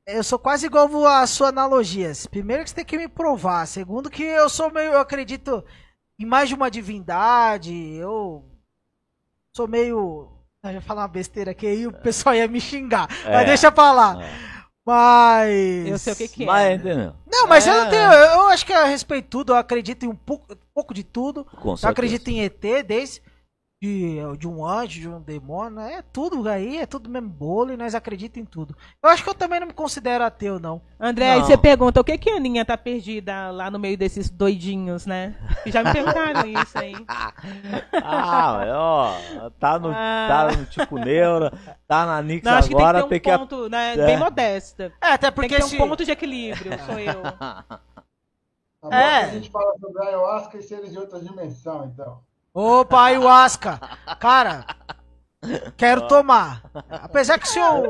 [0.07, 2.11] eu sou quase igual a sua analogia.
[2.29, 3.65] Primeiro que você tem que me provar.
[3.65, 4.93] Segundo que eu sou meio.
[4.93, 5.63] Eu acredito
[6.19, 7.73] em mais de uma divindade.
[7.95, 8.45] Eu
[9.55, 10.31] sou meio.
[10.63, 13.07] Eu ia falar uma besteira aqui aí o pessoal ia me xingar.
[13.25, 14.23] É, mas deixa pra lá.
[14.23, 14.55] É.
[14.85, 15.87] Mas.
[15.87, 16.77] Eu sei o que, que é.
[16.77, 17.13] Né?
[17.31, 17.71] Não, mas é.
[17.71, 18.11] eu não tenho.
[18.11, 21.45] Eu acho que eu respeito tudo, eu acredito em um pouco, um pouco de tudo.
[21.45, 23.21] Com eu acredito em ET, desde.
[23.81, 27.77] De, de um anjo, de um demônio, é tudo aí, é tudo mesmo bolo e
[27.77, 28.75] nós acreditamos em tudo.
[29.03, 30.81] Eu acho que eu também não me considero ateu, não.
[30.99, 34.29] André, aí você pergunta, o que que a Aninha tá perdida lá no meio desses
[34.29, 35.35] doidinhos, né?
[35.65, 36.95] Já me perguntaram isso aí.
[38.01, 40.25] ah, ó, tá no, ah.
[40.27, 41.51] tá no tipo neura,
[41.87, 44.05] tá na Nix não, acho agora, que tem que ter um ponto, né, é.
[44.05, 44.91] bem modesta.
[45.01, 47.21] É, até porque tem que ter um ponto de equilíbrio, sou eu.
[47.21, 47.81] Tá
[48.91, 49.23] é.
[49.23, 52.21] a gente fala sobre ayahuasca e seres de outra dimensão, então.
[52.55, 53.77] Opa, ayahuasca!
[54.17, 54.65] Cara,
[55.75, 56.63] quero tomar.
[56.89, 57.83] Apesar que o senhor.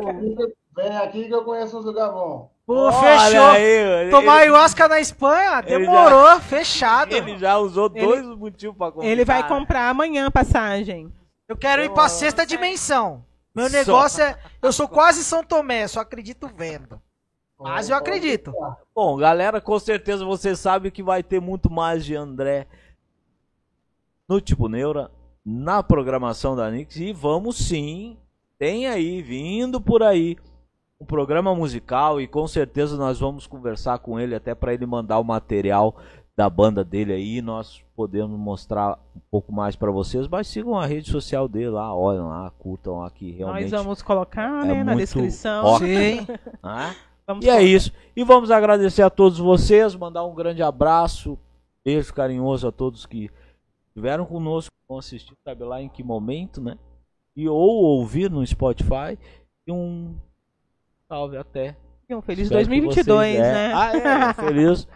[0.76, 2.50] Vem aqui que eu conheço uns lugares bons.
[2.66, 3.46] Pô, fechou.
[3.52, 4.54] Aí, Tomar ele...
[4.54, 6.40] ayahuasca na Espanha, demorou, já...
[6.40, 7.14] fechado.
[7.16, 8.04] Ele já usou ele...
[8.04, 9.08] dois motivos pra comprar.
[9.08, 11.14] Ele vai comprar amanhã a passagem.
[11.48, 13.24] Eu quero ir pra sexta dimensão.
[13.54, 14.30] Meu negócio só...
[14.32, 14.40] é.
[14.64, 17.00] Eu sou quase São Tomé, só acredito vendo.
[17.60, 18.52] Mas eu acredito.
[18.96, 22.68] Bom, galera, com certeza você sabe que vai ter muito mais de André
[24.28, 25.12] no Tipo Neura,
[25.46, 26.98] na programação da Nix.
[26.98, 28.18] E vamos sim,
[28.58, 30.38] tem aí, vindo por aí,
[31.00, 32.20] um programa musical.
[32.20, 35.96] E com certeza nós vamos conversar com ele até para ele mandar o material
[36.36, 37.42] da banda dele aí.
[37.42, 40.28] Nós podemos mostrar um pouco mais para vocês.
[40.28, 43.32] Mas sigam a rede social dele lá, olhem lá, curtam aqui.
[43.32, 45.78] Realmente nós vamos colocar é né, na descrição.
[45.78, 46.26] Sim.
[47.28, 47.92] Vamos e é isso.
[48.16, 51.40] E vamos agradecer a todos vocês, mandar um grande abraço,
[51.84, 53.32] beijo carinhoso a todos que
[53.96, 56.78] estiveram conosco, vão assistir, sabe lá em que momento, né?
[57.36, 59.18] E ou ouvir no Spotify.
[59.66, 60.16] E um
[61.08, 61.78] salve até.
[62.10, 63.74] E um feliz Espero 2022, vocês, né?
[63.74, 64.88] Ah, é, feliz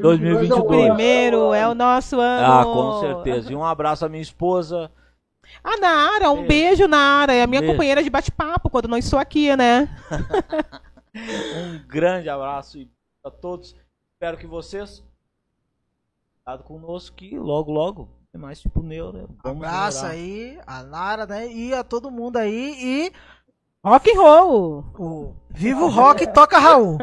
[0.00, 0.60] 2022.
[0.60, 2.52] O primeiro é o nosso ano.
[2.52, 3.52] Ah, com certeza.
[3.52, 4.92] E um abraço à minha esposa.
[5.64, 7.32] A Nara, um beijo, beijo Nara.
[7.32, 7.72] É a minha beijo.
[7.72, 9.88] companheira de bate-papo quando não estou aqui, né?
[11.14, 12.86] um grande abraço
[13.24, 13.74] a todos.
[14.14, 15.02] Espero que vocês
[16.64, 19.28] conosco que logo, logo é mais tipo neuro.
[19.42, 20.14] Vamos Abraço melhorar.
[20.14, 21.50] aí, a Nara, né?
[21.50, 22.74] E a todo mundo aí.
[22.78, 23.12] E.
[23.84, 24.84] Rock and roll!
[24.98, 26.98] O Vivo Rock toca Raul.